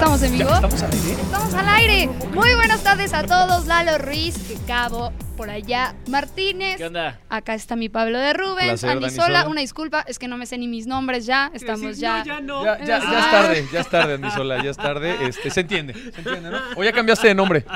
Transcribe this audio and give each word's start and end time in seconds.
Estamos 0.00 0.22
en 0.22 0.32
vivo. 0.32 0.50
¿Estamos 0.50 0.82
al 0.82 0.92
aire? 0.92 1.12
Estamos 1.12 1.54
al 1.54 1.68
aire. 1.68 2.10
Muy 2.32 2.54
buenas 2.54 2.82
tardes 2.82 3.12
a 3.12 3.22
todos. 3.22 3.66
Lalo 3.66 3.98
Ruiz, 3.98 4.34
Cabo, 4.66 5.12
por 5.40 5.50
allá. 5.50 5.94
Martínez. 6.08 6.76
¿Qué 6.76 6.86
onda? 6.86 7.18
Acá 7.28 7.54
está 7.54 7.76
mi 7.76 7.88
Pablo 7.88 8.18
de 8.18 8.32
Rubens. 8.34 8.80
Placer, 8.82 8.90
Anisola, 8.90 9.48
una 9.48 9.60
disculpa, 9.62 10.04
es 10.06 10.18
que 10.18 10.28
no 10.28 10.36
me 10.36 10.44
sé 10.46 10.58
ni 10.58 10.68
mis 10.68 10.86
nombres 10.86 11.24
ya. 11.26 11.50
Estamos 11.54 11.98
ya. 11.98 12.22
Ya, 12.24 12.40
ya, 12.40 12.84
ya 12.84 12.98
es 12.98 13.04
Ah. 13.06 13.28
tarde, 13.30 13.66
ya 13.72 13.80
es 13.80 13.88
tarde, 13.88 14.14
Andisola, 14.14 14.62
ya 14.62 14.70
es 14.70 14.76
tarde. 14.76 15.16
Este, 15.26 15.50
se 15.50 15.60
entiende, 15.60 15.94
se 15.94 16.08
entiende, 16.20 16.50
¿no? 16.50 16.58
O 16.76 16.84
ya 16.84 16.92
cambiaste 16.92 17.28
de 17.28 17.34
nombre. 17.34 17.64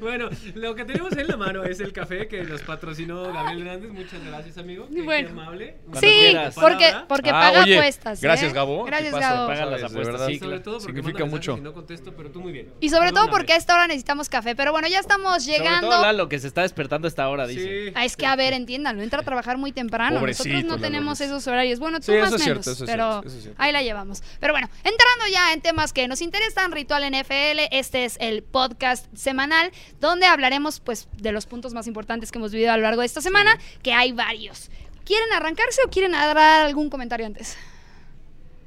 Bueno, 0.00 0.28
lo 0.54 0.74
que 0.74 0.84
tenemos 0.84 1.12
en 1.16 1.26
la 1.26 1.36
mano 1.36 1.64
es 1.64 1.80
el 1.80 1.92
café 1.92 2.28
que 2.28 2.42
nos 2.44 2.60
patrocinó 2.62 3.32
Gabriel 3.32 3.66
Hernández. 3.66 3.90
Muchas 3.92 4.24
gracias, 4.24 4.58
amigo. 4.58 4.86
Qué, 4.88 4.96
qué 4.96 5.02
Bueno. 5.02 5.30
amable. 5.30 5.76
Cuando 5.84 6.00
Sí, 6.00 6.06
quieras. 6.20 6.54
porque, 6.54 6.92
porque 7.08 7.30
Ah, 7.30 7.32
paga 7.32 7.62
oye, 7.62 7.76
apuestas. 7.78 8.18
¿eh? 8.18 8.26
gracias, 8.26 8.52
Gabo. 8.52 8.84
Gracias, 8.84 9.12
Gabo. 9.14 9.46
Paga 9.48 9.64
las 9.66 9.80
de 9.80 9.86
apuestas, 9.86 10.06
verdad. 10.06 10.26
sí, 10.26 10.32
Y 10.34 10.38
sobre 10.38 10.60
todo 10.60 10.78
porque 10.78 10.92
Significa 10.94 11.24
mucho. 11.24 11.56
y 11.56 11.60
no 11.62 11.72
contesto, 11.72 12.12
pero 12.16 12.30
tú 12.30 12.40
muy 12.40 12.52
bien. 12.52 12.68
Y 12.80 12.88
sobre 12.90 13.12
todo 13.12 13.28
porque 13.30 13.54
a 13.54 13.56
esta 13.56 13.74
hora 13.74 13.86
necesitamos 13.86 14.28
café. 14.28 14.54
Pero 14.54 14.70
bueno, 14.72 14.86
ya 14.88 15.00
estamos 15.00 15.42
Sobre 15.44 15.58
llegando. 15.58 15.88
todo 15.88 16.02
Lalo, 16.02 16.28
que 16.28 16.38
se 16.38 16.46
está 16.54 16.62
despertando 16.62 17.06
a 17.06 17.08
esta 17.08 17.28
hora, 17.28 17.48
dice. 17.48 17.88
Sí. 17.88 17.92
Ah, 17.96 18.04
es 18.04 18.16
que, 18.16 18.26
a 18.26 18.36
ver, 18.36 18.52
entiéndanlo, 18.52 19.02
entra 19.02 19.20
a 19.20 19.22
trabajar 19.24 19.58
muy 19.58 19.72
temprano. 19.72 20.20
Pobrecito, 20.20 20.48
Nosotros 20.50 20.64
no 20.70 20.80
tenemos 20.80 21.20
esos 21.20 21.44
horarios. 21.48 21.80
Bueno, 21.80 21.98
tú 21.98 22.06
Sí, 22.06 22.12
más 22.12 22.28
eso 22.28 22.36
es 22.36 22.46
menos, 22.46 22.64
cierto, 22.64 22.70
eso 22.70 22.84
es 22.84 22.90
pero 22.90 23.12
cierto, 23.12 23.28
eso 23.28 23.36
es 23.36 23.42
cierto. 23.42 23.62
ahí 23.62 23.72
la 23.72 23.82
llevamos. 23.82 24.22
Pero 24.38 24.52
bueno, 24.52 24.68
entrando 24.84 25.26
ya 25.32 25.52
en 25.52 25.60
temas 25.60 25.92
que 25.92 26.06
nos 26.06 26.20
interesan, 26.22 26.70
Ritual 26.70 27.02
NFL, 27.10 27.58
este 27.72 28.04
es 28.04 28.16
el 28.20 28.44
podcast 28.44 29.06
semanal 29.16 29.72
donde 30.00 30.26
hablaremos 30.26 30.78
pues 30.78 31.08
de 31.16 31.32
los 31.32 31.46
puntos 31.46 31.74
más 31.74 31.88
importantes 31.88 32.30
que 32.30 32.38
hemos 32.38 32.52
vivido 32.52 32.70
a 32.70 32.76
lo 32.76 32.84
largo 32.84 33.00
de 33.00 33.06
esta 33.06 33.20
semana, 33.20 33.58
que 33.82 33.92
hay 33.92 34.12
varios. 34.12 34.70
¿Quieren 35.04 35.32
arrancarse 35.32 35.82
o 35.84 35.90
quieren 35.90 36.12
dar 36.12 36.38
algún 36.38 36.88
comentario 36.88 37.26
antes? 37.26 37.56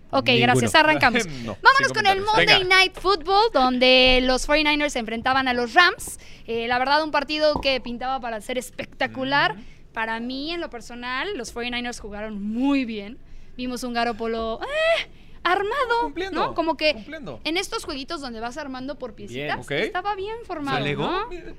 Ok, 0.09 0.27
Ninguno. 0.27 0.45
gracias, 0.53 0.75
arrancamos. 0.75 1.25
No, 1.43 1.57
Vámonos 1.61 1.93
con 1.93 2.05
el. 2.07 2.21
Monday 2.21 2.45
Venga. 2.63 2.75
Night 2.77 2.93
Football, 2.97 3.51
donde 3.53 4.19
los 4.23 4.47
49ers 4.47 4.89
se 4.89 4.99
enfrentaban 4.99 5.47
a 5.47 5.53
los 5.53 5.73
Rams. 5.73 6.19
Eh, 6.45 6.67
la 6.67 6.79
verdad, 6.79 7.03
un 7.03 7.11
partido 7.11 7.59
que 7.61 7.79
pintaba 7.81 8.19
para 8.19 8.39
ser 8.41 8.57
espectacular. 8.57 9.55
Para 9.93 10.19
mí, 10.19 10.51
en 10.51 10.61
lo 10.61 10.69
personal, 10.69 11.35
los 11.37 11.53
49ers 11.53 11.99
jugaron 11.99 12.41
muy 12.41 12.85
bien. 12.85 13.17
Vimos 13.57 13.83
un 13.83 13.93
Garópolo 13.93 14.59
eh, 14.61 15.07
armado, 15.43 16.01
Cumpliendo, 16.03 16.39
¿no? 16.47 16.53
Como 16.53 16.77
que 16.77 16.93
cumpliendo. 16.93 17.39
en 17.43 17.57
estos 17.57 17.83
jueguitos 17.85 18.21
donde 18.21 18.39
vas 18.39 18.57
armando 18.57 18.97
por 18.97 19.13
piecitas, 19.13 19.67
Bien, 19.67 19.81
estaba 19.83 20.15
bien 20.15 20.35
formado, 20.45 20.77
¿Se 20.77 20.81
alegó? 20.83 21.09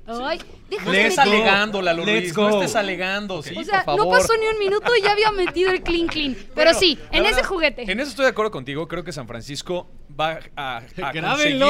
¿no? 0.06 0.26
Ay, 0.26 0.40
déjame 0.70 0.90
meter- 1.04 1.20
alegando, 1.20 1.82
Lalo 1.82 2.04
Let's 2.04 2.34
go. 2.34 2.48
no 2.50 2.60
estés 2.62 2.76
alegando, 2.76 3.42
sí, 3.42 3.54
O 3.56 3.64
sea, 3.64 3.84
por 3.84 3.96
no 3.96 4.08
pasó 4.10 4.32
ni 4.38 4.46
un 4.46 4.58
minuto 4.58 4.90
y 4.96 5.02
ya 5.02 5.12
había 5.12 5.30
metido 5.32 5.70
el 5.70 5.82
clean 5.82 6.06
clean. 6.08 6.34
Pero 6.54 6.70
Bueno, 6.72 6.78
sí, 6.78 6.98
en 7.12 7.26
ese 7.26 7.42
juguete. 7.42 7.90
En 7.90 8.00
eso 8.00 8.10
estoy 8.10 8.24
de 8.24 8.30
acuerdo 8.30 8.50
contigo. 8.50 8.86
Creo 8.88 9.04
que 9.04 9.12
San 9.12 9.26
Francisco 9.26 9.88
va 10.18 10.38
a, 10.56 10.78
a 10.78 10.82
conseguir 11.12 11.62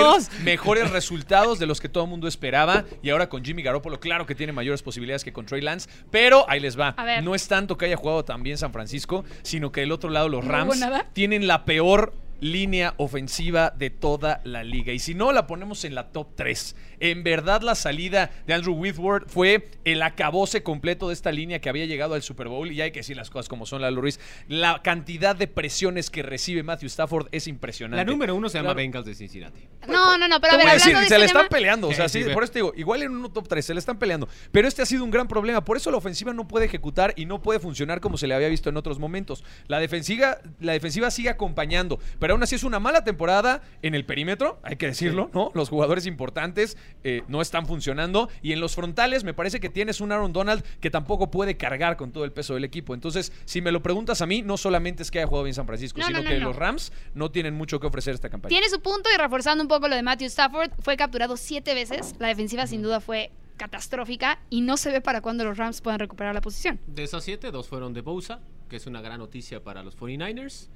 mejores 0.43 0.91
resultados 0.91 1.59
de 1.59 1.67
los 1.67 1.81
que 1.81 1.89
todo 1.89 2.05
el 2.05 2.11
mundo 2.11 2.29
esperaba. 2.29 2.85
Y 3.03 3.11
ahora 3.11 3.29
con 3.29 3.45
Jimmy 3.45 3.63
Garoppolo, 3.63 4.01
claro 4.01 4.27
que 4.27 4.35
tiene 4.35 4.53
mayores 4.53 4.83
posibilidades 4.83 5.25
que 5.25 5.33
con 5.33 5.47
Trey 5.47 5.61
Lance. 5.61 5.89
Pero 6.11 6.45
ahí 6.49 6.61
les 6.61 6.79
va. 6.79 6.89
A 6.97 7.05
ver. 7.05 7.23
No 7.23 7.35
es 7.35 7.47
tanto 7.49 7.77
que 7.77 7.87
haya 7.87 7.97
jugado 7.97 8.25
tan 8.25 8.43
bien 8.43 8.59
San 8.59 8.73
Francisco, 8.73 9.25
sino 9.43 9.73
que 9.73 9.81
del 9.81 9.93
otro 9.93 10.11
lado 10.11 10.29
los 10.29 10.45
¿No 10.45 10.51
Rams 10.53 10.81
tienen 11.13 11.47
la 11.47 11.65
peor 11.65 12.08
línea 12.41 12.95
ofensiva 12.99 13.73
de 13.77 13.91
toda 13.91 14.41
la 14.45 14.63
liga. 14.65 14.93
Y 14.93 14.99
si 14.99 15.15
no, 15.15 15.33
la 15.33 15.47
ponemos 15.47 15.85
en 15.85 15.95
la 15.95 16.09
top 16.13 16.29
3. 16.37 16.77
En 17.01 17.23
verdad, 17.23 17.63
la 17.63 17.75
salida 17.75 18.31
de 18.47 18.55
Andrew 18.55 18.75
Whitworth 18.75 19.29
fue 19.29 19.69
el 19.85 20.03
acabose 20.03 20.63
completo 20.63 21.09
de 21.09 21.15
esta 21.15 21.31
línea 21.33 21.61
que 21.61 21.69
había 21.69 21.87
llegado 21.87 22.15
al 22.15 22.23
Super 22.23 22.49
Bowl. 22.49 22.71
Y 22.73 22.81
hay 22.81 22.91
que 22.91 23.01
decir 23.01 23.17
las 23.17 23.31
cosas 23.31 23.49
como 23.49 23.67
son, 23.67 23.83
Lalo 23.83 24.01
Ruiz. 24.01 24.19
La 24.49 24.81
cantidad 24.83 25.37
de 25.37 25.47
presiones 25.47 26.11
que 26.11 26.23
recibe 26.23 26.63
Matthew 26.63 26.89
Stafford 26.89 27.29
es 27.33 27.47
impresionante. 27.47 28.05
La 28.05 28.11
número 28.11 28.35
uno 28.35 28.49
se 28.49 28.59
llama 28.59 28.69
Claro. 28.69 28.77
Bengals 28.79 29.07
de 29.07 29.15
Cincinnati. 29.15 29.61
No, 29.89 30.19
no, 30.19 30.27
no, 30.29 30.41
pero 30.41 30.55
a 30.55 30.57
ver, 30.59 30.67
decir, 30.75 30.97
de 30.97 31.07
se 31.07 31.19
le 31.19 31.27
tema- 31.27 31.41
están 31.41 31.49
peleando. 31.49 31.89
O 31.89 31.93
sea, 31.93 32.09
Sí, 32.09 32.23
sí, 32.23 32.29
sí, 32.29 32.35
por 32.35 32.43
eso 32.45 32.53
te 32.53 32.59
digo, 32.61 32.73
igual 32.77 33.03
en 33.03 33.13
un 33.17 33.33
top 33.33 33.47
3 33.49 33.65
se 33.65 33.75
le 33.75 33.81
están 33.81 33.99
peleando. 33.99 34.29
Pero 34.51 34.67
este 34.67 34.83
ha 34.83 34.87
sido 34.87 35.05
un 35.05 35.11
gran 35.11 35.29
problema. 35.29 35.65
Por 35.65 35.77
eso 35.77 35.91
la 35.91 35.97
ofensiva 35.99 36.33
no 36.33 36.49
puede 36.49 36.67
ejecutar 36.67 37.13
y 37.17 37.27
no 37.27 37.43
puede 37.43 37.61
funcionar 37.61 38.01
como 38.01 38.17
se 38.19 38.27
le 38.27 38.35
había 38.35 38.49
visto 38.49 38.69
en 38.71 38.77
otros 38.77 38.99
momentos. 38.99 39.45
La 39.69 39.79
defensiva, 39.79 40.39
la 40.61 40.73
defensiva 40.73 41.11
sigue 41.11 41.29
acompañando. 41.29 41.99
Pero 42.19 42.28
aún 42.33 42.43
así 42.43 42.55
es 42.55 42.65
una 42.65 42.79
mala 42.81 43.05
temporada 43.05 43.63
en 43.83 43.95
el 43.95 44.05
perímetro, 44.05 44.59
hay 44.63 44.77
que 44.77 44.87
decirlo, 44.87 45.31
¿no? 45.33 45.51
Los 45.55 45.69
jugadores 45.69 46.07
importantes 46.07 46.77
eh, 47.05 47.23
no 47.29 47.41
están 47.41 47.67
funcionando. 47.67 48.29
Y 48.43 48.53
en 48.53 48.61
los 48.61 48.75
frontales 48.75 49.25
me 49.25 49.35
parece 49.35 49.61
que 49.61 49.69
tienes 49.69 50.01
un 50.01 50.13
Aaron 50.13 50.33
Donald 50.33 50.65
que 50.81 50.91
tampoco 50.91 51.31
puede 51.31 51.57
cargar 51.57 51.97
con 51.97 52.13
todo 52.13 52.25
el 52.25 52.33
peso 52.33 52.55
del 52.55 52.65
equipo. 52.65 52.95
Entonces, 52.95 53.33
si 53.45 53.61
me 53.61 53.73
lo 53.73 53.83
preguntas 53.83 54.23
a 54.23 54.27
mí, 54.27 54.43
no 54.43 54.57
solamente 54.57 55.03
es 55.03 55.11
que 55.11 55.19
haya 55.19 55.27
jugado 55.27 55.45
bien 55.45 55.55
San 55.55 55.67
Francisco, 55.67 56.01
No, 56.01 56.07
sino 56.07 56.19
no, 56.19 56.25
no, 56.25 56.31
que 56.31 56.39
no. 56.39 56.47
los 56.49 56.57
Rams 56.57 56.93
no 57.15 57.31
tienen 57.31 57.55
mucho 57.55 57.81
que 57.81 57.87
ofrecer 57.87 58.15
esta 58.15 58.29
campaña. 58.29 58.51
Tiene 58.51 58.69
su 58.69 58.81
punto 58.81 59.09
y 59.15 59.19
reforzando 59.19 59.63
un 59.63 59.69
poco 59.69 59.89
lo 59.89 59.97
de 59.97 60.03
Matthew 60.03 60.27
Stafford, 60.29 60.71
fue 60.81 60.97
capturado 60.97 61.37
siete 61.37 61.75
veces. 61.75 62.15
La 62.19 62.29
defensiva 62.29 62.67
sin 62.67 62.83
duda 62.83 63.01
fue 63.01 63.31
catastrófica 63.57 64.39
y 64.51 64.61
no 64.61 64.77
se 64.77 64.91
ve 64.93 65.01
para 65.01 65.21
cuándo 65.21 65.45
los 65.45 65.59
Rams 65.59 65.81
puedan 65.81 65.99
recuperar 65.99 66.35
la 66.35 66.41
posición. 66.41 66.79
De 66.87 67.03
esas 67.03 67.25
siete, 67.25 67.51
dos 67.51 67.69
fueron 67.69 67.93
de 67.93 68.01
Bosa, 68.03 68.41
que 68.69 68.77
es 68.77 68.87
una 68.87 69.01
gran 69.01 69.19
noticia 69.19 69.63
para 69.63 69.83
los 69.83 69.97
49ers. 69.99 70.69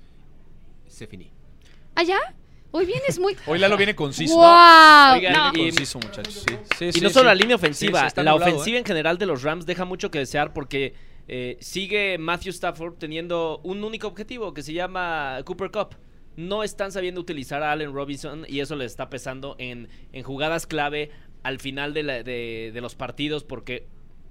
Se 0.88 1.06
finí. 1.06 1.30
¿Allá? 1.94 2.18
Hoy 2.70 2.86
vienes 2.86 3.18
muy... 3.18 3.36
Hoy 3.46 3.58
Lalo 3.58 3.76
viene 3.76 3.94
conciso. 3.94 4.34
¡Wow! 4.36 5.14
Oigan, 5.14 5.32
No. 5.34 5.50
y- 5.54 5.68
Conciso, 5.68 5.98
muchachos. 5.98 6.44
Sí, 6.48 6.56
sí, 6.78 6.84
Y 6.86 6.92
sí, 6.92 7.00
no 7.02 7.10
solo 7.10 7.24
sí. 7.24 7.26
la 7.26 7.34
línea 7.34 7.56
ofensiva, 7.56 8.00
la 8.02 8.08
nublado, 8.32 8.36
ofensiva 8.36 8.76
¿eh? 8.76 8.80
en 8.80 8.86
general 8.86 9.18
de 9.18 9.26
los 9.26 9.42
Rams 9.42 9.66
deja 9.66 9.84
mucho 9.84 10.10
que 10.10 10.18
desear 10.20 10.54
porque 10.54 10.94
eh, 11.28 11.58
sigue 11.60 12.16
Matthew 12.18 12.50
Stafford 12.50 12.94
teniendo 12.94 13.60
un 13.62 13.84
único 13.84 14.06
objetivo 14.08 14.54
que 14.54 14.62
se 14.62 14.72
llama 14.72 15.40
Cooper 15.44 15.70
Cup. 15.70 15.96
No 16.36 16.62
están 16.62 16.92
sabiendo 16.92 17.20
utilizar 17.20 17.62
a 17.62 17.72
Allen 17.72 17.92
Robinson 17.92 18.46
y 18.48 18.60
eso 18.60 18.74
le 18.74 18.86
está 18.86 19.10
pesando 19.10 19.54
en, 19.58 19.88
en 20.14 20.22
jugadas 20.22 20.66
clave 20.66 21.10
al 21.42 21.58
final 21.60 21.92
de, 21.92 22.02
la- 22.04 22.22
de- 22.22 22.70
de 22.72 22.80
los 22.80 22.94
partidos 22.94 23.44
porque 23.44 23.86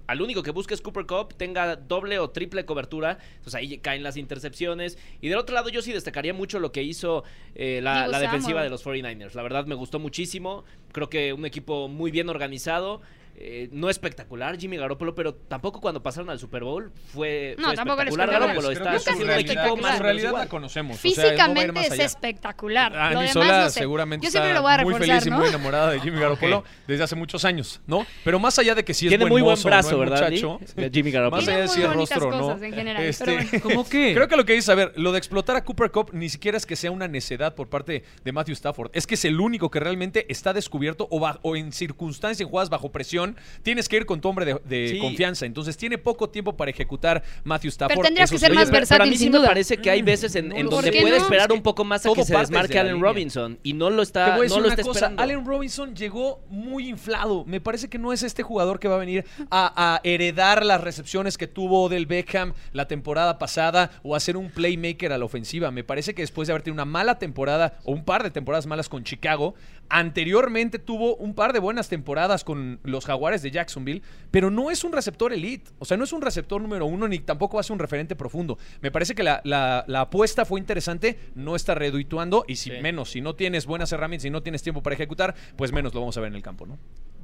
al 0.06 0.20
único 0.20 0.42
que 0.42 0.50
busca 0.50 0.74
es 0.74 0.80
Cooper 0.80 1.06
Cup, 1.06 1.34
tenga 1.36 1.76
doble 1.76 2.18
o 2.18 2.30
triple 2.30 2.64
cobertura, 2.64 3.18
entonces 3.36 3.54
ahí 3.54 3.78
caen 3.78 4.02
las 4.02 4.16
intercepciones. 4.16 4.98
Y 5.20 5.28
del 5.28 5.38
otro 5.38 5.54
lado 5.54 5.68
yo 5.68 5.82
sí 5.82 5.92
destacaría 5.92 6.34
mucho 6.34 6.58
lo 6.58 6.72
que 6.72 6.82
hizo 6.82 7.24
eh, 7.54 7.80
la, 7.82 8.08
la 8.08 8.18
defensiva 8.18 8.62
de 8.62 8.70
los 8.70 8.84
49ers. 8.84 9.34
La 9.34 9.42
verdad 9.42 9.66
me 9.66 9.74
gustó 9.74 9.98
muchísimo, 9.98 10.64
creo 10.92 11.08
que 11.08 11.32
un 11.32 11.46
equipo 11.46 11.88
muy 11.88 12.10
bien 12.10 12.28
organizado. 12.28 13.00
Eh, 13.34 13.68
no 13.72 13.88
espectacular 13.88 14.58
Jimmy 14.58 14.76
Garoppolo, 14.76 15.14
pero 15.14 15.34
tampoco 15.34 15.80
cuando 15.80 16.02
pasaron 16.02 16.30
al 16.30 16.38
Super 16.38 16.64
Bowl 16.64 16.92
fue, 17.12 17.56
No, 17.58 17.68
fue 17.68 17.76
tampoco 17.76 18.02
espectacular. 18.02 18.40
Garoppolo 18.40 18.70
está, 18.70 18.98
su 18.98 19.24
realidad, 19.24 19.38
equipo 19.38 19.76
más 19.76 19.84
menos 19.84 19.98
realidad 20.00 20.32
la 20.32 20.46
conocemos. 20.46 20.98
o 20.98 21.00
sea, 21.00 21.10
Físicamente 21.10 21.80
es 21.80 21.98
espectacular. 21.98 22.96
Andy 22.96 23.14
Lo 23.14 23.20
demás 23.20 23.32
Sola 23.32 23.64
no 23.64 23.70
sé. 23.70 23.80
seguramente 23.80 24.26
Yo 24.26 24.30
siempre 24.30 24.50
está 24.50 24.60
lo 24.60 24.62
voy 24.62 24.72
a 24.72 24.82
muy 24.82 24.94
feliz 24.94 25.26
y 25.26 25.30
muy 25.30 25.48
enamorada 25.48 25.90
de 25.90 26.00
Jimmy 26.00 26.20
Garoppolo 26.20 26.64
desde 26.86 27.04
hace 27.04 27.16
muchos 27.16 27.44
años, 27.44 27.80
¿no? 27.86 28.06
Pero 28.24 28.38
más 28.38 28.58
allá 28.58 28.74
de 28.74 28.84
que 28.84 28.94
sí 28.94 29.06
es 29.06 29.10
Tiene 29.10 29.24
buen 29.24 29.32
muy 29.32 29.42
buen 29.42 29.52
mozo, 29.54 29.68
brazo, 29.68 29.96
¿no? 29.96 30.02
el 30.02 30.10
¿verdad? 30.10 30.30
muchacho, 30.30 30.60
Lee? 30.76 30.90
Jimmy 30.92 31.10
Garoppolo. 31.10 31.42
Más 31.42 31.48
allá 31.48 31.62
de 31.62 31.68
si 31.68 31.82
es 31.82 31.92
rostro 31.92 32.30
no. 32.30 32.64
en 32.64 32.72
general, 32.72 33.02
este, 33.02 33.32
bueno. 33.32 33.50
¿Cómo 33.62 33.88
qué? 33.88 34.12
Creo 34.14 34.28
que 34.28 34.36
lo 34.36 34.44
que 34.44 34.52
dices, 34.52 34.68
a 34.68 34.74
ver, 34.74 34.92
lo 34.96 35.12
de 35.12 35.18
explotar 35.18 35.56
a 35.56 35.64
Cooper 35.64 35.90
Cup 35.90 36.10
ni 36.12 36.28
siquiera 36.28 36.56
es 36.56 36.66
que 36.66 36.76
sea 36.76 36.90
una 36.90 37.08
necedad 37.08 37.54
por 37.54 37.68
parte 37.68 38.04
de 38.24 38.32
Matthew 38.32 38.52
Stafford. 38.54 38.90
Es 38.92 39.06
que 39.06 39.14
es 39.14 39.24
el 39.24 39.40
único 39.40 39.70
que 39.70 39.80
realmente 39.80 40.26
está 40.28 40.52
descubierto 40.52 41.08
o, 41.10 41.20
o 41.42 41.56
en 41.56 41.72
circunstancias, 41.72 42.40
en 42.40 42.48
jugadas 42.48 42.68
bajo 42.68 42.92
presión, 42.92 43.21
tienes 43.62 43.88
que 43.88 43.96
ir 43.96 44.06
con 44.06 44.20
tu 44.20 44.28
hombre 44.28 44.44
de, 44.44 44.60
de 44.64 44.88
Sí. 44.88 44.98
confianza. 44.98 45.46
Entonces 45.46 45.76
tiene 45.76 45.98
poco 45.98 46.28
tiempo 46.30 46.56
para 46.56 46.70
ejecutar 46.70 47.22
Matthew 47.44 47.68
Stafford. 47.70 48.02
tendrías 48.02 48.30
Eso 48.30 48.36
que 48.36 48.38
ser 48.40 48.52
más 48.54 48.64
pero- 48.64 48.72
pero 48.72 48.76
a 48.76 48.80
versátil, 48.80 49.10
mí 49.10 49.16
sí 49.16 49.22
sin 49.24 49.32
me 49.32 49.38
duda. 49.38 49.48
parece 49.48 49.76
que 49.78 49.90
hay 49.90 50.02
veces 50.02 50.34
en, 50.34 50.48
No 50.48 50.56
en 50.56 50.64
lo 50.64 50.70
donde 50.70 50.90
puede 50.92 51.16
esperar 51.16 51.42
Es 51.42 51.46
que 51.48 51.52
un 51.54 51.62
poco 51.62 51.84
más 51.84 52.00
a 52.00 52.04
todo 52.04 52.14
que 52.16 52.24
se 52.24 52.36
desmarque 52.36 52.78
Allen 52.78 52.94
línea. 52.94 53.08
Robinson 53.10 53.58
y 53.62 53.72
no 53.74 53.90
lo 53.90 53.96
Te 53.98 54.02
está, 54.02 54.30
voy 54.30 54.40
a 54.40 54.42
decir 54.42 54.50
no 54.56 54.60
lo 54.62 54.66
una 54.66 54.72
está 54.74 54.82
cosa, 54.82 54.98
esperando. 54.98 55.22
Allen 55.22 55.44
Robinson 55.46 55.94
llegó 55.94 56.40
muy 56.48 56.88
inflado. 56.88 57.44
Me 57.46 57.60
parece 57.60 57.88
que 57.88 57.98
no 57.98 58.12
es 58.12 58.22
este 58.22 58.42
jugador 58.42 58.78
que 58.80 58.88
va 58.88 58.96
a 58.96 58.98
venir 58.98 59.24
a, 59.50 59.94
a 59.96 60.00
heredar 60.04 60.64
las 60.64 60.80
recepciones 60.80 61.38
que 61.38 61.46
tuvo 61.46 61.88
del 61.88 62.06
Beckham 62.06 62.52
la 62.72 62.88
temporada 62.88 63.38
pasada 63.38 63.90
o 64.02 64.14
a 64.16 64.20
ser 64.20 64.36
un 64.36 64.50
playmaker 64.50 65.12
a 65.12 65.18
la 65.18 65.24
ofensiva. 65.24 65.70
Me 65.70 65.84
parece 65.84 66.14
que 66.14 66.22
después 66.22 66.48
de 66.48 66.52
haber 66.52 66.62
tenido 66.62 66.74
una 66.74 66.84
mala 66.90 67.18
temporada 67.18 67.78
o 67.84 67.92
un 67.92 68.04
par 68.04 68.22
de 68.22 68.30
temporadas 68.30 68.66
malas 68.66 68.88
con 68.88 69.04
Chicago, 69.04 69.54
anteriormente 69.92 70.78
tuvo 70.78 71.16
un 71.16 71.34
par 71.34 71.52
de 71.52 71.58
buenas 71.58 71.88
temporadas 71.88 72.44
con 72.44 72.80
los 72.82 73.04
Jaguares 73.04 73.42
de 73.42 73.50
Jacksonville, 73.50 74.02
pero 74.30 74.50
no 74.50 74.70
es 74.70 74.84
un 74.84 74.92
receptor 74.92 75.32
elite. 75.34 75.70
O 75.78 75.84
sea, 75.84 75.96
no 75.98 76.04
es 76.04 76.12
un 76.14 76.22
receptor 76.22 76.60
número 76.62 76.86
uno 76.86 77.06
ni 77.08 77.18
tampoco 77.18 77.56
va 77.56 77.60
a 77.60 77.62
ser 77.62 77.74
un 77.74 77.78
referente 77.78 78.16
profundo. 78.16 78.58
Me 78.80 78.90
parece 78.90 79.14
que 79.14 79.22
la, 79.22 79.42
la- 79.44 79.84
la 79.86 80.00
apuesta 80.00 80.44
fue 80.46 80.58
interesante, 80.58 81.18
no 81.34 81.54
está 81.56 81.74
redituando 81.74 82.44
y 82.48 82.56
si 82.56 82.70
Sí. 82.70 82.76
menos, 82.80 83.10
si 83.10 83.20
no 83.20 83.34
tienes 83.34 83.66
buenas 83.66 83.92
herramientas 83.92 84.24
y 84.24 84.30
no 84.30 84.42
tienes 84.42 84.62
tiempo 84.62 84.82
para 84.82 84.94
ejecutar, 84.94 85.34
pues 85.56 85.72
menos 85.72 85.92
lo 85.92 86.00
vamos 86.00 86.16
a 86.16 86.20
ver 86.20 86.28
en 86.28 86.36
el 86.36 86.42
campo, 86.42 86.64
¿no? 86.66 86.78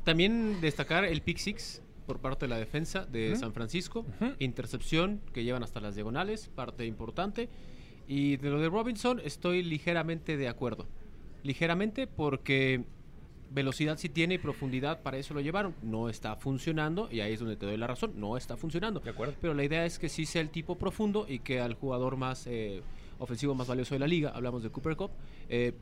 También 0.04 0.60
destacar 0.60 1.04
el 1.04 1.22
pick 1.22 1.38
six 1.38 1.80
por 2.06 2.18
parte 2.20 2.44
de 2.46 2.50
la 2.50 2.58
defensa 2.58 3.06
de. 3.06 3.34
San 3.36 3.52
Francisco. 3.54 4.04
Intercepción 4.38 5.20
que 5.32 5.44
llevan 5.44 5.62
hasta 5.62 5.80
las 5.80 5.94
diagonales, 5.94 6.48
parte 6.54 6.86
importante. 6.86 7.48
Y 8.06 8.36
de 8.38 8.48
lo 8.50 8.58
de 8.60 8.68
Robinson 8.68 9.20
estoy 9.24 9.62
ligeramente 9.62 10.36
de 10.38 10.48
acuerdo. 10.48 10.86
Ligeramente 11.42 12.06
porque 12.06 12.84
velocidad 13.50 13.96
sí 13.96 14.08
tiene 14.10 14.34
y 14.34 14.38
profundidad 14.38 15.00
para 15.02 15.16
eso 15.16 15.32
lo 15.34 15.40
llevaron. 15.40 15.74
No 15.82 16.08
está 16.08 16.36
funcionando 16.36 17.08
y 17.10 17.20
ahí 17.20 17.32
es 17.32 17.40
donde 17.40 17.56
te 17.56 17.66
doy 17.66 17.76
la 17.76 17.86
razón. 17.86 18.12
No 18.16 18.36
está 18.36 18.56
funcionando. 18.56 19.00
De 19.00 19.10
acuerdo. 19.10 19.34
Pero 19.40 19.54
la 19.54 19.64
idea 19.64 19.84
es 19.86 19.98
que 19.98 20.08
sí 20.08 20.26
sea 20.26 20.42
el 20.42 20.50
tipo 20.50 20.76
profundo 20.76 21.26
y 21.28 21.38
que 21.38 21.60
al 21.60 21.74
jugador 21.74 22.16
más 22.16 22.46
eh, 22.46 22.82
ofensivo 23.18 23.54
más 23.54 23.66
valioso 23.66 23.94
de 23.94 24.00
la 24.00 24.06
liga, 24.06 24.30
hablamos 24.34 24.62
de 24.62 24.70
Cooper 24.70 24.96
Cup, 24.96 25.10
eh, 25.48 25.72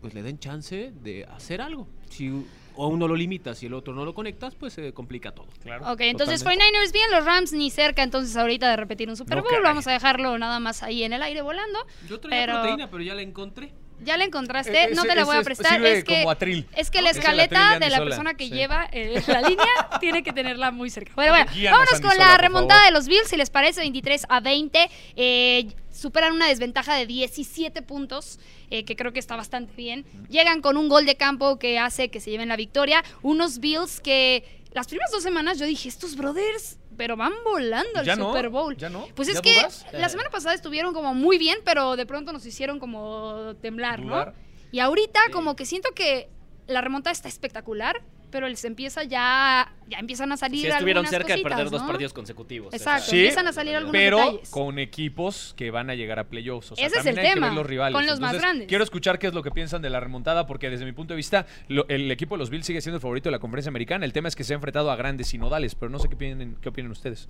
pues 0.00 0.14
le 0.14 0.22
den 0.22 0.38
chance 0.38 0.92
de 1.02 1.24
hacer 1.24 1.60
algo. 1.60 1.86
Si 2.10 2.30
u- 2.30 2.46
o 2.76 2.86
uno 2.88 3.06
lo 3.08 3.14
limitas 3.16 3.62
y 3.62 3.66
el 3.66 3.74
otro 3.74 3.92
no 3.94 4.04
lo 4.04 4.14
conectas, 4.14 4.54
pues 4.54 4.72
se 4.72 4.92
complica 4.94 5.32
todo. 5.32 5.46
Claro. 5.62 5.90
Ok, 5.92 6.00
entonces 6.02 6.40
Totalmente. 6.40 6.78
49ers 6.78 6.92
bien, 6.92 7.10
los 7.10 7.24
Rams 7.26 7.52
ni 7.52 7.70
cerca, 7.70 8.02
entonces 8.02 8.34
ahorita 8.36 8.70
de 8.70 8.76
repetir 8.76 9.08
un 9.10 9.16
Super 9.16 9.42
Bowl, 9.42 9.62
vamos 9.62 9.86
a 9.86 9.92
dejarlo 9.92 10.38
nada 10.38 10.60
más 10.60 10.82
ahí 10.82 11.02
en 11.02 11.12
el 11.12 11.22
aire 11.22 11.42
volando. 11.42 11.78
Yo 12.08 12.20
traía 12.20 12.46
Pero- 12.46 12.60
proteína, 12.60 12.90
pero 12.90 13.02
ya 13.02 13.14
la 13.14 13.22
encontré. 13.22 13.72
Ya 14.04 14.16
la 14.16 14.24
encontraste, 14.24 14.84
E- 14.84 14.94
no 14.94 15.02
te 15.04 15.14
la 15.14 15.24
voy 15.24 15.36
a 15.36 15.42
prestar. 15.42 15.84
Es 15.84 16.04
que, 16.04 16.24
atril. 16.28 16.66
es 16.76 16.90
que 16.90 17.02
la 17.02 17.10
escaleta 17.10 17.78
de 17.78 17.90
la 17.90 17.98
persona 17.98 18.34
que 18.34 18.44
Sí. 18.44 18.50
lleva 18.50 18.88
eh, 18.92 19.22
la 19.26 19.42
línea 19.42 19.66
tiene 20.00 20.22
que 20.22 20.32
tenerla 20.32 20.70
muy 20.70 20.90
cerca. 20.90 21.12
Bueno, 21.14 21.34
Guíanos, 21.54 21.78
vámonos 21.78 22.00
con 22.00 22.18
la 22.18 22.36
remontada 22.38 22.84
de 22.86 22.90
los 22.92 23.06
Bills, 23.06 23.28
si 23.28 23.36
les 23.36 23.50
parece, 23.50 23.80
23 23.80 24.26
a 24.28 24.40
20. 24.40 24.88
Eh, 25.16 25.68
superan 25.92 26.32
una 26.34 26.48
desventaja 26.48 26.94
de 26.94 27.04
17 27.06 27.82
puntos, 27.82 28.38
eh, 28.70 28.84
que 28.84 28.96
creo 28.96 29.12
que 29.12 29.18
está 29.18 29.36
bastante 29.36 29.72
bien. 29.76 30.04
Llegan 30.30 30.62
con 30.62 30.76
un 30.76 30.88
gol 30.88 31.04
de 31.04 31.16
campo 31.16 31.58
que 31.58 31.78
hace 31.78 32.08
que 32.08 32.20
se 32.20 32.30
lleven 32.30 32.48
la 32.48 32.56
victoria. 32.56 33.04
Unos 33.22 33.58
Bills 33.60 34.00
que 34.00 34.59
las 34.72 34.86
primeras 34.86 35.10
dos 35.10 35.22
semanas 35.22 35.58
yo 35.58 35.66
dije, 35.66 35.88
estos 35.88 36.16
brothers, 36.16 36.78
pero 36.96 37.16
van 37.16 37.32
volando 37.44 37.98
al 38.00 38.04
¿Ya 38.06 38.16
no? 38.16 38.28
Super 38.28 38.48
Bowl. 38.50 38.76
¿Ya 38.76 38.88
no? 38.88 39.06
Pues 39.14 39.28
¿Ya 39.28 39.34
es 39.34 39.40
que 39.40 39.54
dudas? 39.54 39.86
la 39.92 40.08
semana 40.08 40.30
pasada 40.30 40.54
estuvieron 40.54 40.92
como 40.94 41.14
muy 41.14 41.38
bien, 41.38 41.58
pero 41.64 41.96
de 41.96 42.06
pronto 42.06 42.32
nos 42.32 42.44
hicieron 42.46 42.78
como 42.78 43.54
temblar, 43.60 44.00
Dudar. 44.02 44.28
¿no? 44.28 44.34
Y 44.72 44.78
ahorita 44.80 45.20
Sí. 45.26 45.32
como 45.32 45.56
que 45.56 45.66
siento 45.66 45.90
que 45.94 46.28
la 46.66 46.80
remontada 46.80 47.12
está 47.12 47.28
espectacular, 47.28 48.02
pero 48.30 48.48
les 48.48 48.64
empieza 48.64 49.02
ya, 49.04 49.72
ya 49.88 49.98
empiezan 49.98 50.30
a 50.32 50.36
salir 50.36 50.60
Sí 50.62 50.66
estuvieron 50.68 51.04
algunas 51.04 51.10
cerca 51.26 51.36
de 51.36 51.42
perder 51.42 51.70
dos 51.70 51.82
partidos 51.82 52.12
consecutivos. 52.12 52.72
Exacto. 52.72 53.10
Sí, 53.10 53.18
empiezan 53.18 53.46
a 53.48 53.52
salir 53.52 53.74
algunos 53.76 53.92
pero 53.92 54.18
detalles. 54.18 54.50
con 54.50 54.78
equipos 54.78 55.54
que 55.56 55.70
van 55.70 55.90
a 55.90 55.94
llegar 55.94 56.18
a 56.18 56.28
playoffs. 56.28 56.72
O 56.72 56.76
sea, 56.76 56.86
Ese 56.86 56.98
es 57.00 57.06
el 57.06 57.18
hay 57.18 57.24
que 57.26 57.34
tema, 57.34 57.48
ver 57.48 57.56
los 57.56 57.66
rivales. 57.66 57.94
con 57.94 58.06
los 58.06 58.20
más 58.20 58.34
grandes. 58.38 58.68
Quiero 58.68 58.84
escuchar 58.84 59.18
qué 59.18 59.26
es 59.26 59.34
lo 59.34 59.42
que 59.42 59.50
piensan 59.50 59.82
de 59.82 59.90
la 59.90 60.00
remontada, 60.00 60.46
porque 60.46 60.70
desde 60.70 60.84
mi 60.84 60.92
punto 60.92 61.12
de 61.14 61.16
vista, 61.16 61.46
lo- 61.68 61.86
el 61.88 62.10
equipo 62.10 62.36
de 62.36 62.38
los 62.38 62.50
Bills 62.50 62.66
sigue 62.66 62.80
siendo 62.80 62.96
el 62.96 63.02
favorito 63.02 63.28
de 63.28 63.32
la 63.32 63.38
conferencia 63.38 63.68
americana. 63.70 64.04
El 64.04 64.12
tema 64.12 64.28
es 64.28 64.36
que 64.36 64.44
se 64.44 64.52
ha 64.52 64.56
enfrentado 64.56 64.90
a 64.90 64.96
grandes 64.96 65.28
sinodales, 65.28 65.74
pero 65.74 65.90
no 65.90 65.98
sé 65.98 66.08
qué 66.08 66.14
opinan, 66.14 66.56
qué 66.60 66.68
opinan 66.68 66.90
ustedes. 66.92 67.28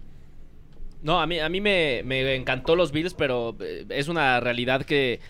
No, 1.02 1.20
a 1.20 1.26
mí, 1.26 1.38
a 1.38 1.48
mí 1.48 1.60
me, 1.62 2.02
me 2.04 2.34
encantó 2.34 2.76
los 2.76 2.92
Bills, 2.92 3.14
pero 3.14 3.56
eh, 3.60 3.86
es 3.88 4.08
una 4.08 4.38
realidad 4.40 4.84
que 4.84 5.20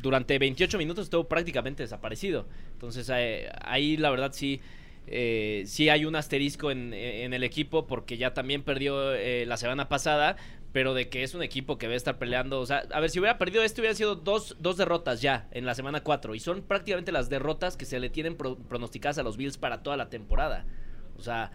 durante 0.00 0.38
28 0.38 0.78
minutos 0.78 1.04
estuvo 1.04 1.28
prácticamente 1.28 1.82
desaparecido. 1.82 2.46
Entonces 2.72 3.10
eh, 3.12 3.50
ahí 3.62 3.96
la 3.96 4.10
verdad 4.10 4.32
sí, 4.32 4.60
eh, 5.10 5.64
sí 5.66 5.88
hay 5.88 6.04
un 6.04 6.16
asterisco 6.16 6.70
en, 6.70 6.92
el 6.92 7.42
equipo 7.42 7.86
porque 7.86 8.16
ya 8.16 8.34
también 8.34 8.62
perdió 8.62 9.14
eh, 9.14 9.44
la 9.46 9.56
semana 9.56 9.88
pasada, 9.88 10.36
pero 10.72 10.94
de 10.94 11.08
que 11.08 11.22
es 11.22 11.34
un 11.34 11.42
equipo 11.42 11.78
que 11.78 11.86
va 11.86 11.94
a 11.94 11.96
estar 11.96 12.18
peleando. 12.18 12.60
O 12.60 12.66
sea, 12.66 12.84
a 12.92 13.00
ver, 13.00 13.10
si 13.10 13.18
hubiera 13.18 13.38
perdido 13.38 13.62
este 13.62 13.80
hubieran 13.80 13.96
sido 13.96 14.14
dos, 14.14 14.56
dos 14.60 14.76
derrotas 14.76 15.20
ya 15.20 15.48
en 15.50 15.66
la 15.66 15.74
semana 15.74 16.02
4 16.02 16.34
y 16.34 16.40
son 16.40 16.62
prácticamente 16.62 17.12
las 17.12 17.28
derrotas 17.28 17.76
que 17.76 17.84
se 17.84 18.00
le 18.00 18.10
tienen 18.10 18.36
pro- 18.36 18.56
pronosticadas 18.56 19.18
a 19.18 19.22
los 19.22 19.36
Bills 19.36 19.58
para 19.58 19.82
toda 19.82 19.96
la 19.96 20.08
temporada. 20.08 20.66
O 21.16 21.22
sea... 21.22 21.50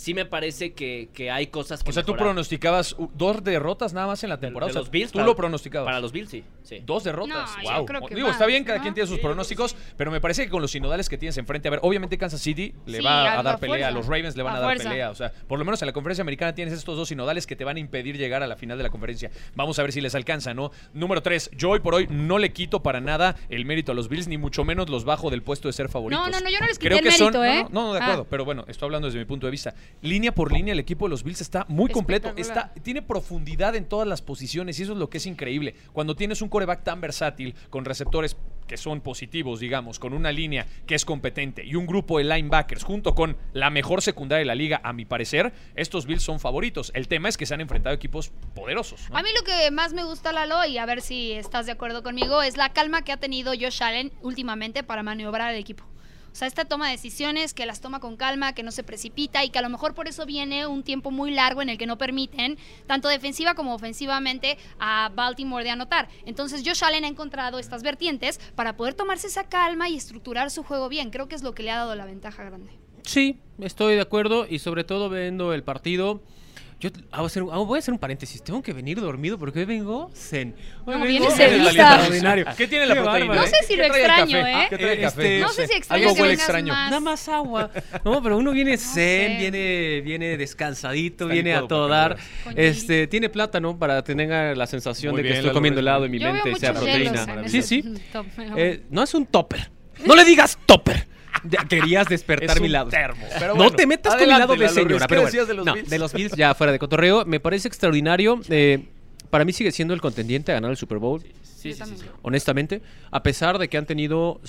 Sí 0.00 0.14
me 0.14 0.24
parece 0.24 0.72
que, 0.72 1.10
que 1.12 1.30
hay 1.30 1.48
cosas 1.48 1.82
que 1.84 1.90
O 1.90 1.92
sea, 1.92 2.02
tú 2.02 2.16
pronosticabas 2.16 2.94
uh, 2.96 3.10
dos 3.14 3.44
derrotas 3.44 3.92
nada 3.92 4.06
más 4.06 4.24
en 4.24 4.30
la 4.30 4.40
temporada. 4.40 4.68
de 4.68 4.70
O 4.70 4.72
sea, 4.72 4.80
los 4.80 4.90
Bills 4.90 5.12
tú 5.12 5.18
para- 5.18 5.26
lo 5.26 5.36
pronosticabas. 5.36 5.84
Para 5.84 6.00
los 6.00 6.10
Bills, 6.10 6.30
sí. 6.30 6.42
sí. 6.62 6.82
Dos 6.86 7.04
derrotas. 7.04 7.50
No, 7.58 7.62
yo 7.62 7.70
wow. 7.76 7.84
creo 7.84 8.06
que 8.06 8.14
Digo, 8.14 8.28
más, 8.28 8.36
está 8.36 8.46
bien, 8.46 8.64
cada 8.64 8.78
¿no? 8.78 8.82
quien 8.82 8.94
tiene 8.94 9.06
sus 9.06 9.16
Sí, 9.16 9.22
pronósticos, 9.22 9.76
pero 9.98 10.10
me 10.10 10.18
parece 10.18 10.44
que 10.44 10.50
con 10.50 10.62
los 10.62 10.70
sinodales 10.70 11.06
que 11.10 11.18
tienes 11.18 11.36
enfrente, 11.36 11.68
a 11.68 11.72
ver, 11.72 11.80
obviamente 11.82 12.16
Kansas 12.16 12.40
City 12.40 12.72
le 12.86 12.98
Sí, 12.98 13.04
va 13.04 13.30
a 13.34 13.40
a 13.40 13.42
dar 13.42 13.58
pelea, 13.60 13.88
a 13.88 13.90
los 13.90 14.06
Ravens 14.06 14.36
le 14.36 14.42
van 14.42 14.54
A 14.54 14.56
a, 14.56 14.60
dar 14.60 14.68
fuerza. 14.70 14.88
pelea, 14.88 15.10
o 15.10 15.14
sea, 15.14 15.30
por 15.46 15.58
lo 15.58 15.66
menos 15.66 15.82
en 15.82 15.86
la 15.86 15.92
conferencia 15.92 16.22
americana 16.22 16.54
tienes 16.54 16.72
estos 16.72 16.96
dos 16.96 17.08
sinodales 17.08 17.46
que 17.46 17.54
te 17.54 17.64
van 17.64 17.76
a 17.76 17.80
impedir 17.80 18.16
llegar 18.16 18.42
a 18.42 18.46
la 18.46 18.56
final 18.56 18.78
de 18.78 18.84
la 18.84 18.88
conferencia. 18.90 19.30
Vamos 19.54 19.78
a 19.78 19.82
ver 19.82 19.92
si 19.92 20.00
les 20.00 20.14
alcanza, 20.14 20.54
¿no? 20.54 20.70
Número 20.94 21.22
tres, 21.22 21.50
yo 21.54 21.68
hoy 21.68 21.80
por 21.80 21.94
hoy 21.94 22.06
no 22.08 22.38
le 22.38 22.54
quito 22.54 22.82
para 22.82 23.02
nada 23.02 23.36
el 23.50 23.66
mérito 23.66 23.92
a 23.92 23.94
los 23.94 24.08
Bills, 24.08 24.28
ni 24.28 24.38
mucho 24.38 24.64
menos 24.64 24.88
los 24.88 25.04
bajo 25.04 25.28
del 25.28 25.42
puesto 25.42 25.68
de 25.68 25.74
ser 25.74 25.90
favoritos. 25.90 26.24
No, 26.24 26.30
no, 26.32 26.40
no, 26.40 26.48
yo 26.48 26.58
no 26.58 26.66
les 26.66 26.78
quité 26.78 26.88
Creo 26.88 26.98
el 27.00 27.04
que 27.04 27.10
son, 27.12 27.32
mérito, 27.34 27.44
¿eh? 27.44 27.64
no, 27.70 27.82
no, 27.82 27.86
no, 27.88 27.92
de 27.92 28.00
Ah. 28.00 28.04
acuerdo, 28.04 28.26
pero 28.30 28.46
bueno, 28.46 28.64
estoy 28.66 28.86
hablando 28.86 29.08
desde 29.08 29.18
mi 29.18 29.26
punto 29.26 29.46
de 29.46 29.50
vista. 29.50 29.74
Línea 30.02 30.32
por 30.32 30.52
línea, 30.52 30.72
el 30.72 30.80
equipo 30.80 31.06
de 31.06 31.10
los 31.10 31.22
Bills 31.24 31.40
está 31.40 31.66
muy 31.68 31.90
completo, 31.90 32.32
está 32.36 32.72
tiene 32.82 33.02
profundidad 33.02 33.76
en 33.76 33.86
todas 33.86 34.08
las 34.08 34.22
posiciones 34.22 34.78
y 34.78 34.82
eso 34.82 34.92
es 34.92 34.98
lo 34.98 35.10
que 35.10 35.18
es 35.18 35.26
increíble. 35.26 35.74
Cuando 35.92 36.16
tienes 36.16 36.40
un 36.40 36.48
coreback 36.48 36.82
tan 36.82 37.00
versátil, 37.00 37.54
con 37.68 37.84
receptores 37.84 38.36
que 38.70 38.76
son 38.76 39.00
positivos, 39.00 39.58
digamos, 39.58 39.98
con 39.98 40.12
una 40.12 40.30
línea 40.30 40.64
que 40.86 40.94
es 40.94 41.04
competente 41.04 41.64
y 41.64 41.74
un 41.74 41.86
grupo 41.86 42.18
de 42.18 42.24
linebackers 42.24 42.84
junto 42.84 43.16
con 43.16 43.36
la 43.52 43.68
mejor 43.68 44.00
secundaria 44.00 44.38
de 44.38 44.44
la 44.44 44.54
liga, 44.54 44.80
a 44.84 44.92
mi 44.92 45.04
parecer, 45.04 45.52
estos 45.74 46.06
Bills 46.06 46.22
son 46.22 46.38
favoritos. 46.38 46.92
El 46.94 47.08
tema 47.08 47.28
es 47.28 47.36
que 47.36 47.46
se 47.46 47.54
han 47.54 47.60
enfrentado 47.60 47.96
equipos 47.96 48.30
poderosos. 48.54 49.10
¿no? 49.10 49.18
A 49.18 49.22
mí 49.22 49.28
lo 49.36 49.44
que 49.44 49.72
más 49.72 49.92
me 49.92 50.04
gusta, 50.04 50.32
Lalo, 50.32 50.64
y 50.66 50.78
a 50.78 50.86
ver 50.86 51.00
si 51.00 51.32
estás 51.32 51.66
de 51.66 51.72
acuerdo 51.72 52.04
conmigo, 52.04 52.42
es 52.42 52.56
la 52.56 52.72
calma 52.72 53.02
que 53.02 53.10
ha 53.10 53.16
tenido 53.16 53.52
Josh 53.60 53.82
Allen 53.82 54.12
últimamente 54.22 54.84
para 54.84 55.02
maniobrar 55.02 55.48
al 55.48 55.56
equipo. 55.56 55.89
O 56.32 56.34
sea, 56.34 56.46
esta 56.48 56.64
toma 56.64 56.86
de 56.86 56.92
decisiones, 56.92 57.54
que 57.54 57.66
las 57.66 57.80
toma 57.80 58.00
con 58.00 58.16
calma, 58.16 58.54
que 58.54 58.62
no 58.62 58.70
se 58.70 58.82
precipita 58.82 59.44
y 59.44 59.50
que 59.50 59.58
a 59.58 59.62
lo 59.62 59.68
mejor 59.68 59.94
por 59.94 60.08
eso 60.08 60.26
viene 60.26 60.66
un 60.66 60.82
tiempo 60.82 61.10
muy 61.10 61.32
largo 61.32 61.62
en 61.62 61.68
el 61.68 61.78
que 61.78 61.86
no 61.86 61.98
permiten, 61.98 62.58
tanto 62.86 63.08
defensiva 63.08 63.54
como 63.54 63.74
ofensivamente, 63.74 64.58
a 64.78 65.10
Baltimore 65.14 65.64
de 65.64 65.70
anotar. 65.70 66.08
Entonces, 66.26 66.62
Josh 66.64 66.84
Allen 66.84 67.04
ha 67.04 67.08
encontrado 67.08 67.58
estas 67.58 67.82
vertientes 67.82 68.40
para 68.54 68.76
poder 68.76 68.94
tomarse 68.94 69.26
esa 69.26 69.48
calma 69.48 69.88
y 69.88 69.96
estructurar 69.96 70.50
su 70.50 70.62
juego 70.62 70.88
bien. 70.88 71.10
Creo 71.10 71.28
que 71.28 71.34
es 71.34 71.42
lo 71.42 71.54
que 71.54 71.62
le 71.62 71.70
ha 71.70 71.76
dado 71.76 71.94
la 71.94 72.06
ventaja 72.06 72.44
grande. 72.44 72.70
Sí, 73.02 73.40
estoy 73.58 73.94
de 73.96 74.02
acuerdo 74.02 74.46
y 74.48 74.58
sobre 74.60 74.84
todo 74.84 75.10
viendo 75.10 75.52
el 75.52 75.64
partido. 75.64 76.22
Yo 76.80 76.88
ah, 77.12 77.18
voy 77.18 77.24
a, 77.24 77.26
hacer, 77.26 77.42
un- 77.42 77.50
ah, 77.52 77.58
voy 77.58 77.76
a 77.76 77.78
hacer 77.80 77.92
un 77.92 78.00
paréntesis. 78.00 78.42
Tengo 78.42 78.62
que 78.62 78.72
venir 78.72 78.98
dormido 78.98 79.38
porque 79.38 79.58
hoy 79.58 79.64
vengo 79.66 80.10
zen. 80.14 80.54
Hoy 80.86 80.94
No, 80.96 81.04
vengo 81.04 81.28
extraordinario. 81.28 82.46
¿Qué 82.56 82.66
tiene 82.66 82.86
la 82.86 82.94
proteína? 82.94 83.34
No 83.34 83.46
sé 83.46 83.56
si 83.66 83.76
lo 83.76 83.82
¿Qué 83.84 83.88
trae 83.90 84.00
el 84.04 84.06
extraño? 84.10 84.46
¿eh? 84.46 84.66
¿Qué 84.70 84.78
trae 84.78 84.92
el 84.94 85.04
Este, 85.04 85.22
café? 85.22 85.40
No 85.40 85.48
sé 85.50 85.66
si 85.66 85.74
extraño 85.74 86.02
Algo 86.02 86.14
que 86.14 86.22
huele 86.22 86.32
vengas 86.32 86.46
extraño. 86.48 86.72
más. 86.72 86.90
Nada 86.90 87.00
más 87.00 87.28
agua. 87.28 87.70
No, 88.02 88.22
pero 88.22 88.38
uno 88.38 88.52
viene 88.52 88.78
zen, 88.78 89.38
viene, 89.38 90.00
viene 90.00 90.36
descansadito, 90.38 91.24
Está 91.24 91.34
viene 91.34 91.54
a 91.54 91.66
todo 91.68 91.86
dar. 91.86 92.16
Este, 92.56 93.06
tiene 93.06 93.28
plátano 93.28 93.78
para 93.78 94.02
tener 94.02 94.56
la 94.56 94.66
sensación 94.66 95.12
Muy 95.12 95.18
de 95.18 95.22
que 95.24 95.32
bien, 95.34 95.40
estoy 95.40 95.54
comiendo 95.54 95.80
helado 95.80 96.06
en 96.06 96.10
mi 96.10 96.18
Yo 96.18 96.32
mente 96.32 96.50
y 96.50 96.54
sea 96.54 96.72
proteína. 96.72 97.46
Sí, 97.46 97.60
sí. 97.60 97.84
Eh, 98.56 98.84
no 98.88 99.02
es 99.02 99.12
un 99.12 99.26
topper. 99.26 99.70
No 100.06 100.14
le 100.14 100.24
digas 100.24 100.58
topper. 100.64 101.06
Querías 101.68 102.08
despertar 102.08 102.56
Es 102.56 102.60
mi 102.62 102.68
lado. 102.68 102.90
termo, 102.90 103.24
pero 103.38 103.54
no 103.54 103.70
te 103.70 103.86
metas 103.86 104.14
con 104.14 104.22
mi 104.22 104.28
lado 104.28 104.56
de 104.56 104.68
señora. 104.68 105.06
¿qué 105.06 105.14
Pero 105.14 105.22
bueno. 105.22 105.46
de 105.46 105.54
los 105.54 105.66
No, 105.66 105.74
Bills? 105.74 105.90
de 105.90 105.98
los 105.98 106.12
Bills, 106.12 106.32
ya 106.36 106.54
fuera 106.54 106.72
de 106.72 106.78
cotorreo. 106.78 107.24
Me 107.24 107.40
parece 107.40 107.68
extraordinario. 107.68 108.40
eh, 108.48 108.84
para 109.30 109.44
mí 109.44 109.52
sigue 109.52 109.70
siendo 109.70 109.94
el 109.94 110.00
contendiente 110.00 110.50
a 110.50 110.54
ganar 110.56 110.72
el 110.72 110.76
Super 110.76 110.98
Bowl. 110.98 111.22
Sí, 111.44 111.72
sí, 111.74 111.82
sí. 111.84 112.04
Honestamente, 112.22 112.82
a 113.12 113.22
pesar 113.22 113.58
de 113.58 113.68
que 113.68 113.76
han 113.78 113.86
tenido 113.86 114.40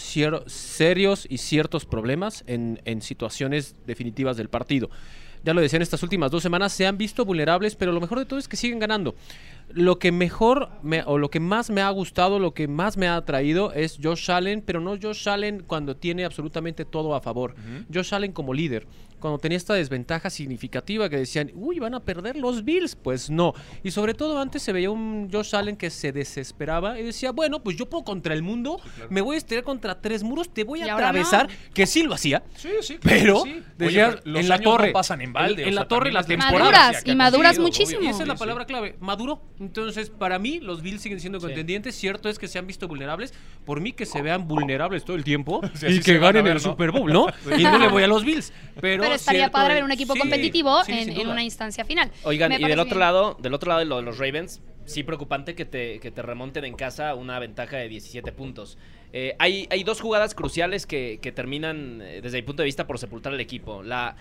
serios 0.47 1.27
y 1.29 1.37
ciertos 1.37 1.85
problemas 1.85 2.43
en, 2.47 2.81
en 2.85 3.01
situaciones 3.01 3.75
definitivas 3.85 4.37
del 4.37 4.49
partido. 4.49 4.89
Ya 5.43 5.53
lo 5.53 5.61
decía 5.61 5.77
en 5.77 5.81
estas 5.83 6.03
últimas 6.03 6.29
dos 6.31 6.43
semanas, 6.43 6.71
se 6.71 6.85
han 6.85 6.97
visto 6.97 7.25
vulnerables, 7.25 7.75
pero 7.75 7.91
lo 7.91 7.99
mejor 7.99 8.19
de 8.19 8.25
todo 8.25 8.37
es 8.39 8.47
que 8.47 8.57
siguen 8.57 8.79
ganando. 8.79 9.15
Lo 9.69 9.97
que 9.99 10.11
mejor 10.11 10.69
me- 10.83 11.03
o 11.05 11.17
lo 11.17 11.29
que 11.29 11.39
más 11.39 11.69
me 11.69 11.81
ha 11.81 11.89
gustado, 11.89 12.37
lo 12.39 12.53
que 12.53 12.67
más 12.67 12.97
me 12.97 13.07
ha 13.07 13.15
atraído 13.15 13.71
es 13.73 13.97
Josh 14.01 14.29
Allen, 14.29 14.61
pero 14.65 14.79
no 14.81 14.97
Josh 15.01 15.27
Allen 15.29 15.63
cuando 15.65 15.95
tiene 15.95 16.25
absolutamente 16.25 16.85
todo 16.85 17.15
a 17.15 17.21
favor. 17.21 17.55
Josh 17.93 18.13
Allen 18.13 18.33
como 18.33 18.53
líder, 18.53 18.85
cuando 19.21 19.37
tenía 19.37 19.57
esta 19.57 19.73
desventaja 19.73 20.29
significativa 20.29 21.07
que 21.09 21.17
decían, 21.17 21.51
uy, 21.53 21.79
van 21.79 21.93
a 21.93 22.01
perder 22.01 22.35
los 22.35 22.65
Bills. 22.65 22.95
Pues 22.95 23.29
no. 23.29 23.53
Y 23.83 23.91
sobre 23.91 24.13
todo 24.13 24.39
antes 24.39 24.61
se 24.61 24.73
veía 24.73 24.91
un 24.91 25.29
Josh 25.31 25.55
Allen 25.55 25.77
que 25.77 25.89
se 25.89 26.11
desesperaba 26.11 26.99
y 26.99 27.03
decía, 27.03 27.31
bueno, 27.31 27.63
pues 27.63 27.77
yo 27.77 27.89
puedo 27.89 28.03
contra 28.03 28.33
el 28.33 28.43
mundo, 28.43 28.81
me 29.09 29.21
voy 29.21 29.35
a 29.35 29.37
estirar 29.37 29.63
contra 29.63 30.01
tres 30.01 30.23
muros, 30.23 30.53
te 30.53 30.63
voy 30.63 30.81
a 30.81 30.93
atravesar, 30.93 31.47
no. 31.47 31.73
que 31.73 31.85
sí 31.85 32.03
lo 32.03 32.13
hacía. 32.13 32.43
Sí, 32.55 32.69
sí, 32.81 32.97
claro 32.97 33.19
Pero, 33.19 33.43
que 33.43 33.53
sí. 33.53 33.63
decía, 33.77 34.07
Oye, 34.07 34.17
pero 34.17 34.31
los 34.31 34.41
en 34.41 34.49
la 34.49 34.57
no 34.57 34.63
torre, 34.63 34.91
pasan 34.91 35.21
en 35.21 35.33
balde, 35.33 35.61
en, 35.61 35.67
o 35.67 35.69
en 35.69 35.73
sea, 35.73 35.81
la 35.83 35.87
torre 35.87 36.11
también 36.11 36.13
la 36.13 36.19
es 36.21 36.27
temporada. 36.27 36.71
Maduras, 36.71 37.03
y 37.05 37.15
maduras 37.15 37.59
muchísimo. 37.59 38.01
Y 38.01 38.07
esa 38.07 38.23
es 38.23 38.27
la 38.27 38.35
palabra 38.35 38.65
clave, 38.65 38.95
maduro. 38.99 39.41
Entonces, 39.59 40.09
para 40.09 40.39
mí, 40.39 40.59
los 40.59 40.81
Bills 40.81 41.01
siguen 41.01 41.19
siendo 41.19 41.39
contendientes. 41.39 41.95
Cierto 41.95 42.29
es 42.29 42.39
que 42.39 42.47
se 42.47 42.57
han 42.59 42.67
visto 42.67 42.87
vulnerables. 42.87 43.33
Por 43.65 43.79
mí, 43.81 43.93
que 43.93 44.05
se 44.05 44.21
vean 44.21 44.47
vulnerables 44.47 45.05
todo 45.05 45.15
el 45.15 45.23
tiempo 45.23 45.61
Sí, 45.75 45.87
y 45.87 45.99
que 45.99 46.17
ganen 46.17 46.43
ver, 46.43 46.57
el 46.57 46.63
¿no? 46.63 46.69
Super 46.71 46.91
Bowl, 46.91 47.11
¿no? 47.11 47.27
Y 47.57 47.63
no 47.63 47.77
le 47.77 47.89
voy 47.89 48.03
a 48.03 48.07
los 48.07 48.23
Bills. 48.23 48.51
Pero, 48.81 49.03
Pero 49.11 49.15
estaría 49.19 49.41
cierto, 49.41 49.53
padre 49.53 49.73
ver 49.75 49.83
un 49.83 49.91
equipo 49.91 50.13
Sí, 50.13 50.19
competitivo 50.19 50.83
sí, 50.83 50.91
en, 50.93 51.27
una 51.27 51.43
instancia 51.43 51.85
final. 51.85 52.11
Oigan, 52.23 52.49
Me 52.49 52.55
y 52.55 52.63
del 52.65 52.79
otro 52.79 52.95
bien. 52.95 52.99
lado, 52.99 53.37
del 53.39 53.53
otro 53.53 53.69
lado 53.69 53.79
de 53.79 53.85
lo 53.85 53.97
de 53.97 54.01
los 54.03 54.17
Ravens, 54.17 54.61
sí 54.85 55.03
preocupante 55.03 55.55
que 55.55 55.65
te, 55.65 55.99
que 55.99 56.11
te 56.11 56.21
remonten 56.21 56.65
en 56.65 56.75
casa 56.75 57.13
una 57.15 57.37
ventaja 57.39 57.77
de 57.77 57.87
17 57.87 58.31
puntos. 58.31 58.77
Eh, 59.13 59.35
hay, 59.39 59.67
hay 59.69 59.83
dos 59.83 59.99
jugadas 60.01 60.33
cruciales 60.35 60.85
que, 60.85 61.19
que 61.21 61.31
terminan, 61.31 62.01
eh, 62.01 62.21
desde 62.21 62.37
mi 62.37 62.43
punto 62.43 62.61
de 62.63 62.65
vista, 62.65 62.87
por 62.87 62.97
sepultar 62.97 63.33
al 63.33 63.39
equipo. 63.41 63.83
La, 63.83 64.15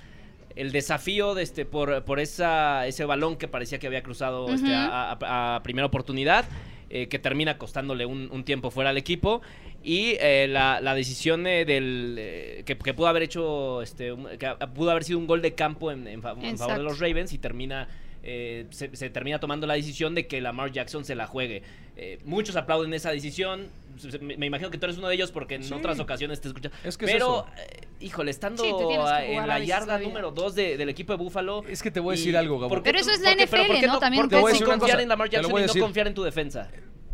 el 0.56 0.72
desafío 0.72 1.34
de 1.34 1.44
este, 1.44 1.64
por, 1.64 2.02
por 2.04 2.18
esa, 2.18 2.86
ese 2.88 3.04
balón 3.04 3.36
que 3.36 3.46
parecía 3.46 3.78
que 3.78 3.86
había 3.86 4.02
cruzado 4.02 4.52
este, 4.52 4.66
Ujú. 4.70 4.74
a, 4.76 5.12
a- 5.12 5.56
a 5.56 5.62
primera 5.62 5.86
oportunidad, 5.86 6.44
eh, 6.90 7.08
que 7.08 7.18
termina 7.18 7.56
costándole 7.56 8.04
un, 8.04 8.28
un 8.32 8.44
tiempo 8.44 8.70
fuera 8.70 8.90
al 8.90 8.98
equipo. 8.98 9.40
Y 9.82 10.16
eh, 10.20 10.46
la, 10.48 10.80
la 10.82 10.94
decisión 10.94 11.46
eh, 11.46 11.64
del 11.64 12.16
eh, 12.18 12.62
que, 12.66 12.76
que 12.76 12.92
pudo 12.92 13.06
haber 13.06 13.22
hecho, 13.22 13.80
este, 13.80 14.12
un- 14.12 14.28
que 14.38 14.46
a- 14.46 14.58
pudo 14.58 14.90
haber 14.90 15.04
sido 15.04 15.18
un 15.18 15.26
gol 15.26 15.40
de 15.40 15.54
campo 15.54 15.90
en, 15.90 16.06
en 16.06 16.20
fa- 16.20 16.34
en 16.42 16.58
favor 16.58 16.76
de 16.76 16.82
los 16.82 16.98
Ravens 16.98 17.32
y 17.32 17.38
termina 17.38 17.88
eh, 18.22 18.66
se, 18.68 18.94
se 18.94 19.08
termina 19.08 19.40
tomando 19.40 19.66
la 19.66 19.72
decisión 19.74 20.14
de 20.14 20.26
que 20.26 20.42
Lamar 20.42 20.70
Jackson 20.72 21.06
se 21.06 21.14
la 21.14 21.26
juegue. 21.26 21.62
Eh, 21.96 22.18
muchos 22.24 22.54
aplauden 22.56 22.92
esa 22.92 23.10
decisión. 23.12 23.68
Me, 24.20 24.36
me 24.36 24.46
imagino 24.46 24.70
que 24.70 24.76
tú 24.76 24.84
eres 24.86 24.98
uno 24.98 25.08
de 25.08 25.14
ellos 25.14 25.30
porque 25.32 25.54
en 25.54 25.64
Sí. 25.64 25.72
otras 25.72 25.98
ocasiones 26.00 26.40
te 26.42 26.48
escuchan. 26.48 26.72
Es 26.84 26.98
que 26.98 27.06
es 27.06 27.12
Pero. 27.12 27.46
Eh, 28.00 28.04
híjole, 28.06 28.30
estando 28.30 28.62
Sí, 28.62 28.70
en 28.70 29.46
la 29.46 29.58
yarda 29.60 29.98
número 29.98 30.30
2 30.30 30.54
del 30.54 30.88
equipo 30.88 31.12
de 31.12 31.18
Búfalo. 31.18 31.62
Es 31.68 31.82
que 31.82 31.90
te 31.90 32.00
voy 32.00 32.14
a 32.14 32.16
y- 32.16 32.18
decir 32.18 32.36
algo, 32.36 32.58
Gabo. 32.58 32.68
¿por 32.70 32.78
qué 32.82 32.90
Pero 32.90 32.98
eso 33.00 33.10
es 33.10 33.20
la 33.20 33.30
por 33.30 33.38
qué- 33.38 33.46
pero 33.46 33.66
¿por 33.66 33.76
NFL, 33.76 33.86
¿no? 33.86 33.98
También 33.98 34.22
¿Por 34.22 34.30
te 34.30 34.36
voy 34.36 34.42
a 34.42 34.46
qué 34.46 34.52
decir 34.52 34.58
sí 34.66 34.70
una 34.70 34.78
confiar 34.78 34.96
cosa, 34.96 35.02
en 35.02 35.08
Lamar 35.08 35.30
Jackson 35.30 35.50
y 35.60 35.66
no 35.66 35.84
confiar 35.86 36.06
en 36.06 36.14
tu 36.14 36.22
defensa? 36.22 36.68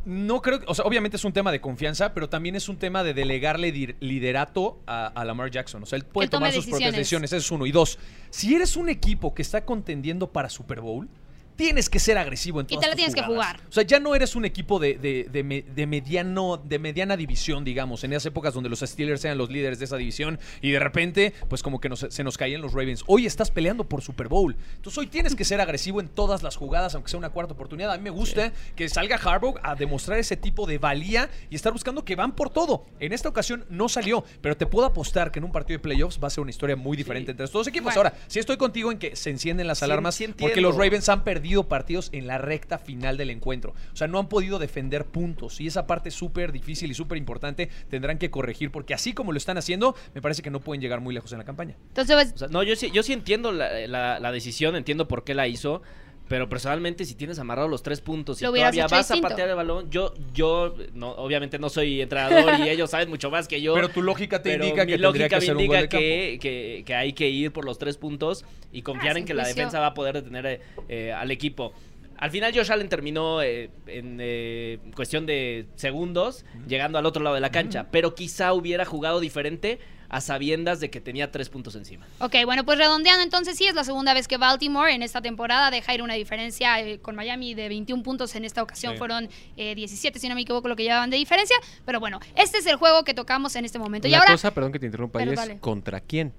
No 0.04 0.40
creo, 0.40 0.60
o 0.68 0.74
sea, 0.74 0.84
obviamente 0.84 1.16
es 1.16 1.24
un 1.24 1.32
tema 1.32 1.50
de 1.50 1.60
confianza, 1.60 2.14
pero 2.14 2.28
también 2.28 2.54
es 2.54 2.68
un 2.68 2.76
tema 2.76 3.02
de 3.02 3.12
delegarle 3.12 3.72
liderato 3.98 4.78
a, 4.86 5.08
a 5.08 5.24
Lamar 5.24 5.50
Jackson. 5.50 5.82
O 5.82 5.86
sea, 5.86 5.96
él 5.96 6.04
puede 6.04 6.28
tomar 6.28 6.52
sus 6.52 6.64
propias 6.66 6.92
decisiones. 6.92 6.98
decisiones, 7.30 7.32
eso 7.32 7.36
es 7.44 7.50
uno. 7.50 7.66
Y 7.66 7.72
dos, 7.72 7.98
si 8.30 8.54
eres 8.54 8.76
un 8.76 8.88
equipo 8.88 9.34
que 9.34 9.42
está 9.42 9.64
contendiendo 9.64 10.30
para 10.30 10.48
Super 10.48 10.80
Bowl, 10.80 11.08
tienes 11.56 11.88
que 11.88 11.98
ser 11.98 12.18
agresivo 12.18 12.60
en 12.60 12.66
Y 12.66 12.68
todas 12.68 12.82
te 12.82 12.86
la 12.88 12.92
tus 12.92 12.96
tienes 12.98 13.14
que 13.14 13.22
jugar. 13.22 13.60
O 13.68 13.72
sea, 13.72 13.82
ya 13.82 13.98
no 13.98 14.14
eres 14.14 14.36
un 14.36 14.44
equipo 14.44 14.78
de, 14.78 14.94
de- 14.94 15.24
de 15.30 15.42
me- 15.42 15.62
de 15.62 15.86
mediano, 15.86 16.56
de 16.58 16.78
mediana 16.78 17.16
división, 17.16 17.64
digamos, 17.64 18.04
en 18.04 18.12
esas 18.12 18.26
épocas 18.26 18.54
donde 18.54 18.68
los 18.68 18.80
Steelers 18.80 19.24
eran 19.24 19.38
los 19.38 19.50
líderes 19.50 19.78
de 19.78 19.86
esa 19.86 19.96
división 19.96 20.38
y 20.60 20.70
de 20.70 20.78
repente, 20.78 21.32
pues 21.48 21.62
como 21.62 21.80
que 21.80 21.88
nos- 21.88 22.06
se 22.08 22.22
nos 22.24 22.36
caían 22.38 22.60
los 22.60 22.72
Ravens. 22.74 23.02
Hoy 23.06 23.26
estás 23.26 23.50
peleando 23.50 23.84
por 23.88 24.02
Super 24.02 24.28
Bowl. 24.28 24.54
Entonces 24.76 24.98
hoy 24.98 25.06
tienes 25.06 25.34
que 25.34 25.44
ser 25.44 25.60
agresivo 25.60 26.00
en 26.00 26.08
todas 26.08 26.42
las 26.42 26.56
jugadas, 26.56 26.94
aunque 26.94 27.10
sea 27.10 27.18
una 27.18 27.30
cuarta 27.30 27.54
oportunidad. 27.54 27.92
A 27.92 27.96
mí 27.96 28.02
me 28.04 28.10
gusta 28.10 28.52
que 28.74 28.88
salga 28.88 29.16
Harbaugh 29.16 29.56
a 29.62 29.74
demostrar 29.74 30.18
ese 30.18 30.36
tipo 30.36 30.66
de 30.66 30.78
valía 30.78 31.30
y 31.48 31.54
estar 31.56 31.72
buscando 31.72 32.04
que 32.04 32.16
van 32.16 32.34
por 32.36 32.50
todo. 32.50 32.84
En 33.00 33.12
esta 33.12 33.28
ocasión 33.30 33.64
no 33.70 33.88
salió, 33.88 34.24
pero 34.42 34.56
te 34.56 34.66
puedo 34.66 34.86
apostar 34.86 35.32
que 35.32 35.38
en 35.38 35.44
un 35.44 35.52
partido 35.52 35.78
de 35.78 35.82
playoffs 35.82 36.18
va 36.22 36.26
a 36.28 36.30
ser 36.30 36.42
una 36.42 36.50
historia 36.50 36.76
muy 36.76 36.96
diferente 36.96 37.30
entre 37.30 37.44
estos 37.44 37.60
dos 37.60 37.66
equipos. 37.68 37.96
Ahora, 37.96 38.12
sí 38.26 38.38
estoy 38.38 38.56
contigo 38.58 38.92
en 38.92 38.98
que 38.98 39.16
se 39.16 39.30
encienden 39.30 39.66
las 39.66 39.82
alarmas 39.82 40.14
sí 40.16 40.26
porque 40.26 40.44
entiendo. 40.44 40.68
los 40.68 40.76
Ravens 40.76 41.08
han 41.08 41.24
perdido 41.24 41.45
partidos 41.68 42.08
en 42.12 42.26
la 42.26 42.38
recta 42.38 42.78
final 42.78 43.16
del 43.16 43.30
encuentro. 43.30 43.74
O 43.92 43.96
sea, 43.96 44.06
no 44.08 44.18
han 44.18 44.28
podido 44.28 44.58
defender 44.58 45.04
puntos. 45.06 45.60
Y 45.60 45.66
esa 45.66 45.86
parte 45.86 46.10
súper 46.10 46.52
difícil 46.52 46.90
y 46.90 46.94
súper 46.94 47.18
importante 47.18 47.68
tendrán 47.88 48.18
que 48.18 48.30
corregir 48.30 48.70
porque 48.70 48.94
así 48.94 49.12
como 49.12 49.32
lo 49.32 49.38
están 49.38 49.58
haciendo, 49.58 49.94
me 50.14 50.22
parece 50.22 50.42
que 50.42 50.50
no 50.50 50.60
pueden 50.60 50.80
llegar 50.80 51.00
muy 51.00 51.14
lejos 51.14 51.32
en 51.32 51.38
la 51.38 51.44
campaña. 51.44 51.76
Entonces, 51.88 52.14
pues, 52.16 52.32
O 52.34 52.38
sea, 52.38 52.48
no, 52.48 52.62
yo 52.62 52.76
sí, 52.76 52.90
yo 52.92 53.02
sí 53.02 53.12
entiendo 53.12 53.52
la, 53.52 53.86
la- 53.86 54.20
la 54.20 54.32
decisión, 54.32 54.76
entiendo 54.76 55.08
por 55.08 55.24
qué 55.24 55.34
la 55.34 55.46
hizo. 55.48 55.82
Pero 56.28 56.48
personalmente, 56.48 57.04
si 57.04 57.14
tienes 57.14 57.38
amarrado 57.38 57.68
los 57.68 57.84
tres 57.84 58.00
puntos 58.00 58.42
y 58.42 58.44
todavía 58.44 58.86
vas 58.88 59.10
a 59.12 59.16
patear 59.20 59.48
el 59.48 59.54
balón, 59.54 59.88
yo, 59.90 60.12
yo, 60.34 60.74
no, 60.92 61.10
obviamente 61.12 61.58
no 61.60 61.68
soy 61.68 62.00
entrenador 62.02 62.58
y 62.58 62.68
ellos 62.68 62.90
saben 62.90 63.08
mucho 63.08 63.30
más 63.30 63.46
que 63.46 63.62
yo. 63.62 63.74
Pero 63.74 63.90
tu 63.90 64.02
lógica 64.02 64.42
te 64.42 64.54
indica 64.54 64.84
mi 64.84 64.92
que 64.92 64.98
lógica 64.98 65.28
que 65.28 65.36
me 65.36 65.40
ser 65.46 65.56
un 65.56 65.62
indica 65.62 65.78
gol 65.78 65.82
de 65.82 65.88
campo. 65.88 66.02
que, 66.04 66.38
que- 66.40 66.82
que 66.84 66.94
hay 66.96 67.12
que 67.12 67.28
ir 67.28 67.52
por 67.52 67.64
los 67.64 67.78
tres 67.78 67.96
puntos 67.96 68.44
y 68.72 68.82
confiar 68.82 69.14
Ah, 69.16 69.18
en 69.20 69.24
que 69.24 69.34
la 69.34 69.46
defensa 69.46 69.78
va 69.78 69.86
a 69.86 69.94
poder 69.94 70.14
detener 70.16 70.46
eh, 70.46 70.60
eh, 70.88 71.12
al 71.12 71.30
equipo. 71.30 71.72
Al 72.18 72.30
final 72.30 72.52
Josh 72.54 72.72
Allen 72.72 72.88
terminó 72.88 73.42
eh, 73.42 73.70
en 73.86 74.16
eh, 74.20 74.78
cuestión 74.96 75.26
de 75.26 75.66
segundos 75.76 76.44
llegando 76.66 76.98
al 76.98 77.06
otro 77.06 77.22
lado 77.22 77.34
de 77.34 77.40
la 77.42 77.50
cancha, 77.50 77.86
pero 77.92 78.14
quizá 78.14 78.52
hubiera 78.54 78.84
jugado 78.84 79.20
diferente 79.20 79.78
a 80.08 80.20
sabiendas 80.20 80.80
de 80.80 80.90
que 80.90 81.00
tenía 81.00 81.30
tres 81.30 81.48
puntos 81.48 81.74
encima. 81.74 82.06
Ok, 82.20 82.34
bueno, 82.44 82.64
pues 82.64 82.78
redondeando 82.78 83.22
entonces 83.22 83.56
sí 83.56 83.66
es 83.66 83.74
la 83.74 83.84
segunda 83.84 84.14
vez 84.14 84.28
que 84.28 84.36
Baltimore 84.36 84.92
en 84.92 85.02
esta 85.02 85.20
temporada 85.22 85.70
deja 85.70 85.94
ir 85.94 86.02
una 86.02 86.14
diferencia 86.14 86.80
eh, 86.80 86.98
con 87.00 87.14
Miami 87.16 87.54
de 87.54 87.68
21 87.68 88.02
puntos. 88.02 88.34
En 88.34 88.44
esta 88.44 88.62
ocasión 88.62 88.94
Sí. 88.94 88.98
fueron 88.98 89.28
eh, 89.56 89.74
17, 89.74 90.18
si 90.18 90.28
no 90.28 90.34
me 90.34 90.42
equivoco, 90.42 90.68
lo 90.68 90.76
que 90.76 90.82
llevaban 90.84 91.10
de 91.10 91.16
diferencia. 91.16 91.56
Pero 91.84 92.00
bueno, 92.00 92.20
este 92.36 92.58
es 92.58 92.66
el 92.66 92.76
juego 92.76 93.04
que 93.04 93.14
tocamos 93.14 93.56
en 93.56 93.64
este 93.64 93.78
momento. 93.78 94.06
y 94.08 94.10
La 94.12 94.18
ahora, 94.18 94.32
cosa, 94.32 94.52
perdón 94.52 94.72
que 94.72 94.78
te 94.78 94.86
interrumpa, 94.86 95.18
Pero 95.18 95.32
es 95.32 95.60
contra 95.60 96.00
quién. 96.00 96.32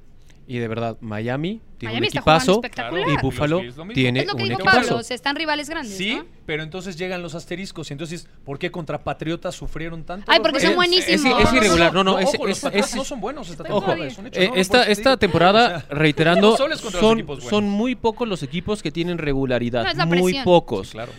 Y 0.49 0.59
de 0.59 0.67
verdad, 0.69 0.95
Miami 1.01 1.59
tiene 1.77 1.91
Miami 1.95 1.97
un 1.97 2.07
está 2.07 2.19
equipazo 2.19 2.51
espectacular. 2.53 3.05
y 3.09 3.17
Buffalo 3.21 3.61
mismo. 3.61 3.87
tiene 3.93 4.21
es 4.21 4.27
lo 4.27 4.35
que 4.35 4.43
un 4.43 4.49
dijo 4.49 4.61
equipazo. 4.61 4.87
Pablo, 4.87 5.03
se 5.03 5.13
están 5.13 5.35
rivales 5.35 5.69
grandes, 5.69 5.97
Sí, 5.97 6.15
¿no? 6.15 6.25
pero 6.45 6.63
entonces 6.63 6.95
llegan 6.97 7.21
los 7.21 7.35
asteriscos. 7.35 7.89
Y 7.89 7.93
entonces, 7.93 8.29
¿por 8.45 8.57
qué 8.57 8.71
contra 8.71 9.03
Patriotas 9.03 9.55
sufrieron 9.55 10.05
tanto? 10.05 10.31
Ay, 10.31 10.39
los 10.39 10.47
porque 10.47 10.61
son 10.61 10.75
buenísimos. 10.75 11.41
es 11.41 11.53
irregular. 11.53 11.93
No, 11.93 12.05
no, 12.05 12.17
es- 12.17 12.27
ojo, 12.33 12.47
los 12.47 12.63
es- 12.63 12.73
es- 12.73 12.95
no 12.95 13.03
son 13.03 13.19
buenos 13.19 13.49
esta 13.49 13.65
temporada. 13.65 14.05
es 14.07 14.17
un 14.17 14.27
hecho, 14.27 14.39
Eh, 14.39 14.47
¿no? 14.47 14.55
No 14.55 14.61
esta, 14.61 14.83
esta 14.83 15.17
temporada, 15.17 15.85
reiterando, 15.89 16.51
no 16.57 16.77
son, 16.77 17.41
son 17.41 17.65
muy 17.69 17.95
pocos 17.95 18.25
los 18.25 18.41
equipos 18.41 18.81
que 18.81 18.89
tienen 18.91 19.17
regularidad. 19.17 19.83
No, 19.83 19.91
es 19.91 19.97
la 19.97 20.05
muy 20.05 20.39
pocos. 20.45 20.87
Sí, 20.87 20.93
claro. 20.93 21.11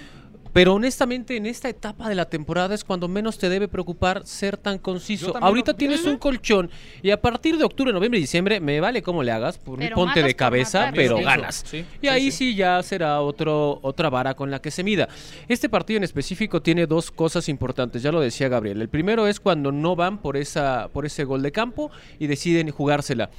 Pero 0.58 0.74
honestamente, 0.74 1.36
en 1.36 1.46
esta 1.46 1.68
etapa 1.68 2.08
de 2.08 2.16
la 2.16 2.24
temporada 2.28 2.74
es 2.74 2.82
cuando 2.82 3.06
menos 3.06 3.38
te 3.38 3.48
debe 3.48 3.68
preocupar 3.68 4.26
ser 4.26 4.56
tan 4.56 4.78
conciso. 4.78 5.32
Ahorita 5.40 5.70
lo- 5.70 5.76
tienes 5.78 6.04
un 6.04 6.16
colchón 6.18 6.68
y 7.00 7.12
a 7.12 7.20
partir 7.20 7.56
de 7.58 7.62
octubre, 7.62 7.92
noviembre 7.92 8.18
y 8.18 8.22
diciembre, 8.22 8.58
me 8.58 8.80
vale 8.80 9.00
cómo 9.00 9.22
le 9.22 9.30
hagas, 9.30 9.56
por 9.56 9.78
mí 9.78 9.86
ponte 9.94 10.20
de 10.20 10.34
cabeza, 10.34 10.80
matar, 10.80 10.94
pero 10.94 11.18
sí. 11.18 11.22
ganas. 11.22 11.64
Sí, 11.64 11.76
Y 11.78 12.00
sí, 12.00 12.08
ahí 12.08 12.30
sí. 12.32 12.50
sí 12.50 12.54
ya 12.56 12.82
será 12.82 13.20
otro, 13.20 13.78
otra 13.82 14.10
vara 14.10 14.34
con 14.34 14.50
la 14.50 14.60
que 14.60 14.72
se 14.72 14.82
mida. 14.82 15.08
Este 15.46 15.68
partido 15.68 15.98
en 15.98 16.02
específico 16.02 16.60
tiene 16.60 16.88
dos 16.88 17.12
cosas 17.12 17.48
importantes, 17.48 18.02
ya 18.02 18.10
lo 18.10 18.18
decía 18.20 18.48
Gabriel. 18.48 18.82
El 18.82 18.88
primero 18.88 19.28
es 19.28 19.38
cuando 19.38 19.70
no 19.70 19.94
van 19.94 20.18
por, 20.18 20.36
esa, 20.36 20.88
por 20.92 21.06
ese 21.06 21.22
gol 21.22 21.40
de 21.40 21.52
campo 21.52 21.92
y 22.18 22.26
deciden 22.26 22.68
jugársela. 22.72 23.30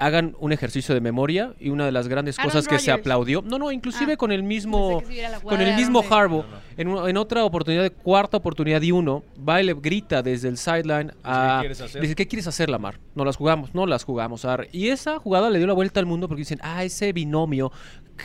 Hagan 0.00 0.36
un 0.38 0.52
ejercicio 0.52 0.94
de 0.94 1.00
memoria 1.00 1.54
y 1.58 1.70
una 1.70 1.84
de 1.84 1.90
las 1.90 2.06
grandes 2.06 2.38
Aaron 2.38 2.50
cosas 2.52 2.68
que 2.68 2.78
se 2.78 2.92
aplaudió, 2.92 3.42
no, 3.42 3.58
no, 3.58 3.72
inclusive 3.72 4.12
Ah, 4.12 4.16
con 4.16 4.30
el 4.30 4.44
mismo, 4.44 5.02
con 5.42 5.60
el 5.60 5.74
mismo. 5.74 6.04
Harbaugh, 6.08 6.44
en, 6.76 6.86
una- 6.86 7.10
en 7.10 7.16
otra 7.16 7.44
oportunidad 7.44 7.82
de 7.82 7.90
cuarta 7.90 8.36
oportunidad 8.36 8.80
y 8.82 8.92
uno, 8.92 9.24
va 9.46 9.60
y 9.60 9.64
le 9.64 9.74
grita 9.74 10.22
desde 10.22 10.48
el 10.48 10.56
sideline 10.56 11.12
a... 11.24 11.56
¿qué 11.56 11.60
quieres 11.62 11.80
hacer? 11.80 12.00
Dice, 12.00 12.14
¿qué 12.14 12.28
quieres 12.28 12.46
hacer, 12.46 12.70
Lamar? 12.70 13.00
No 13.16 13.24
las 13.24 13.36
jugamos, 13.36 13.74
no 13.74 13.86
las 13.86 14.04
jugamos. 14.04 14.44
Ar. 14.44 14.68
Y 14.70 14.88
esa 14.90 15.18
jugada 15.18 15.50
le 15.50 15.58
dio 15.58 15.66
la 15.66 15.72
vuelta 15.74 15.98
al 15.98 16.06
mundo 16.06 16.28
porque 16.28 16.42
dicen, 16.42 16.60
ah, 16.62 16.84
ese 16.84 17.12
binomio, 17.12 17.72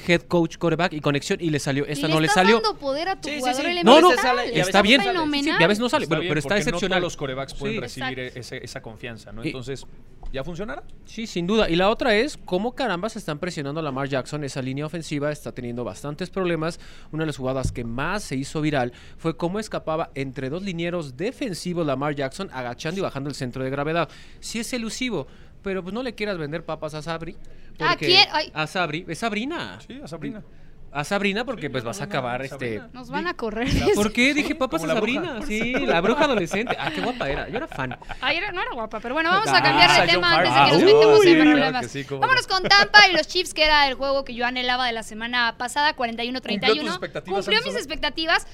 head 0.07 0.21
coach, 0.21 0.57
quarterback 0.57 0.93
y 0.93 1.01
conexión, 1.01 1.39
y 1.41 1.49
le 1.49 1.57
salió. 1.59 1.87
Esta 1.87 2.07
y 2.07 2.11
no 2.11 2.19
le 2.19 2.27
salió. 2.27 2.61
dando 2.61 2.77
poder 2.77 3.09
a 3.09 3.15
tu 3.19 3.27
Sí, 3.29 3.33
sí, 3.33 3.39
jugador 3.39 3.61
sí. 3.65 3.71
elemental. 3.71 4.01
No, 4.01 4.09
no, 4.11 4.15
sale, 4.21 4.59
está 4.59 4.81
bien. 4.83 5.01
fenomenal. 5.01 5.59
Y 5.59 5.63
a 5.63 5.67
veces 5.67 5.79
no 5.81 5.89
sale, 5.89 6.03
Está 6.03 6.15
bueno, 6.15 6.21
bien, 6.21 6.29
pero 6.29 6.39
está 6.39 6.49
porque 6.49 6.63
no 6.65 6.69
excepcional. 6.69 6.99
todos 6.99 7.13
los 7.13 7.17
corebacks 7.17 7.53
pueden 7.55 7.75
Sí. 7.89 8.01
recibir 8.03 8.31
esa 8.63 8.81
confianza, 8.83 9.31
¿no? 9.31 9.43
Y- 9.43 9.47
Entonces, 9.47 9.87
¿ya 10.33 10.43
funcionará? 10.43 10.83
Sí, 11.05 11.27
sin 11.27 11.45
duda. 11.47 11.69
Y 11.69 11.75
la 11.77 11.89
otra 11.89 12.15
es 12.15 12.37
cómo 12.43 12.73
caramba 12.75 13.07
se 13.07 13.19
están 13.19 13.39
presionando 13.39 13.79
a 13.79 13.83
Lamar 13.83 14.09
Jackson. 14.09 14.43
Esa 14.43 14.61
línea 14.61 14.85
ofensiva 14.85 15.31
está 15.31 15.51
teniendo 15.53 15.83
bastantes 15.83 16.29
problemas. 16.29 16.79
Una 17.11 17.21
de 17.23 17.27
las 17.27 17.37
jugadas 17.37 17.71
que 17.71 17.83
más 17.85 18.23
se 18.23 18.35
hizo 18.35 18.59
viral 18.59 18.91
fue 19.17 19.37
cómo 19.37 19.59
escapaba 19.59 20.09
entre 20.15 20.49
dos 20.49 20.63
linieros 20.63 21.15
defensivos 21.15 21.85
Lamar 21.85 22.15
Jackson, 22.15 22.49
agachando 22.51 22.99
y 22.99 23.03
bajando 23.03 23.29
el 23.29 23.35
centro 23.35 23.63
de 23.63 23.69
gravedad. 23.69 24.09
Sí 24.39 24.59
es 24.59 24.73
elusivo, 24.73 25.27
pero 25.61 25.83
pues 25.83 25.93
no 25.93 26.01
le 26.03 26.15
quieras 26.15 26.37
vender 26.37 26.65
papas 26.65 26.95
a 26.95 27.01
Sabri. 27.03 27.37
¿A 27.79 27.89
porque- 27.89 28.07
quién? 28.07 28.27
Ay. 28.31 28.51
A 28.53 28.65
Sabri. 28.67 29.05
Es 29.07 29.19
Sabrina. 29.19 29.79
Sí, 29.87 29.99
a 30.03 30.07
Sabrina. 30.07 30.43
A 30.93 31.03
Sabrina 31.03 31.43
porque 31.43 31.63
Sí, 31.63 31.69
pues 31.69 31.83
vas 31.83 32.01
a 32.01 32.03
acabar 32.03 32.43
este... 32.43 32.81
Nos 32.93 33.09
van 33.09 33.27
a 33.27 33.33
correr. 33.35 33.67
¿Por 33.95 34.13
qué? 34.13 34.33
Dije 34.33 34.53
papas 34.55 34.83
a 34.83 34.87
Sabrina. 34.87 35.33
bruja. 35.33 35.47
Sí, 35.47 35.73
la 35.73 36.01
bruja 36.01 36.25
adolescente. 36.25 36.75
Ah, 36.79 36.91
qué 36.93 37.01
guapa 37.01 37.29
era. 37.29 37.49
Yo 37.49 37.57
era 37.57 37.67
fan. 37.67 37.97
Ay, 38.21 38.37
era- 38.37 38.51
no 38.51 38.61
era 38.61 38.71
guapa, 38.73 38.99
pero 38.99 39.15
bueno, 39.15 39.31
vamos 39.31 39.47
a 39.47 39.57
Ah, 39.57 39.63
cambiar 39.63 40.01
de 40.01 40.07
tema 40.13 40.35
antes 40.37 40.53
de 40.53 40.59
que 40.59 40.71
nos 40.71 40.81
Ah, 40.81 40.85
metemos 40.85 41.25
en 41.25 41.39
problemas. 41.41 41.93
Vámonos 42.09 42.47
no. 42.49 42.55
con 42.55 42.63
Tampa 42.69 43.07
y 43.09 43.13
los 43.13 43.27
Chiefs, 43.27 43.53
que 43.53 43.63
era 43.65 43.87
el 43.87 43.95
juego 43.95 44.23
que 44.23 44.35
yo 44.35 44.45
anhelaba 44.45 44.85
de 44.85 44.91
la 44.93 45.03
semana 45.03 45.55
pasada, 45.57 45.95
41-31. 45.95 46.99
¿Cumplió 47.25 47.61
mis 47.63 47.75
expectativas, 47.75 48.47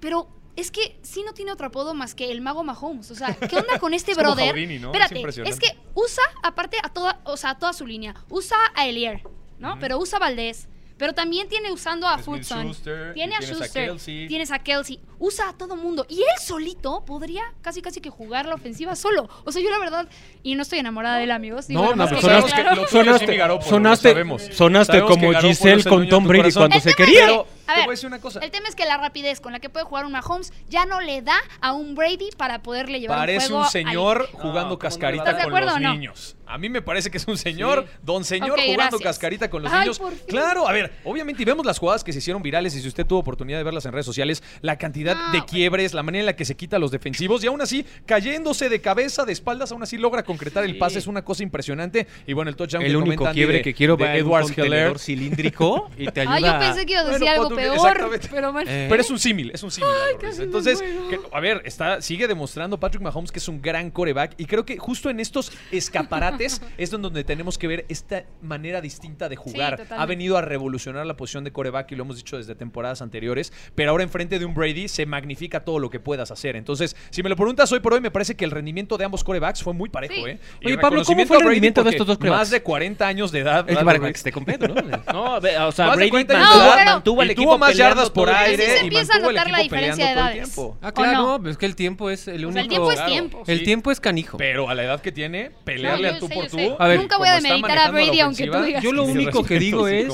pero 0.00 0.28
es 0.56 0.70
que 0.70 0.98
sí 1.02 1.22
no 1.26 1.34
tiene 1.34 1.52
otro 1.52 1.66
apodo 1.66 1.94
más 1.94 2.14
que 2.14 2.30
el 2.30 2.40
mago 2.40 2.62
Mahomes. 2.64 3.10
O 3.10 3.14
sea, 3.14 3.34
¿qué 3.34 3.56
onda 3.56 3.78
con 3.78 3.92
este 3.92 4.12
Es 4.12 4.16
como 4.18 4.34
brother? 4.34 4.56
Espérate, 4.56 5.48
es, 5.48 5.58
que 5.58 5.76
usa, 5.94 6.22
aparte, 6.42 6.76
a 6.82 6.88
toda, 6.90 7.20
o 7.24 7.36
sea, 7.36 7.50
a 7.50 7.58
toda 7.58 7.72
su 7.72 7.86
línea. 7.86 8.14
Usa 8.30 8.56
a 8.74 8.86
Elier, 8.86 9.22
¿no? 9.58 9.78
Pero 9.80 9.98
usa 9.98 10.16
a 10.16 10.20
Valdés. 10.20 10.68
Pero 10.96 11.12
también 11.12 11.48
tiene 11.48 11.72
usando 11.72 12.06
a. 12.06 12.18
Schuster, 12.18 13.12
Tiene 13.14 13.34
a 13.34 13.38
tienes 13.40 13.56
a 13.60 13.64
Schuster. 13.64 13.86
Kelsey. 13.88 14.28
Tienes 14.28 14.50
a 14.52 14.58
Kelsey. 14.60 15.00
Usa 15.18 15.48
a 15.48 15.52
todo 15.52 15.74
mundo. 15.74 16.06
Y 16.08 16.20
él 16.20 16.26
solito 16.40 17.04
podría 17.04 17.42
casi 17.62 17.82
casi 17.82 18.00
que 18.00 18.10
jugar 18.10 18.46
la 18.46 18.54
ofensiva 18.54 18.94
solo. 18.94 19.28
O 19.44 19.50
sea, 19.50 19.60
yo 19.60 19.70
la 19.70 19.78
verdad, 19.78 20.08
y 20.44 20.54
no 20.54 20.62
estoy 20.62 20.78
enamorada 20.78 21.16
de 21.18 21.24
él, 21.24 21.30
amigos. 21.32 21.66
digo, 21.66 21.82
No, 21.82 21.96
no, 21.96 22.08
que 22.08 22.14
quede 22.16 22.20
sonaste- 22.22 22.62
lo 22.76 22.86
sonaste, 22.86 24.52
sonaste 24.52 24.92
que 24.94 25.00
como 25.02 25.32
Giselle 25.40 25.72
el 25.82 25.84
con 25.84 26.08
Tom 26.08 26.24
Brady 26.26 26.52
cuando 26.52 26.78
se 26.80 26.94
quería. 26.94 27.42
A 27.66 27.72
te 27.74 27.80
ver, 27.80 27.86
voy 27.86 27.92
a 27.92 27.96
decir 27.96 28.06
una 28.06 28.20
cosa. 28.20 28.40
El 28.40 28.50
tema 28.50 28.68
es 28.68 28.74
que 28.74 28.84
la 28.84 28.96
rapidez 28.98 29.40
con 29.40 29.52
la 29.52 29.60
que 29.60 29.68
puede 29.70 29.84
jugar 29.86 30.04
un 30.04 30.12
Mahomes 30.12 30.52
ya 30.68 30.84
no 30.86 31.00
le 31.00 31.22
da 31.22 31.36
a 31.60 31.72
un 31.72 31.94
Brady 31.94 32.30
para 32.36 32.62
poderle 32.62 33.00
llevar 33.00 33.18
Parece 33.18 33.46
un 33.46 33.48
juego 33.48 33.58
un 33.60 33.64
al- 33.64 33.70
señor 33.70 34.28
jugando 34.32 34.60
¿cómo 34.60 34.68
no 34.70 34.78
cascarita 34.78 35.24
le 35.24 35.30
va 35.32 35.38
a 35.38 35.40
¿Estás 35.40 35.46
de 35.46 35.50
con 35.50 35.60
los 35.60 35.70
acuerdo 35.70 35.76
o 35.86 35.88
no? 35.88 35.94
niños. 35.98 36.36
A 36.46 36.58
mí 36.58 36.68
me 36.68 36.82
parece 36.82 37.10
que 37.10 37.16
es 37.16 37.26
un 37.26 37.38
señor, 37.38 37.86
Sí. 37.88 37.96
don 38.02 38.22
señor 38.22 38.50
jugando 38.60 38.74
gracias. 38.98 39.00
cascarita 39.02 39.48
con 39.48 39.62
los 39.62 39.72
Ay, 39.72 39.80
niños. 39.80 39.98
por 39.98 40.12
fin. 40.12 40.24
Claro, 40.28 40.68
a 40.68 40.72
ver, 40.72 40.92
obviamente 41.04 41.40
y 41.42 41.46
vemos 41.46 41.64
las 41.64 41.78
jugadas 41.78 42.04
que 42.04 42.12
se 42.12 42.18
hicieron 42.18 42.42
virales 42.42 42.74
y 42.76 42.82
si 42.82 42.88
usted 42.88 43.06
tuvo 43.06 43.20
oportunidad 43.20 43.56
de 43.58 43.64
verlas 43.64 43.86
en 43.86 43.92
redes 43.92 44.04
sociales, 44.04 44.42
la 44.60 44.76
cantidad 44.76 45.16
No, 45.16 45.32
de 45.32 45.42
quiebres, 45.46 45.94
la 45.94 46.02
manera 46.02 46.20
en 46.20 46.26
la 46.26 46.36
que 46.36 46.44
se 46.44 46.54
quita 46.54 46.76
a 46.76 46.78
los 46.78 46.90
defensivos 46.90 47.42
y 47.42 47.46
aún 47.46 47.62
así 47.62 47.86
cayéndose 48.04 48.68
de 48.68 48.80
cabeza, 48.82 49.24
de 49.24 49.32
espaldas, 49.32 49.72
aún 49.72 49.82
así 49.82 49.96
logra 49.96 50.22
concretar 50.22 50.64
el 50.64 50.76
pase, 50.76 50.98
es 50.98 51.06
una 51.06 51.24
cosa 51.24 51.42
impresionante. 51.42 52.06
Y 52.26 52.34
bueno, 52.34 52.50
el 52.50 52.56
touchdown 52.56 52.82
El 52.84 52.90
que 52.92 52.96
único 52.98 53.30
quiebre 53.32 53.56
de- 53.58 53.62
que 53.62 53.72
quiero 53.72 53.96
de 53.96 54.04
ver 54.04 54.22
un 54.22 54.28
Edwards 54.28 54.58
Heller. 54.58 54.98
cilíndrico 54.98 55.90
y 55.96 56.08
te 56.08 56.20
ayuda 56.20 56.34
Ah, 56.34 56.40
yo 56.40 56.58
pensé 56.58 56.84
que 56.86 56.92
iba 56.92 57.00
a 57.00 57.04
decir 57.04 57.20
Bueno, 57.20 57.32
algo 57.42 57.53
peor, 57.56 57.74
exactamente. 57.74 58.28
pero 58.30 58.52
bueno. 58.52 58.70
Eh, 58.70 58.86
Pero 58.88 59.00
es 59.02 59.10
un 59.10 59.18
símil, 59.18 59.50
es 59.52 59.62
un 59.62 59.70
símil. 59.70 59.90
Entonces, 60.38 60.80
que- 60.82 61.20
a 61.32 61.40
ver, 61.40 61.62
está, 61.64 62.00
sigue 62.00 62.26
demostrando 62.26 62.78
Patrick 62.78 63.02
Mahomes 63.02 63.32
que 63.32 63.38
es 63.38 63.48
un 63.48 63.60
gran 63.62 63.90
coreback 63.90 64.34
y 64.38 64.46
creo 64.46 64.64
que 64.64 64.78
justo 64.78 65.10
en 65.10 65.20
estos 65.20 65.52
escaparates 65.70 66.60
es 66.78 66.90
donde 66.90 67.24
tenemos 67.24 67.58
que 67.58 67.66
ver 67.66 67.84
esta 67.88 68.24
manera 68.42 68.80
distinta 68.80 69.28
de 69.28 69.36
jugar. 69.36 69.86
ha 69.90 70.06
venido 70.06 70.36
a 70.36 70.40
revolucionar 70.42 71.06
la 71.06 71.16
posición 71.16 71.44
de 71.44 71.52
coreback 71.52 71.92
y 71.92 71.96
lo 71.96 72.04
hemos 72.04 72.16
dicho 72.16 72.36
desde 72.36 72.54
temporadas 72.54 73.02
anteriores, 73.02 73.52
pero 73.74 73.90
ahora 73.90 74.04
enfrente 74.04 74.38
de 74.38 74.44
un 74.44 74.54
Brady 74.54 74.88
se 74.88 75.06
magnifica 75.06 75.64
todo 75.64 75.78
lo 75.78 75.90
que 75.90 76.00
puedas 76.00 76.30
hacer. 76.30 76.56
Entonces, 76.56 76.96
si 77.10 77.22
me 77.22 77.28
lo 77.28 77.36
preguntas 77.36 77.70
hoy 77.72 77.80
por 77.80 77.94
hoy, 77.94 78.00
me 78.00 78.10
parece 78.10 78.36
que 78.36 78.44
el 78.44 78.50
rendimiento 78.50 78.96
de 78.96 79.04
ambos 79.04 79.24
corebacks 79.24 79.62
fue 79.62 79.72
muy 79.72 79.88
parejo. 79.88 80.14
Sí. 80.14 80.22
¿eh? 80.26 80.38
Y 80.60 80.66
Oye, 80.68 80.78
Pablo, 80.78 81.02
¿cómo 81.04 81.26
fue 81.26 81.36
el 81.36 81.42
a 81.42 81.44
Brady 81.44 81.54
rendimiento 81.56 81.84
de 81.84 81.90
estos 81.90 82.06
dos 82.06 82.18
corebacks? 82.18 82.40
Más 82.40 82.50
de 82.50 82.62
40 82.62 83.06
años 83.06 83.32
de 83.32 83.40
edad. 83.40 83.68
Es 83.68 83.78
para 83.78 83.98
que 83.98 84.08
esté 84.08 84.32
completo, 84.32 84.68
¿no? 84.68 84.74
No, 85.14 85.36
o 85.68 85.72
sea, 85.72 85.94
Brady 85.94 86.10
40 86.10 86.34
años 86.34 86.48
mantuvo, 86.48 86.64
edad. 86.74 86.84
mantuvo 86.86 87.20
al 87.20 87.30
equipo 87.30 87.43
tuvo 87.44 87.58
más 87.58 87.76
yardas 87.76 88.10
por 88.10 88.30
aire 88.30 88.64
y 88.64 88.84
empieza 88.84 89.12
a 89.12 89.16
mantuvo 89.16 89.30
el 89.30 89.36
notar 89.36 89.50
la 89.50 89.58
equipo 89.60 89.74
diferencia 89.76 90.06
de 90.06 90.10
peleando 90.14 90.20
todo 90.20 90.28
el 90.30 90.36
edades. 90.38 90.54
tiempo. 90.54 90.78
Ah, 90.82 90.88
¿O 90.88 90.92
claro, 90.94 91.18
no? 91.18 91.38
no, 91.38 91.50
es 91.50 91.56
que 91.58 91.66
el 91.66 91.76
tiempo 91.76 92.10
es 92.10 92.28
el 92.28 92.44
O 92.44 92.48
único. 92.48 92.52
sea, 92.52 92.62
el 92.62 92.68
tiempo 92.68 92.90
es 92.90 92.96
Claro. 92.96 93.12
tiempo. 93.12 93.42
El 93.46 93.58
Sí. 93.58 93.64
tiempo 93.64 93.90
es 93.92 94.00
canijo. 94.00 94.36
Pero 94.38 94.68
a 94.68 94.74
la 94.74 94.84
edad 94.84 95.00
que 95.00 95.12
tiene, 95.12 95.50
pelearle 95.64 96.02
No, 96.02 96.08
yo 96.08 96.14
al 96.14 96.20
tú 96.20 96.28
sé, 96.28 96.34
por 96.34 96.46
tú. 96.48 96.76
A 96.78 96.88
ver, 96.88 97.00
Nunca 97.00 97.18
voy 97.18 97.28
a 97.28 97.34
demeritar 97.36 97.78
a 97.78 97.90
Brady, 97.90 98.20
aunque 98.20 98.46
tú 98.46 98.62
digas 98.62 98.82
Yo 98.82 98.92
lo 98.92 99.04
único 99.04 99.44
que 99.44 99.58
digo 99.58 99.88
es. 99.88 100.06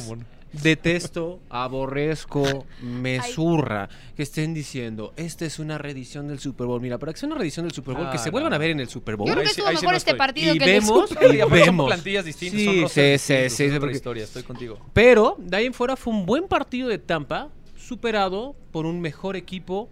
Detesto, 0.52 1.40
aborrezco, 1.48 2.66
me 2.82 3.20
zurra 3.22 3.88
que 4.16 4.22
estén 4.22 4.52
diciendo, 4.54 5.12
esta 5.16 5.44
es 5.44 5.58
una 5.58 5.78
reedición 5.78 6.28
del 6.28 6.38
Super 6.38 6.66
Bowl. 6.66 6.80
Mira, 6.80 6.98
para 6.98 7.12
que 7.12 7.18
sea 7.18 7.26
una 7.28 7.36
reedición 7.36 7.66
del 7.66 7.72
Super 7.74 7.94
Bowl, 7.94 8.06
Ah, 8.06 8.10
que 8.10 8.18
se 8.18 8.26
no. 8.26 8.32
vuelvan 8.32 8.52
a 8.52 8.58
ver 8.58 8.70
en 8.70 8.80
el 8.80 8.88
Super 8.88 9.16
Bowl. 9.16 9.26
Yo 9.28 9.34
creo 9.34 9.42
que 9.44 9.48
sí- 9.48 9.60
estuvo 9.60 9.68
ahí 9.68 9.76
sí 9.76 9.82
mejor 9.82 9.92
no 9.92 9.96
este 9.96 10.10
estoy. 10.10 10.18
partido 10.18 10.54
y 10.54 10.58
que 10.58 10.64
el 10.64 10.70
vemos, 10.80 11.08
Super. 11.08 11.34
y 11.34 11.38
Y 11.38 11.40
aparte 11.40 11.58
son 11.64 11.66
vemos. 11.76 11.86
plantillas 11.86 12.24
distintas, 12.24 12.60
Sí, 12.60 12.64
son 12.66 12.80
rosters 12.82 13.20
sí, 13.22 13.34
sí, 13.34 13.50
sí, 13.56 13.64
es 13.64 13.70
otra 13.70 13.80
porque- 13.80 13.96
historia, 13.96 14.24
estoy 14.24 14.42
contigo. 14.42 14.78
Pero 14.92 15.36
de 15.38 15.56
ahí 15.56 15.66
en 15.66 15.74
fuera 15.74 15.96
fue 15.96 16.12
un 16.12 16.26
buen 16.26 16.48
partido 16.48 16.88
de 16.88 16.98
Tampa, 16.98 17.48
superado 17.76 18.54
por 18.72 18.86
un 18.86 19.00
mejor 19.00 19.36
equipo, 19.36 19.88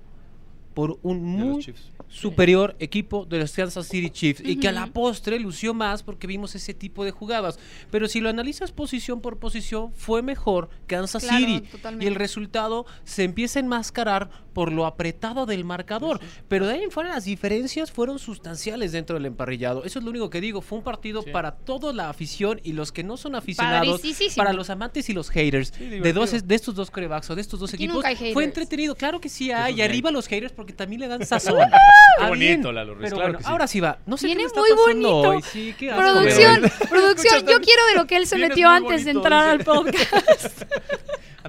por 0.74 0.98
un 1.02 1.24
muy 1.24 1.74
superior 2.08 2.74
equipo 2.78 3.26
de 3.26 3.38
los 3.38 3.52
Kansas 3.52 3.86
City 3.88 4.10
Chiefs 4.10 4.42
y 4.44 4.56
que 4.56 4.68
a 4.68 4.72
la 4.72 4.86
postre 4.86 5.38
lució 5.38 5.74
más 5.74 6.02
porque 6.02 6.26
vimos 6.26 6.54
ese 6.54 6.72
tipo 6.72 7.04
de 7.04 7.10
jugadas. 7.10 7.58
Pero 7.90 8.08
si 8.08 8.20
lo 8.20 8.28
analizas 8.30 8.72
posición 8.72 9.20
por 9.20 9.38
posición, 9.38 9.92
fue 9.92 10.22
mejor 10.22 10.70
Kansas 10.86 11.22
Claro, 11.24 11.38
City 11.46 11.60
totalmente. 11.68 12.04
y 12.04 12.08
el 12.08 12.14
resultado 12.14 12.86
se 13.04 13.24
empieza 13.24 13.58
a 13.58 13.62
enmascarar 13.62 14.30
por 14.54 14.72
lo 14.72 14.86
apretado 14.86 15.46
del 15.46 15.64
marcador. 15.64 16.20
Pero 16.48 16.66
de 16.66 16.74
ahí 16.74 16.82
en 16.82 16.90
fuera 16.90 17.10
las 17.10 17.24
diferencias 17.24 17.92
fueron 17.92 18.18
sustanciales 18.18 18.92
dentro 18.92 19.14
del 19.16 19.26
emparrillado. 19.26 19.84
Eso 19.84 19.98
es 19.98 20.04
lo 20.04 20.10
único 20.10 20.30
que 20.30 20.40
digo. 20.40 20.60
Fue 20.62 20.78
un 20.78 20.84
partido 20.84 21.22
Sí. 21.22 21.30
para 21.30 21.52
toda 21.52 21.92
la 21.92 22.08
afición 22.08 22.60
y 22.64 22.72
los 22.72 22.90
que 22.90 23.04
no 23.04 23.16
son 23.16 23.34
aficionados, 23.34 24.00
para 24.36 24.52
los 24.52 24.70
amantes 24.70 25.08
y 25.10 25.12
los 25.12 25.30
haters 25.30 25.72
de, 25.78 26.12
dos, 26.12 26.46
de 26.46 26.54
estos 26.54 26.74
dos 26.74 26.90
corebacks 26.90 27.28
o 27.30 27.34
de 27.36 27.42
estos 27.42 27.60
dos 27.60 27.72
Aquí 27.74 27.84
equipos. 27.84 28.04
Fue 28.32 28.44
entretenido. 28.44 28.94
Claro 28.94 29.20
que 29.20 29.28
sí 29.28 29.50
hay. 29.52 29.76
Y 29.78 29.82
arriba 29.82 30.10
los 30.10 30.26
haters 30.26 30.52
porque 30.52 30.67
también 30.72 31.00
le 31.00 31.08
dan 31.08 31.24
sazón. 31.26 31.56
Qué 31.58 32.24
Ah, 32.24 32.28
bonito, 32.28 32.72
Lalo 32.72 32.94
Ruiz, 32.94 33.04
Pero 33.04 33.16
claro 33.16 33.28
bueno, 33.32 33.38
que 33.38 33.44
sí. 33.44 33.50
ahora 33.50 33.66
sí 33.66 33.80
va. 33.80 33.98
No 34.06 34.16
sé 34.16 34.26
Viene 34.26 34.40
qué 34.40 34.44
me 34.44 34.48
está 34.48 34.60
muy 34.60 34.70
pasando 34.70 35.10
bonito. 35.12 35.28
hoy. 35.30 35.42
Sí, 35.42 35.74
qué 35.78 35.90
asco, 35.90 36.02
Producción, 36.02 36.60
producción, 36.90 37.40
yo 37.46 37.60
quiero 37.60 37.86
de 37.90 37.94
lo 37.96 38.06
que 38.06 38.16
él 38.16 38.26
se 38.26 38.36
vienes 38.36 38.50
metió 38.50 38.68
muy 38.68 38.76
antes 38.76 39.04
de 39.04 39.12
bonito, 39.12 39.28
entrar 39.28 39.48
al 39.48 39.58
dice. 39.58 39.70
podcast. 39.70 40.62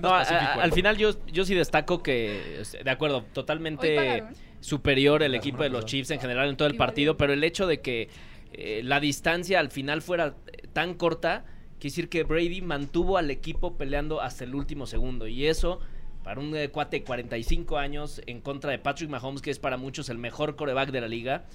No, 0.01 0.09
a- 0.15 0.19
pacífico, 0.19 0.59
a- 0.59 0.63
al 0.63 0.71
final 0.71 0.97
yo, 0.97 1.11
yo 1.27 1.43
sí 1.43 1.53
destaco 1.55 2.01
que, 2.01 2.61
de 2.83 2.89
acuerdo, 2.91 3.17
Hoy 3.17 3.23
totalmente 3.33 3.95
pagaron. 3.95 4.29
superior 4.61 5.23
el 5.23 5.35
equipo 5.35 5.61
de 5.63 5.69
los. 5.69 5.83
Chiefs 5.85 6.11
en 6.11 6.21
general 6.21 6.47
en 6.47 6.55
todo 6.55 6.67
el 6.69 6.75
Igual. 6.75 6.87
partido, 6.87 7.17
pero 7.17 7.33
el 7.33 7.43
hecho 7.43 7.67
de 7.67 7.81
que 7.81 8.07
eh, 8.53 8.81
la 8.83 9.01
distancia 9.01 9.59
al 9.59 9.71
final 9.71 10.01
fuera 10.01 10.35
eh, 10.53 10.67
tan 10.71 10.93
corta, 10.93 11.43
quiere 11.79 11.89
decir 11.91 12.07
que 12.09 12.23
Brady 12.23 12.61
mantuvo 12.61 13.17
al 13.17 13.29
equipo 13.29 13.75
peleando 13.77 14.21
hasta 14.21 14.45
el 14.45 14.55
último 14.55 14.85
segundo. 14.85 15.27
Y 15.27 15.47
eso, 15.47 15.81
para 16.23 16.39
un 16.41 16.55
eh, 16.55 16.69
cuate 16.69 16.99
de 16.99 17.03
45 17.03 17.77
años 17.77 18.21
en 18.27 18.41
contra 18.41 18.71
de 18.71 18.79
Patrick 18.79 19.09
Mahomes, 19.09 19.41
que 19.41 19.51
es 19.51 19.59
para 19.59 19.77
muchos 19.77 20.09
el 20.09 20.17
mejor 20.17 20.55
coreback 20.55 20.91
de 20.91 21.01
la 21.01 21.07
liga, 21.07 21.45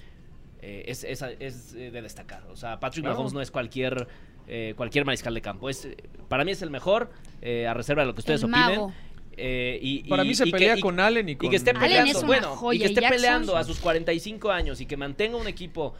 eh, 0.61 0.85
es, 0.87 1.03
es- 1.03 1.21
es, 1.39 1.73
eh, 1.75 1.91
de 1.91 2.01
destacar. 2.01 2.43
O 2.51 2.55
sea, 2.55 2.79
Patrick 2.79 3.03
Claro. 3.03 3.15
Mahomes 3.17 3.33
no 3.33 3.41
es 3.41 3.51
cualquier, 3.51 4.07
eh, 4.47 4.73
cualquier 4.75 5.05
mariscal 5.05 5.33
de 5.33 5.41
campo. 5.41 5.69
Es, 5.69 5.87
para 6.27 6.43
mí 6.43 6.51
es 6.51 6.61
el 6.61 6.71
mejor, 6.71 7.11
eh, 7.41 7.67
a 7.67 7.73
reserva 7.73 8.01
de 8.01 8.07
lo 8.07 8.13
que 8.15 8.19
ustedes 8.21 8.41
El 8.41 8.49
opinen. 8.49 8.69
mago. 8.69 8.93
Eh, 9.37 9.79
y, 9.81 10.03
Para 10.09 10.23
y- 10.23 10.29
mí 10.29 10.33
se 10.35 10.43
y 10.47 10.51
que- 10.51 10.57
pelea 10.57 10.77
y- 10.77 10.81
con 10.81 10.99
Allen 10.99 11.27
y 11.29 11.35
con... 11.35 11.47
y 11.47 11.49
que 11.49 11.57
esté 11.57 11.73
peleando, 11.73 12.09
es 12.11 12.17
una 12.19 12.25
bueno, 12.27 12.55
joya, 12.55 12.77
y 12.77 12.79
que 12.79 12.85
esté 12.85 13.01
Jackson- 13.01 13.15
peleando 13.17 13.57
a 13.57 13.63
sus 13.65 13.79
45 13.79 14.49
años 14.51 14.79
y 14.81 14.85
que 14.85 14.95
mantenga 14.97 15.37
un 15.37 15.47
equipo 15.47 15.93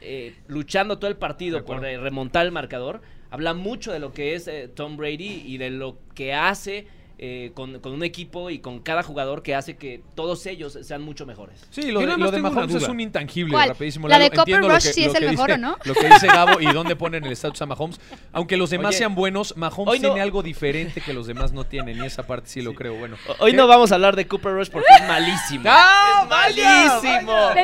eh, 0.00 0.34
luchando 0.48 0.98
todo 0.98 1.08
el 1.08 1.16
partido 1.16 1.64
por 1.64 1.84
eh, 1.86 1.96
remontar 1.98 2.44
el 2.44 2.52
marcador, 2.52 3.00
habla 3.30 3.54
mucho 3.54 3.92
de 3.92 4.00
lo 4.00 4.12
que 4.12 4.34
es 4.34 4.48
eh, 4.48 4.68
Tom 4.68 4.96
Brady 4.98 5.44
y 5.46 5.56
de 5.56 5.70
lo 5.70 5.96
que 6.14 6.34
hace 6.34 6.86
eh, 7.18 7.52
con, 7.54 7.78
con 7.80 7.92
un 7.92 8.02
equipo 8.02 8.50
y 8.50 8.58
con 8.58 8.80
cada 8.80 9.02
jugador 9.02 9.42
que 9.42 9.54
hace 9.54 9.76
que 9.76 10.02
todos 10.14 10.44
ellos 10.46 10.78
sean 10.82 11.02
mucho 11.02 11.26
mejores. 11.26 11.64
Sí, 11.70 11.90
lo 11.92 12.00
Yo 12.00 12.06
de, 12.08 12.16
lo 12.16 12.30
de 12.30 12.36
tengo 12.38 12.48
una 12.48 12.56
Mahomes 12.60 12.82
es 12.82 12.88
un 12.88 13.00
intangible, 13.00 13.52
¿Cuál? 13.52 13.68
rapidísimo. 13.68 14.08
¿La 14.08 14.18
de 14.18 14.30
Lalo. 14.30 14.36
Copper 14.42 14.60
Rush 14.62 14.82
que- 14.82 14.92
sí 14.92 15.04
es 15.04 15.14
el 15.14 15.30
mejor 15.30 15.46
dice- 15.48 15.54
o 15.54 15.58
no? 15.58 15.76
Lo 15.84 15.94
que 15.94 16.08
dice 16.08 16.26
Gabo 16.26 16.60
y 16.60 16.66
dónde 16.72 16.96
ponen 16.96 17.24
el 17.24 17.32
estatus 17.32 17.62
a 17.62 17.66
Mahomes. 17.66 18.00
Aunque 18.32 18.56
los 18.56 18.70
demás 18.70 18.88
Oye, 18.90 18.98
sean 18.98 19.14
buenos, 19.14 19.56
Mahomes 19.56 20.00
no- 20.00 20.08
tiene 20.08 20.20
algo 20.20 20.42
diferente 20.42 21.00
que 21.00 21.12
los 21.14 21.26
demás 21.26 21.52
no 21.52 21.64
tienen 21.64 22.02
y 22.02 22.06
esa 22.06 22.26
parte 22.26 22.48
sí, 22.48 22.62
lo 22.62 22.74
creo. 22.74 22.94
Bueno. 22.94 23.16
Hoy 23.38 23.52
¿Qué? 23.52 23.56
no 23.56 23.66
vamos 23.66 23.92
a 23.92 23.94
hablar 23.94 24.16
de 24.16 24.26
Cooper 24.26 24.52
Rush 24.52 24.70
porque 24.70 24.88
es 25.00 25.06
malísimo. 25.08 25.64
¡Ah, 25.68 26.20
es 26.24 26.28
malísimo. 26.28 26.93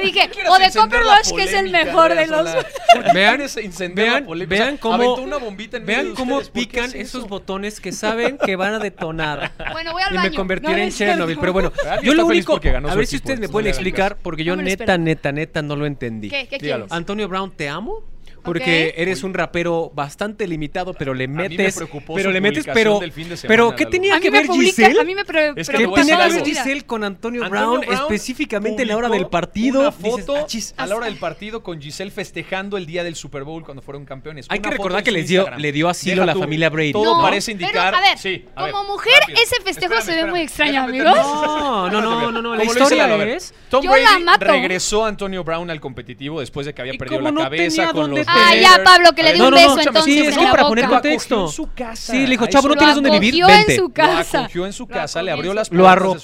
Le 0.00 0.06
dije, 0.06 0.30
o 0.48 0.58
de 0.58 0.70
Copper 0.72 1.00
Rush, 1.00 1.34
que 1.36 1.42
es 1.44 1.52
el 1.52 1.70
mejor 1.70 2.14
de 2.14 2.26
los... 2.26 2.38
Solá. 2.50 2.66
¿Por 2.94 3.04
qué 3.04 3.12
Vean- 3.12 3.94
Vean, 3.94 4.48
vean 4.48 4.76
cómo, 4.76 4.94
aventó 4.94 5.22
una 5.22 5.36
bombita 5.36 5.76
en 5.76 5.84
medio 5.84 6.02
vean 6.02 6.14
cómo 6.14 6.36
ustedes. 6.38 6.50
¿Por 6.50 6.62
qué 6.62 6.66
pican 6.68 7.00
esos 7.00 7.20
eso? 7.22 7.28
botones 7.28 7.80
que 7.80 7.92
saben 7.92 8.38
que 8.38 8.56
van 8.56 8.74
a 8.74 8.78
detonar. 8.78 9.52
Bueno, 9.72 9.92
voy 9.92 10.02
al 10.02 10.12
y 10.12 10.16
baño. 10.16 10.30
me 10.30 10.36
convertiré 10.36 10.72
No, 10.72 10.78
en. 10.82 10.90
Chernobyl. 10.92 11.38
Pero 11.38 11.52
bueno, 11.52 11.72
yo 12.02 12.14
lo 12.14 12.26
único. 12.26 12.60
A 12.88 12.94
ver 12.94 13.06
si 13.06 13.16
ustedes 13.16 13.40
me 13.40 13.48
pueden 13.48 13.68
explicar, 13.68 14.16
porque 14.22 14.44
yo 14.44 14.56
neta, 14.56 14.98
neta, 14.98 15.32
neta 15.32 15.62
no 15.62 15.76
lo 15.76 15.86
entendí. 15.86 16.28
¿Qué? 16.28 16.46
¿Qué 16.48 16.58
Dígalo. 16.58 16.84
quieres? 16.86 16.92
Antonio 16.92 17.28
Brown, 17.28 17.50
te 17.52 17.68
amo. 17.68 18.02
Porque 18.42 18.94
eres 18.96 19.22
un 19.22 19.34
rapero 19.34 19.90
bastante 19.94 20.46
limitado, 20.46 20.94
pero 20.94 21.14
le 21.14 21.28
mí 21.28 21.34
me 21.36 21.48
metes. 21.48 21.76
preocupó 21.76 22.14
pero 22.14 22.30
su 22.30 22.32
le 22.32 22.40
metes, 22.40 22.66
pero. 22.72 22.98
del 23.00 23.12
fin 23.12 23.28
de 23.28 23.36
semana, 23.36 23.48
pero, 23.48 23.76
¿qué 23.76 23.86
tenía 23.86 24.20
que 24.20 24.30
me 24.30 24.38
ver 24.38 24.46
publica, 24.46 24.66
Giselle? 24.70 25.00
a 25.00 25.04
mí 25.04 25.14
me 25.14 25.24
pre 25.24 25.52
Es 25.56 25.68
que 25.68 25.76
¿Qué 25.78 25.86
tenía 25.88 26.28
que 26.28 26.34
ver. 26.34 26.44
Giselle 26.44 26.82
con 26.86 27.04
Antonio, 27.04 27.44
Antonio 27.44 27.64
Brown, 27.68 27.80
Brown 27.86 27.94
específicamente 28.02 28.82
en 28.82 28.88
la 28.88 28.96
hora 28.96 29.08
del 29.08 29.26
partido? 29.28 29.80
Una 29.80 29.90
Dices, 29.90 30.10
foto 30.26 30.36
"Ah, 30.36 30.46
chis". 30.46 30.74
a 30.76 30.86
la 30.86 30.96
hora 30.96 31.06
del 31.06 31.16
partido 31.16 31.62
con 31.62 31.80
Giselle 31.80 32.10
festejando 32.10 32.76
el 32.76 32.86
día 32.86 33.04
del 33.04 33.14
Super 33.16 33.44
Bowl 33.44 33.64
cuando 33.64 33.82
fueron 33.82 34.04
campeones. 34.04 34.46
Hay 34.48 34.58
Una 34.58 34.68
que 34.70 34.76
recordar 34.76 35.02
que 35.02 35.12
les 35.12 35.28
dio- 35.28 35.40
Instagram. 35.40 35.60
le 35.60 35.72
dio 35.72 35.88
asilo 35.88 36.22
a 36.22 36.26
la 36.26 36.32
tú, 36.34 36.40
familia 36.40 36.70
Brady. 36.70 36.92
Todo 36.92 37.16
No, 37.16 37.22
parece 37.22 37.52
indicar. 37.52 37.92
Pero, 37.92 37.96
a 37.96 38.08
ver, 38.08 38.18
sí, 38.18 38.44
a 38.54 38.64
ver, 38.64 38.72
como 38.72 38.92
mujer, 38.94 39.12
rápido. 39.20 39.38
ese 39.42 39.56
festejo 39.62 39.94
Espérame, 39.94 40.18
se 40.18 40.24
ve 40.24 40.30
muy 40.30 40.40
extraño, 40.40 40.82
amigos. 40.82 41.14
No, 41.16 41.90
no, 41.90 42.00
no, 42.00 42.32
no, 42.32 42.42
no. 42.42 42.56
La 42.56 42.64
historia 42.64 43.06
es. 43.34 43.54
Tom 43.68 43.84
Brady 43.86 44.24
regresó 44.38 45.04
a 45.04 45.08
Antonio 45.08 45.44
Brown 45.44 45.70
al 45.70 45.80
competitivo 45.80 46.40
después 46.40 46.66
de 46.66 46.74
que 46.74 46.80
había 46.82 46.94
¿Y 46.94 46.98
perdido 46.98 47.20
la 47.20 47.30
no 47.32 47.40
cabeza 47.42 47.92
con 47.92 48.10
los? 48.10 48.26
Ah, 48.32 48.54
ya, 48.54 48.82
Pablo, 48.84 49.12
que 49.14 49.22
le 49.22 49.32
dé 49.32 49.42
un 49.42 49.50
no, 49.50 49.56
beso 49.56 49.76
no, 49.76 49.82
entonces 49.82 50.04
sí, 50.04 50.20
es 50.26 50.36
que 50.38 50.44
para 50.46 50.68
poner 50.68 50.84
Lo 50.88 50.96
acogió 50.96 51.10
contexto. 51.10 51.42
en 51.46 51.48
su 51.52 51.72
casa. 51.74 52.12
Sí, 52.12 52.18
le 52.22 52.30
dijo, 52.30 52.44
A 52.44 52.48
chavo, 52.48 52.68
no 52.68 52.76
tienes 52.76 52.94
dónde 52.94 53.10
vivir, 53.10 53.42
acogió 53.42 53.56
vente. 53.56 53.72
en 53.72 53.78
su 53.78 53.88
Lo 53.88 53.92
casa. 53.94 54.38
acogió 54.40 54.66
en 54.66 54.72
su 54.72 54.82
Lo 54.84 54.88
casa, 54.88 55.22
le 55.22 55.30
abrió 55.30 55.52
acogió. 55.52 55.54
las 55.54 55.70
Lo 55.72 55.82
puertas 55.84 56.14
de 56.14 56.20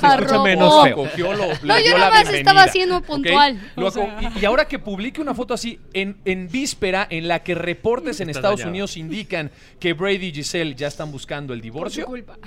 su 0.00 0.06
arropó. 0.06 0.42
menos 0.44 0.74
Lo 0.74 0.82
feo. 0.82 0.92
acogió, 1.04 1.32
lo- 1.34 1.46
No, 1.62 1.78
yo 1.80 1.92
nada 1.98 2.10
la 2.10 2.10
más 2.10 2.28
estaba 2.34 2.68
siendo 2.68 2.96
¿ok? 2.98 3.04
puntual, 3.06 3.72
Lo 3.76 3.86
o 3.86 3.88
aco- 3.88 3.94
sea. 4.20 4.32
y, 4.36 4.40
y 4.40 4.44
ahora 4.44 4.66
que 4.66 4.78
publique 4.78 5.20
una 5.20 5.34
foto 5.34 5.54
así 5.54 5.78
en, 5.92 6.18
en 6.24 6.48
víspera 6.48 7.06
en 7.10 7.28
la 7.28 7.42
que 7.42 7.54
reportes 7.54 8.20
en 8.20 8.30
Estados. 8.30 8.64
Unidos 8.64 8.96
indican 8.96 9.50
que 9.78 9.92
Brady 9.92 10.26
y 10.28 10.32
Giselle 10.32 10.74
ya 10.74 10.86
están 10.88 11.10
buscando 11.12 11.52
el 11.52 11.60
Por 11.60 11.66
su 11.90 12.00
divorcio, 12.00 12.06
culpa. 12.06 12.38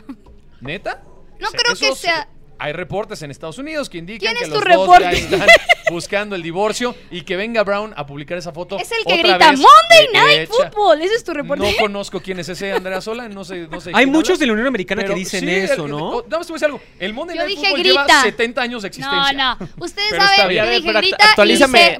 ¿neta? 0.61 1.01
No 1.39 1.47
O 1.47 1.51
sea, 1.51 1.59
creo 1.59 1.75
que 1.75 1.95
sea... 1.95 2.27
hay 2.59 2.73
reportes 2.73 3.21
en 3.21 3.31
Estados 3.31 3.57
Unidos 3.57 3.89
que 3.89 3.97
indican 3.97 4.33
¿Quién 4.35 4.43
que 4.43 4.49
los 4.49 4.63
dos 4.63 4.99
ya 4.99 5.11
están 5.11 5.47
buscando 5.91 6.35
el 6.35 6.41
divorcio 6.43 6.95
y 7.11 7.21
que 7.21 7.35
venga 7.37 7.63
Brown 7.63 7.93
a 7.95 8.05
publicar 8.05 8.37
esa 8.37 8.51
foto. 8.51 8.77
Es 8.77 8.91
el 8.91 9.05
que 9.05 9.13
otra 9.13 9.37
grita 9.37 9.51
vez 9.51 9.59
Monday 9.59 10.07
Night. 10.13 10.49
Football. 10.49 11.01
Ese 11.01 11.15
es 11.15 11.23
tu 11.23 11.33
reporte. 11.33 11.63
No 11.63 11.77
conozco 11.79 12.21
quién 12.21 12.39
es 12.39 12.49
ese 12.49 12.73
Andrea 12.73 12.99
Sola, 13.01 13.29
no 13.29 13.43
sé, 13.45 13.67
no 13.69 13.79
sé 13.79 13.91
Hay 13.93 14.05
muchos 14.05 14.31
habla, 14.31 14.39
de 14.39 14.45
la 14.47 14.53
Unión 14.53 14.67
Americana 14.67 15.03
que 15.05 15.13
dicen 15.13 15.41
sí, 15.41 15.49
eso, 15.49 15.85
el- 15.85 15.91
¿no? 15.91 16.23
a 16.53 16.55
decir 16.55 16.65
algo. 16.65 16.81
El 16.99 17.13
Monday 17.13 17.37
Yo 17.37 17.43
Night 17.43 17.55
dije 17.57 17.67
Football 17.69 17.83
grita. 17.83 18.05
lleva 18.07 18.21
70 18.23 18.61
años 18.61 18.81
de 18.83 18.87
No, 18.87 18.89
existencia. 18.89 19.33
no. 19.33 19.57
Ustedes 19.85 20.07
Pero 20.09 20.23
está 20.23 20.35
saben, 20.35 20.55
ver, 20.65 20.75
dije 20.75 20.87
pero 20.87 20.99
grita 20.99 21.17
y 21.19 21.27
actualízame- 21.27 21.89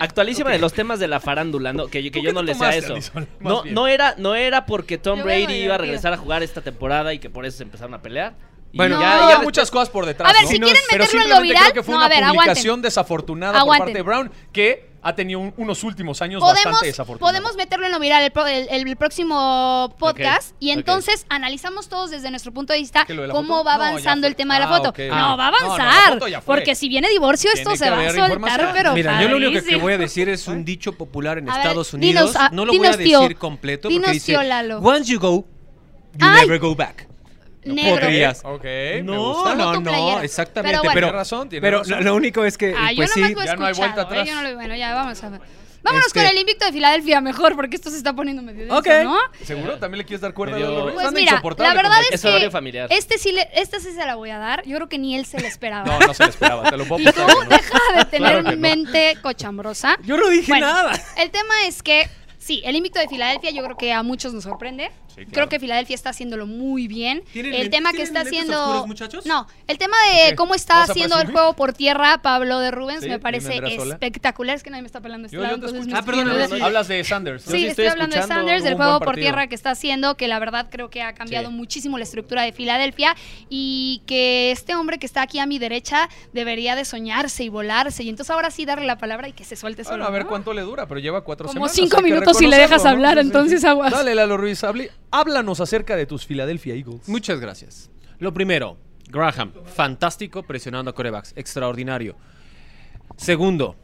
Actualízame 0.00 0.52
de 0.52 0.58
los 0.58 0.72
temas 0.72 0.98
de 0.98 1.08
la 1.08 1.20
farándula, 1.20 1.72
¿no? 1.72 1.86
que, 1.88 2.02
yo- 2.02 2.10
que 2.10 2.18
¿Tú 2.20 2.24
yo 2.24 2.30
qué 2.30 2.34
no 2.34 2.40
te 2.40 2.46
le 2.46 2.54
sé 2.54 2.64
a 2.64 2.74
eso. 2.76 2.94
No, 3.40 3.64
no, 3.64 3.86
era, 3.86 4.14
no 4.18 4.34
era 4.34 4.66
porque 4.66 4.98
Tom 4.98 5.22
Brady 5.22 5.54
iba 5.54 5.74
a 5.74 5.78
regresar 5.78 6.12
a 6.12 6.16
jugar 6.16 6.42
esta 6.42 6.60
temporada 6.62 7.12
y 7.14 7.18
que 7.18 7.30
por 7.30 7.46
eso 7.46 7.58
se 7.58 7.62
empezaron 7.62 7.94
a 7.94 8.02
pelear. 8.02 8.34
Bueno, 8.74 9.00
Ya, 9.00 9.08
No. 9.14 9.20
ya 9.20 9.26
después- 9.28 9.44
muchas 9.44 9.70
cosas 9.70 9.88
por 9.90 10.06
detrás. 10.06 10.30
A 10.30 10.32
ver, 10.32 10.42
¿no? 10.42 10.48
si 10.48 10.58
quieren 10.60 10.82
Pero 10.90 11.04
meterlo 11.04 11.22
en 11.22 11.30
lo 11.30 11.40
viral, 11.42 11.62
creo 11.62 11.74
que 11.74 11.82
fue 11.82 11.92
no, 11.92 11.98
una 11.98 12.06
a 12.06 12.08
ver, 12.08 12.24
publicación 12.24 12.66
aguanten. 12.66 12.82
desafortunada 12.82 13.52
por 13.52 13.60
Aguanten. 13.60 13.84
parte 13.86 13.98
de 13.98 14.02
Brown 14.02 14.32
que 14.52 14.94
ha 15.06 15.14
tenido 15.14 15.38
un- 15.38 15.52
unos 15.58 15.84
últimos 15.84 16.22
años 16.22 16.40
Podemos, 16.40 16.64
bastante 16.64 16.86
desafortunados. 16.86 17.30
podemos 17.30 17.56
meterlo 17.58 17.84
en 17.84 17.92
lo 17.92 18.00
viral 18.00 18.22
el, 18.24 18.68
el- 18.70 18.88
el 18.88 18.96
próximo 18.96 19.94
podcast 19.98 20.52
Ok, 20.52 20.56
y 20.60 20.70
entonces 20.70 21.26
analizamos 21.28 21.90
todos 21.90 22.10
desde 22.10 22.30
nuestro 22.30 22.52
punto 22.52 22.72
de 22.72 22.78
vista 22.78 23.04
¿Que 23.04 23.12
lo 23.12 23.24
de 23.24 23.28
cómo 23.28 23.56
foto? 23.58 23.64
va 23.64 23.74
No, 23.76 23.82
ya 23.82 23.88
avanzando 23.90 24.22
fue. 24.24 24.28
el 24.30 24.36
tema 24.36 24.54
de 24.54 24.60
la 24.60 24.66
Ah, 24.66 24.76
foto. 24.78 24.88
ok. 24.90 24.98
No, 25.10 25.14
va 25.14 25.48
a 25.48 25.50
No, 25.50 25.58
no, 25.60 25.74
avanzar. 25.74 26.30
ya 26.30 26.40
fue. 26.40 26.56
porque 26.56 26.74
si 26.74 26.88
viene 26.88 27.10
divorcio, 27.10 27.50
esto 27.52 27.70
Tiene 27.72 27.76
se 27.76 27.90
va 27.90 27.98
a 28.00 28.28
soltar, 28.28 28.72
pero 28.72 28.94
Mira, 28.94 29.20
yo 29.22 29.28
lo 29.28 29.36
único 29.36 29.62
que, 29.64 29.76
voy 29.76 29.92
a 29.92 29.98
decir 29.98 30.28
es 30.30 30.48
un 30.48 30.64
dicho 30.64 30.92
popular 30.92 31.36
en 31.36 31.50
A 31.50 31.52
ver, 31.52 31.60
Estados 31.60 31.92
dinos, 31.92 32.22
Unidos. 32.22 32.36
ah, 32.38 32.48
no 32.50 32.64
lo 32.64 32.72
voy 32.72 32.78
a 32.86 32.90
dinos, 32.92 32.96
tío. 32.98 33.20
decir 33.20 33.36
completo 33.36 33.82
porque 33.88 33.94
Dinos, 33.94 34.10
dice, 34.12 34.32
tío 34.32 34.42
Lalo. 34.42 34.78
once 34.78 35.12
you 35.12 35.20
go, 35.20 35.44
you 36.18 36.26
Ay. 36.26 36.40
never 36.46 36.58
go 36.58 36.74
back. 36.74 37.08
Negro. 37.64 38.00
podrías. 38.00 38.40
Ok, 38.44 38.64
No, 39.04 39.54
no, 39.54 39.80
no, 39.80 40.20
exactamente. 40.20 40.78
Pero 40.78 40.82
Pero, 40.82 40.82
bueno. 40.82 40.92
Tiene 41.06 41.12
razón, 41.12 41.48
tiene 41.48 41.60
pero 41.62 41.78
razón. 41.78 41.98
lo, 41.98 42.00
lo 42.10 42.14
único 42.16 42.44
es 42.44 42.58
que, 42.58 42.74
Ah, 42.76 42.90
yo 42.92 42.96
pues 42.98 43.12
sí, 43.12 43.20
ya 43.44 43.56
no 43.56 43.64
hay 43.66 43.74
vuelta 43.74 44.00
¿eh? 44.00 44.04
atrás. 44.04 44.28
Yo 44.28 44.34
no 44.34 44.42
lo- 44.42 44.54
bueno, 44.54 44.74
ya 44.76 44.94
vamos 44.94 45.22
a 45.22 45.28
ver. 45.30 45.40
Vámonos 45.82 46.06
Este- 46.06 46.20
con 46.20 46.28
el 46.30 46.38
invicto 46.38 46.64
de 46.64 46.72
Filadelfia 46.72 47.20
mejor, 47.20 47.54
porque 47.56 47.76
esto 47.76 47.90
se 47.90 47.98
está 47.98 48.14
poniendo 48.14 48.40
medio 48.40 48.60
denso. 48.64 49.04
¿no? 49.04 49.18
¿Seguro? 49.44 49.78
¿También 49.78 49.98
le 49.98 50.04
quieres 50.06 50.22
dar 50.22 50.32
cuerda 50.32 50.56
a 50.56 50.58
Medio-? 50.58 50.94
Pues 50.94 51.12
mira, 51.12 51.42
la 51.58 51.74
verdad 51.74 51.98
es 52.10 52.24
Es 52.24 52.32
que 52.42 52.50
familiar. 52.50 52.88
este 52.90 53.18
sí 53.18 53.32
le, 53.32 53.46
esta 53.54 53.78
sí 53.80 53.92
se 53.92 54.06
la 54.06 54.14
voy 54.14 54.30
a 54.30 54.38
dar. 54.38 54.62
Yo 54.64 54.76
creo 54.76 54.88
que 54.88 54.96
ni 54.98 55.14
él 55.14 55.26
se 55.26 55.38
la 55.42 55.48
esperaba. 55.48 55.84
No, 55.84 55.98
no 56.06 56.14
se 56.14 56.24
le 56.24 56.30
esperaba, 56.30 56.70
te 56.70 56.78
lo 56.78 56.86
puedo 56.86 57.02
Y 57.06 57.12
tú 57.12 57.20
deja 57.50 57.78
de 57.98 58.04
tener 58.06 58.30
Claro 58.32 58.42
no. 58.50 58.56
mente 58.56 59.18
cochambrosa. 59.20 59.98
yo 60.04 60.16
no 60.16 60.30
dije 60.30 60.50
Bueno, 60.50 60.68
nada. 60.68 60.92
El 61.18 61.30
tema 61.30 61.52
es 61.66 61.82
que, 61.82 62.08
sí, 62.44 62.62
el 62.64 62.76
invicto 62.76 62.98
de 63.00 63.08
Filadelfia 63.08 63.50
yo 63.50 63.62
creo 63.64 63.76
que 63.76 63.92
a 63.92 64.02
muchos 64.02 64.32
nos 64.34 64.44
sorprende. 64.44 64.90
Sí, 65.08 65.16
claro. 65.16 65.30
Creo 65.32 65.48
que 65.48 65.60
Filadelfia 65.60 65.94
está 65.94 66.10
haciéndolo 66.10 66.46
muy 66.46 66.88
bien. 66.88 67.22
¿Tienen 67.32 67.54
El 67.54 67.70
tema 67.70 67.92
que 67.92 68.02
está 68.02 68.20
haciendo... 68.22 68.60
oscuros, 68.60 68.86
muchachos? 68.88 69.26
No, 69.26 69.46
el 69.68 69.78
tema 69.78 69.96
de 70.26 70.34
cómo 70.34 70.54
está 70.56 70.74
¿Vas 70.80 70.88
a 70.88 70.92
haciendo 70.92 71.20
el 71.20 71.30
juego 71.30 71.54
por 71.54 71.72
tierra 71.72 72.18
Pablo 72.20 72.58
de 72.58 72.70
Rubens 72.72 73.02
Sí, 73.02 73.08
me 73.08 73.18
parece 73.20 73.58
espectacular. 73.64 74.56
Es 74.56 74.62
que 74.62 74.70
nadie 74.70 74.82
me 74.82 74.86
está 74.86 75.00
pelando 75.00 75.26
este 75.26 75.36
Yo- 75.36 75.42
lado, 75.42 75.54
entonces 75.54 75.86
Ah, 75.94 76.02
perdón, 76.02 76.26
no, 76.58 76.64
Hablas 76.64 76.88
de 76.88 77.02
Sanders. 77.04 77.44
Yo 77.44 77.52
Sí, 77.52 77.58
sí 77.58 77.66
estoy, 77.66 77.84
estoy 77.86 77.86
hablando 77.92 78.16
de 78.16 78.22
Sanders, 78.22 78.64
del 78.64 78.74
juego 78.74 78.98
por 79.00 79.14
tierra 79.16 79.46
que 79.46 79.54
está 79.54 79.70
haciendo, 79.70 80.16
que 80.16 80.26
la 80.28 80.38
verdad 80.38 80.66
creo 80.70 80.90
que 80.90 81.02
ha 81.02 81.12
cambiado 81.14 81.48
Sí. 81.48 81.54
muchísimo 81.54 81.96
la 81.98 82.04
estructura 82.04 82.42
de 82.42 82.52
Filadelfia 82.52 83.14
y 83.48 84.02
que 84.06 84.50
este 84.50 84.74
hombre 84.74 84.98
que 84.98 85.06
está 85.06 85.22
aquí 85.22 85.38
a 85.38 85.46
mi 85.46 85.58
derecha 85.58 86.08
debería 86.32 86.74
de 86.76 86.84
soñarse 86.84 87.44
y 87.44 87.48
volarse 87.48 88.02
y 88.02 88.08
entonces 88.08 88.30
ahora 88.30 88.50
sí 88.50 88.64
darle 88.64 88.86
la 88.86 88.98
palabra 88.98 89.28
y 89.28 89.32
que 89.32 89.44
se 89.44 89.54
suelte 89.56 89.82
Bueno, 89.84 89.94
solo. 89.94 90.04
a 90.06 90.10
ver 90.10 90.24
¿no? 90.24 90.28
cuánto 90.28 90.52
le 90.52 90.62
dura, 90.62 90.86
pero 90.86 90.98
lleva 91.00 91.22
cuatro 91.22 91.46
Como 91.46 91.68
semanas. 91.68 91.72
cinco 91.76 92.02
minutos 92.02 92.33
si 92.38 92.46
le 92.46 92.56
dejas 92.58 92.84
¿no? 92.84 92.90
hablar, 92.90 93.14
Sí, 93.16 93.22
sí, 93.22 93.26
entonces 93.26 93.64
aguas. 93.64 93.92
Dale, 93.92 94.14
Lalo 94.14 94.36
Ruiz, 94.36 94.62
hable- 94.64 94.90
háblanos 95.10 95.60
acerca 95.60 95.96
de 95.96 96.06
tus 96.06 96.26
Philadelphia 96.26 96.74
Eagles. 96.74 97.08
Muchas 97.08 97.40
gracias. 97.40 97.90
Lo 98.18 98.32
primero, 98.32 98.76
Graham, 99.10 99.52
fantástico 99.64 100.42
presionando 100.42 100.90
a 100.90 100.94
corebacks, 100.94 101.32
extraordinario. 101.36 102.16
Segundo, 103.16 103.76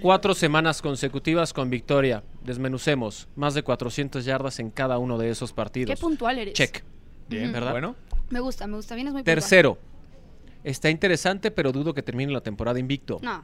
cuatro 0.00 0.34
semanas 0.34 0.82
consecutivas 0.82 1.52
con 1.52 1.70
victoria. 1.70 2.22
Desmenucemos, 2.44 3.28
más 3.36 3.54
de 3.54 3.62
400 3.62 4.24
yardas 4.24 4.58
en 4.58 4.70
cada 4.70 4.98
uno 4.98 5.18
de 5.18 5.30
esos 5.30 5.52
partidos. 5.52 5.94
Qué 5.94 6.00
puntual 6.00 6.38
eres. 6.38 6.54
Check. 6.54 6.82
Bien, 7.28 7.52
¿verdad? 7.52 7.72
Bueno, 7.72 7.96
Me 8.30 8.40
gusta, 8.40 8.66
me 8.66 8.76
gusta. 8.76 8.94
Vienes 8.94 9.12
muy 9.12 9.20
puntual. 9.22 9.36
Tercero, 9.36 9.78
está 10.64 10.90
interesante, 10.90 11.50
pero 11.50 11.72
dudo 11.72 11.94
que 11.94 12.02
termine 12.02 12.32
la 12.32 12.40
temporada 12.40 12.78
invicto. 12.78 13.18
No. 13.22 13.42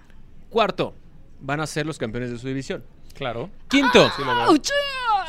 Cuarto, 0.51 0.95
van 1.41 1.61
a 1.61 1.67
ser 1.67 1.87
los 1.87 1.99
campeones 1.99 2.31
de 2.31 2.39
su 2.39 2.49
división. 2.49 2.83
Claro. 3.19 3.51
Quinto, 3.69 4.11
Sí. 4.17 4.23
¡Auch! 4.25 4.63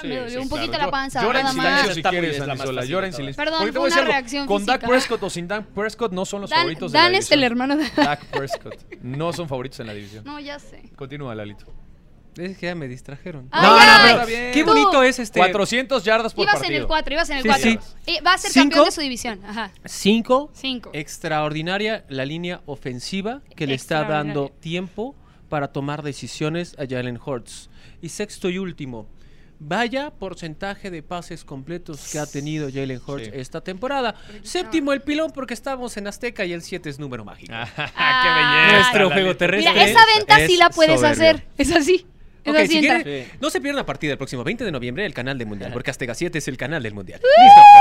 Sí, 0.01 0.07
me 0.07 0.15
dolió 0.15 0.29
sí, 0.29 0.37
un 0.37 0.47
claro. 0.47 0.49
poquito 0.49 0.71
Yo- 0.77 0.85
la 0.85 0.91
panza, 0.91 1.21
Llora 1.21 1.39
en 1.39 1.43
nada 1.45 1.53
silencio 1.53 1.85
más. 1.87 1.95
si 1.95 2.01
quieres, 2.03 2.21
bien, 2.21 2.31
es 2.31 2.37
la 2.39 2.43
Ani 2.53 2.57
más 2.59 2.67
Sola, 2.67 2.81
fácil 2.81 2.91
Llora 2.93 3.01
de 3.01 3.07
en 3.07 3.13
silencio. 3.13 3.43
Perdón, 3.43 3.59
Porque 3.59 3.73
fue 3.73 3.87
una 3.89 4.01
reacción 4.01 4.47
Con 4.47 4.65
Dak 4.65 4.75
física. 4.79 4.87
Prescott 4.87 5.23
o 5.23 5.29
sin 5.29 5.47
Dak 5.49 5.65
Prescott 5.65 6.11
no 6.13 6.25
son 6.25 6.41
los 6.41 6.49
Dan, 6.49 6.59
favoritos 6.59 6.91
de 6.93 6.97
Dan 6.99 7.11
la 7.11 7.17
es 7.17 7.31
el 7.33 7.43
hermano 7.43 7.75
de... 7.75 7.89
Dak 7.97 8.25
Prescott. 8.31 8.75
No 9.01 9.33
son 9.33 9.49
favoritos 9.49 9.79
en 9.81 9.87
la 9.87 9.93
división. 9.93 10.23
No, 10.23 10.39
ya 10.39 10.57
sé. 10.57 10.83
Continúa, 10.95 11.35
Lalito. 11.35 11.65
es 12.37 12.57
que 12.57 12.67
ya 12.67 12.75
me 12.75 12.87
distrajeron. 12.87 13.49
Ay, 13.51 13.61
no, 13.61 13.75
ay. 13.75 13.79
no, 13.87 13.91
Está 13.91 14.13
pero 14.13 14.27
bien. 14.27 14.51
qué 14.53 14.63
Tú. 14.63 14.67
bonito 14.69 15.03
es 15.03 15.19
este. 15.19 15.37
400 15.39 16.03
yardas 16.05 16.33
por 16.33 16.43
Ibas 16.43 16.55
partido. 16.55 16.75
en 16.77 16.81
el 16.83 16.87
4, 16.87 17.13
ibas 17.15 17.29
en 17.31 17.37
el 17.37 17.43
Sí, 17.43 17.49
4. 17.49 17.81
sí. 18.05 18.19
Va 18.25 18.33
a 18.33 18.37
ser 18.37 18.51
¿Cinco? 18.51 18.63
campeón 18.63 18.85
de 18.85 18.91
su 18.91 19.01
división. 19.01 19.41
Ajá. 19.45 19.71
Cinco, 19.83 20.49
5. 20.53 20.91
extraordinaria 20.93 22.05
la 22.07 22.23
línea 22.23 22.61
ofensiva 22.67 23.41
que 23.57 23.67
le 23.67 23.73
está 23.73 24.05
dando 24.05 24.49
tiempo 24.61 25.13
para 25.49 25.69
tomar 25.73 26.03
decisiones 26.03 26.75
a 26.79 26.85
Jalen 26.87 27.19
Hurts. 27.23 27.69
Y 28.01 28.09
sexto 28.09 28.49
y 28.49 28.57
último, 28.59 29.07
vaya 29.59 30.09
porcentaje 30.11 30.89
de 30.89 31.03
pases 31.03 31.43
completos 31.43 32.09
que 32.11 32.19
ha 32.19 32.25
tenido 32.25 32.69
Jalen 32.71 33.01
Hurts 33.05 33.25
Sí. 33.25 33.31
esta 33.33 33.61
temporada. 33.61 34.15
Séptimo 34.43 34.93
el 34.93 35.01
pilón 35.01 35.31
porque 35.31 35.53
estamos 35.53 35.97
en 35.97 36.07
Azteca 36.07 36.45
y 36.45 36.53
el 36.53 36.61
7 36.61 36.89
es 36.89 36.99
número 36.99 37.25
mágico. 37.25 37.51
Ah, 37.77 38.21
¡Qué 38.23 38.29
belleza! 38.69 38.77
Nuestro 38.79 39.09
juego 39.11 39.35
terrestre. 39.37 39.71
Mira, 39.73 39.85
esa 39.85 39.99
venta 40.15 40.47
sí 40.47 40.55
la 40.57 40.69
puedes 40.69 40.99
soberbio. 41.01 41.11
hacer. 41.29 41.47
Es 41.57 41.71
así. 41.75 42.05
Es 42.43 42.51
Ok, 42.51 42.57
así 42.59 42.67
si 42.81 42.87
Sí. 43.03 43.31
no 43.41 43.49
se 43.49 43.59
pierdan 43.61 43.81
a 43.81 43.85
partir 43.85 44.09
del 44.09 44.17
próximo 44.17 44.43
20 44.43 44.63
de 44.63 44.71
noviembre 44.71 45.05
el 45.05 45.13
canal 45.13 45.37
del 45.37 45.47
Mundial, 45.47 45.71
porque 45.73 45.91
Azteca 45.91 46.13
7 46.15 46.37
es 46.37 46.47
el 46.47 46.57
canal 46.57 46.81
del 46.81 46.93
Mundial. 46.93 47.19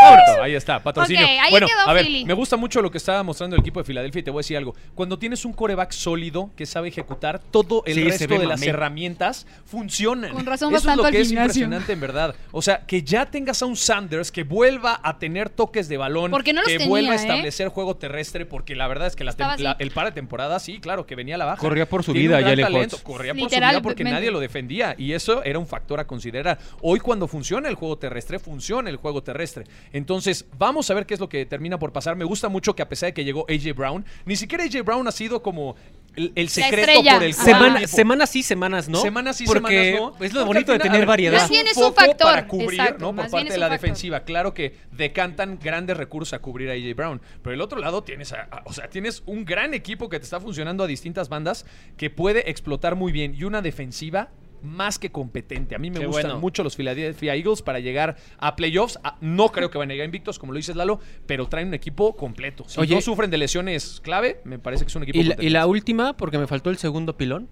Vámonos. 0.02 0.24
Ahí 0.42 0.54
está, 0.54 0.82
patrocinio. 0.82 1.24
Ahí 1.26 1.50
bueno, 1.50 1.66
quedó 1.66 1.80
a 1.88 1.92
ver, 1.92 2.04
Philly. 2.04 2.24
me 2.24 2.34
gusta 2.34 2.56
mucho 2.56 2.82
lo 2.82 2.90
que 2.90 2.98
estaba 2.98 3.22
mostrando 3.22 3.56
el 3.56 3.60
equipo 3.60 3.80
de 3.80 3.84
Filadelfia 3.84 4.20
y 4.20 4.22
te 4.22 4.30
voy 4.30 4.40
a 4.40 4.42
decir 4.42 4.56
algo. 4.56 4.74
Cuando 4.94 5.18
tienes 5.18 5.44
un 5.44 5.52
coreback 5.52 5.92
sólido 5.92 6.50
que 6.56 6.66
sabe 6.66 6.88
ejecutar, 6.88 7.38
todo 7.38 7.82
el 7.86 7.94
Sí, 7.94 8.04
resto 8.04 8.38
de 8.38 8.46
las 8.46 8.62
herramientas 8.62 9.46
funcionan. 9.64 10.32
Con 10.32 10.46
razón 10.46 10.74
Eso 10.74 10.90
es 10.90 10.96
lo 10.96 11.04
que 11.04 11.20
es 11.20 11.28
gimnasio. 11.28 11.44
impresionante 11.64 11.92
en 11.92 12.00
verdad. 12.00 12.34
O 12.52 12.62
sea, 12.62 12.80
que 12.86 13.02
ya 13.02 13.26
tengas 13.26 13.62
a 13.62 13.66
un 13.66 13.76
Sanders 13.76 14.32
que 14.32 14.42
vuelva 14.44 15.00
a 15.02 15.18
tener 15.18 15.50
toques 15.50 15.88
de 15.88 15.96
balón, 15.96 16.30
Porque 16.30 16.52
no 16.52 16.60
los 16.62 16.68
que 16.68 16.78
tenía, 16.78 16.88
vuelva 16.88 17.12
a 17.12 17.16
¿eh? 17.16 17.18
establecer 17.18 17.68
juego 17.68 17.96
terrestre, 17.96 18.46
porque 18.46 18.74
la 18.74 18.88
verdad 18.88 19.06
es 19.08 19.16
que 19.16 19.24
la 19.24 19.34
la- 19.58 19.76
el 19.78 19.90
par 19.90 20.06
de 20.06 20.12
temporada, 20.12 20.58
sí, 20.58 20.80
claro, 20.80 21.06
que 21.06 21.14
venía 21.14 21.36
a 21.36 21.38
la 21.38 21.44
baja. 21.44 21.58
Corría 21.58 21.88
por 21.88 22.02
su 22.02 22.12
Tiene 22.12 22.28
vida, 22.28 22.40
talento, 22.40 22.96
Hurts. 22.96 23.02
Corría 23.02 23.34
por 23.34 23.48
su 23.50 23.56
vida 23.56 23.80
porque 23.82 24.04
nadie 24.04 24.30
lo 24.30 24.40
defendía 24.48 24.94
y 24.98 25.12
eso 25.12 25.44
era 25.44 25.58
un 25.58 25.66
factor 25.66 26.00
a 26.00 26.06
considerar. 26.06 26.58
Hoy 26.82 26.98
cuando 26.98 27.28
funciona 27.28 27.68
el 27.68 27.74
juego 27.74 27.96
terrestre, 27.98 28.38
funciona 28.38 28.90
el 28.90 28.96
juego 28.96 29.22
terrestre. 29.22 29.64
Entonces, 29.92 30.46
vamos 30.58 30.90
a 30.90 30.94
ver 30.94 31.06
qué 31.06 31.14
es 31.14 31.20
lo 31.20 31.28
que 31.28 31.46
termina 31.46 31.78
por 31.78 31.92
pasar. 31.92 32.16
Me 32.16 32.24
gusta 32.24 32.48
mucho 32.48 32.74
que 32.74 32.82
a 32.82 32.88
pesar 32.88 33.08
de 33.08 33.14
que 33.14 33.24
llegó 33.24 33.46
AJ 33.48 33.76
Brown, 33.76 34.04
ni 34.24 34.36
siquiera 34.36 34.64
AJ 34.64 34.82
Brown 34.84 35.06
ha 35.06 35.12
sido 35.12 35.42
como 35.42 35.76
el, 36.16 36.32
el 36.34 36.48
secreto 36.48 37.00
por 37.02 37.22
el 37.22 37.34
cual 37.34 37.34
Semana, 37.34 37.86
semanas 37.86 38.30
sí, 38.30 38.42
semanas 38.42 38.88
no. 38.88 39.00
Semanas 39.00 39.36
sí, 39.36 39.44
porque 39.46 39.92
semanas 39.92 40.18
no. 40.18 40.24
Es 40.24 40.32
lo 40.32 40.44
bonito 40.46 40.72
de 40.72 40.78
final, 40.78 40.86
tener 40.88 41.00
ver, 41.00 41.06
variedad. 41.08 41.40
Más 41.40 41.50
bien 41.50 41.66
es 41.66 41.76
un 41.76 41.94
factor, 41.94 42.16
para 42.16 42.46
cubrir, 42.48 42.80
exacto, 42.80 43.04
¿no? 43.04 43.14
Por 43.16 43.30
parte 43.30 43.52
de 43.52 43.58
la 43.58 43.68
factor. 43.68 43.80
defensiva. 43.80 44.20
Claro 44.24 44.52
que 44.54 44.74
decantan 44.90 45.58
grandes 45.62 45.96
recursos 45.96 46.32
a 46.32 46.40
cubrir 46.40 46.70
a 46.70 46.72
AJ 46.72 46.94
Brown. 46.96 47.20
Pero 47.42 47.54
el 47.54 47.60
otro 47.60 47.78
lado 47.78 48.02
tienes, 48.02 48.32
a- 48.32 48.48
a- 48.50 48.62
o 48.64 48.72
sea, 48.72 48.88
tienes 48.88 49.22
un 49.26 49.44
gran 49.44 49.74
equipo 49.74 50.08
que 50.08 50.18
te 50.18 50.24
está 50.24 50.40
funcionando 50.40 50.82
a 50.84 50.86
distintas 50.86 51.28
bandas 51.28 51.66
que 51.96 52.10
puede 52.10 52.50
explotar 52.50 52.96
muy 52.96 53.12
bien 53.12 53.34
y 53.38 53.44
una 53.44 53.62
defensiva 53.62 54.30
más 54.62 54.98
que 54.98 55.10
competente. 55.10 55.74
A 55.74 55.78
mí 55.78 55.90
me 55.90 56.00
Qué 56.00 56.06
gustan 56.06 56.24
bueno. 56.26 56.40
mucho 56.40 56.62
los 56.64 56.76
Philadelphia 56.76 57.34
Eagles 57.34 57.62
para 57.62 57.80
llegar 57.80 58.16
a 58.38 58.56
playoffs. 58.56 58.98
Ah, 59.04 59.16
No 59.20 59.48
creo 59.50 59.70
que 59.70 59.78
van 59.78 59.90
a 59.90 59.92
llegar 59.94 60.04
invictos, 60.06 60.38
como 60.38 60.52
lo 60.52 60.56
dices 60.56 60.76
Lalo, 60.76 61.00
pero 61.26 61.46
traen 61.48 61.68
un 61.68 61.74
equipo 61.74 62.16
completo. 62.16 62.64
Si 62.66 62.80
Oye. 62.80 62.94
no 62.94 63.00
sufren 63.00 63.30
de 63.30 63.38
lesiones 63.38 64.00
clave, 64.02 64.40
me 64.44 64.58
parece 64.58 64.84
que 64.84 64.88
es 64.88 64.96
un 64.96 65.02
equipo 65.04 65.18
Y 65.18 65.24
la, 65.24 65.36
y 65.38 65.48
la 65.50 65.66
última, 65.66 66.16
porque 66.16 66.38
me 66.38 66.46
faltó 66.46 66.70
el 66.70 66.78
segundo 66.78 67.16
pilón. 67.16 67.48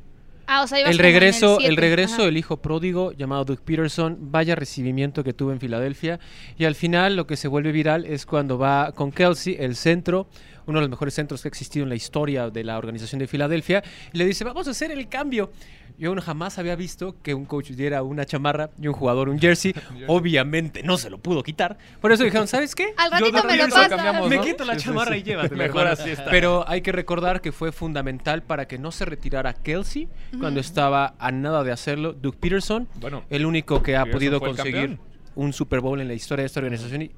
Ah, 0.48 0.62
o 0.62 0.68
sea, 0.68 0.78
El 0.78 0.98
regreso, 0.98 1.56
el, 1.58 1.66
siete. 1.66 1.80
regreso 1.80 2.14
Ajá. 2.14 2.24
del 2.26 2.36
hijo 2.36 2.58
pródigo 2.58 3.10
llamado 3.10 3.44
Doug 3.44 3.62
Peterson, 3.62 4.16
vaya 4.30 4.54
recibimiento 4.54 5.24
que 5.24 5.32
tuvo 5.32 5.50
en 5.50 5.58
Filadelfia. 5.58 6.20
Y 6.56 6.66
al 6.66 6.76
final 6.76 7.16
lo 7.16 7.26
que 7.26 7.36
se 7.36 7.48
vuelve 7.48 7.72
viral 7.72 8.04
es 8.04 8.26
cuando 8.26 8.56
va 8.56 8.92
con 8.92 9.10
Kelsey, 9.10 9.56
el 9.58 9.74
centro, 9.74 10.28
uno 10.66 10.78
de 10.78 10.82
los 10.82 10.90
mejores 10.90 11.14
centros 11.14 11.42
que 11.42 11.48
ha 11.48 11.50
existido 11.50 11.84
en 11.84 11.88
la 11.88 11.94
historia 11.94 12.50
de 12.50 12.64
la 12.64 12.78
organización 12.78 13.18
de 13.18 13.26
Filadelfia, 13.26 13.82
y 14.12 14.18
le 14.18 14.24
dice, 14.24 14.44
vamos 14.44 14.66
a 14.68 14.70
hacer 14.72 14.90
el 14.90 15.08
cambio. 15.08 15.50
Yo 15.98 16.10
aún 16.10 16.20
jamás 16.20 16.58
había 16.58 16.76
visto 16.76 17.16
que 17.22 17.32
un 17.32 17.46
coach 17.46 17.70
diera 17.70 18.02
una 18.02 18.26
chamarra 18.26 18.68
y 18.78 18.86
un 18.86 18.92
jugador 18.92 19.30
un 19.30 19.38
jersey. 19.38 19.74
Obviamente 20.08 20.82
no 20.82 20.98
se 20.98 21.08
lo 21.08 21.16
pudo 21.18 21.42
quitar. 21.42 21.78
Por 22.02 22.12
eso 22.12 22.22
dijeron, 22.22 22.46
¿sabes 22.48 22.74
qué? 22.74 22.92
Al 22.98 23.10
ratito 23.10 23.38
Yo- 23.38 23.44
me 23.44 23.56
lo 23.56 23.66
yo- 23.68 23.74
pasa. 23.74 23.88
cambiamos, 23.88 24.28
Me 24.28 24.36
¿no? 24.36 24.42
quito 24.42 24.64
la 24.66 24.74
Sí, 24.74 24.80
sí, 24.80 24.86
chamarra 24.86 25.12
sí. 25.14 25.20
y 25.20 25.22
llévatelo. 25.22 25.56
Mejor 25.62 25.86
así 25.86 26.10
está. 26.10 26.26
Pero 26.30 26.68
hay 26.68 26.82
que 26.82 26.92
recordar 26.92 27.40
que 27.40 27.50
fue 27.50 27.72
fundamental 27.72 28.42
para 28.42 28.68
que 28.68 28.78
no 28.78 28.92
se 28.92 29.06
retirara 29.06 29.54
Kelsey 29.54 30.08
cuando 30.38 30.60
estaba 30.60 31.14
a 31.18 31.32
nada 31.32 31.64
de 31.64 31.72
hacerlo. 31.72 32.12
Doug 32.12 32.36
Peterson, 32.36 32.88
Bueno, 32.96 33.24
el 33.30 33.46
único 33.46 33.82
que 33.82 33.96
ha 33.96 34.00
Peterson 34.04 34.18
podido 34.18 34.40
conseguir 34.40 34.98
un 35.34 35.52
Super 35.54 35.80
Bowl 35.80 36.00
en 36.00 36.08
la 36.08 36.14
historia 36.14 36.42
de 36.42 36.46
esta 36.46 36.60
organización. 36.60 37.02
Y, 37.02 37.10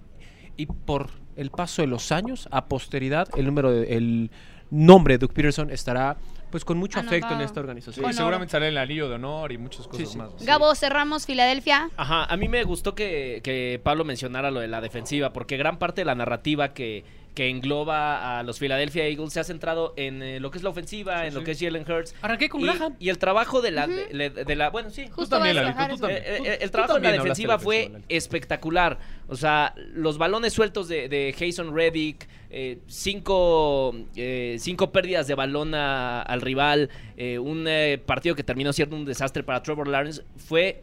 y 0.59 0.67
por 0.67 1.09
el 1.37 1.51
paso 1.51 1.81
de 1.81 1.89
los 1.89 2.13
años, 2.13 2.47
a 2.51 2.67
posteridad, 2.67 3.27
el 3.37 3.47
número 3.47 3.71
de- 3.71 3.97
el 3.97 4.31
nombre 4.71 5.15
de 5.15 5.19
Doug 5.19 5.33
Peterson 5.33 5.71
estará 5.71 6.19
pues 6.51 6.65
con 6.65 6.79
mucho 6.79 6.99
afecto 6.99 7.33
en 7.35 7.41
esta 7.43 7.55
Sí, 7.55 7.61
organización. 7.61 8.05
Honor. 8.07 8.15
seguramente 8.17 8.53
sale 8.53 8.69
el 8.69 8.79
anillo 8.79 9.09
de 9.09 9.15
honor 9.17 9.53
y 9.53 9.59
muchas 9.59 9.87
cosas 9.87 10.11
sí. 10.11 10.17
más. 10.19 10.31
Gabo, 10.45 10.75
cerramos 10.75 11.27
Filadelfia. 11.27 11.91
Ajá, 11.97 12.25
a 12.25 12.37
mí 12.39 12.49
me 12.49 12.65
gustó 12.65 12.95
que, 12.95 13.41
que 13.45 13.79
Pablo 13.83 14.05
mencionara 14.05 14.51
lo 14.51 14.61
de 14.61 14.69
la 14.69 14.81
defensiva, 14.81 15.33
porque 15.33 15.57
gran 15.59 15.79
parte 15.79 16.01
de 16.01 16.05
la 16.07 16.15
narrativa 16.15 16.73
que, 16.73 17.05
que 17.39 17.49
engloba 17.51 18.39
a 18.41 18.43
los 18.43 18.59
Philadelphia 18.59 19.07
Eagles 19.07 19.33
se 19.33 19.39
ha 19.39 19.45
centrado 19.45 19.95
en 19.97 20.23
eh, 20.25 20.41
lo 20.41 20.51
que 20.51 20.59
es 20.59 20.65
la 20.65 20.71
ofensiva, 20.71 21.25
en 21.25 21.35
lo 21.35 21.41
sí. 21.41 21.47
que 21.47 21.51
es 21.53 21.61
Jalen 21.61 21.85
Hurts. 21.89 22.13
Arranqué 22.21 22.49
con 22.49 22.61
y, 22.61 22.65
Graham. 22.65 22.97
y 22.99 23.11
el 23.11 23.19
trabajo 23.19 23.63
de 23.63 23.71
la, 23.71 23.87
de, 23.87 24.07
de- 24.31 24.45
de 24.45 24.57
la... 24.57 24.71
Bueno, 24.71 24.91
sí. 24.91 25.07
Justo 25.07 25.37
también, 25.37 25.55
tú 25.57 25.99
también. 25.99 26.23
Eh, 26.23 26.25
eh, 26.27 26.37
Tú- 26.39 26.45
el 26.47 26.59
tú 26.59 26.69
trabajo 26.71 26.95
de 26.95 27.01
la 27.01 27.05
también 27.11 27.21
hablaste 27.21 27.43
de 27.43 27.49
la 27.49 27.55
defensiva 27.55 27.59
fue 27.61 27.93
espectacular. 28.09 28.99
O 29.29 29.37
sea, 29.37 29.73
los 29.95 30.19
balones 30.19 30.53
sueltos 30.53 30.89
de, 30.89 31.09
de 31.09 31.33
Jason 31.39 31.73
Reddick, 31.73 32.27
eh, 32.51 32.79
cinco, 32.89 33.95
eh, 34.17 34.57
cinco 34.59 34.91
pérdidas 34.91 35.29
de 35.29 35.35
balón 35.37 35.77
a- 35.77 36.23
al 36.23 36.41
rival, 36.41 36.91
eh, 37.17 37.39
un 37.39 37.67
eh, 37.69 38.03
partido 38.05 38.35
que 38.35 38.43
terminó 38.43 38.73
siendo 38.73 38.97
un 38.97 39.05
desastre 39.05 39.45
para 39.45 39.63
Trevor 39.63 39.87
Lawrence, 39.87 40.23
fue 40.37 40.83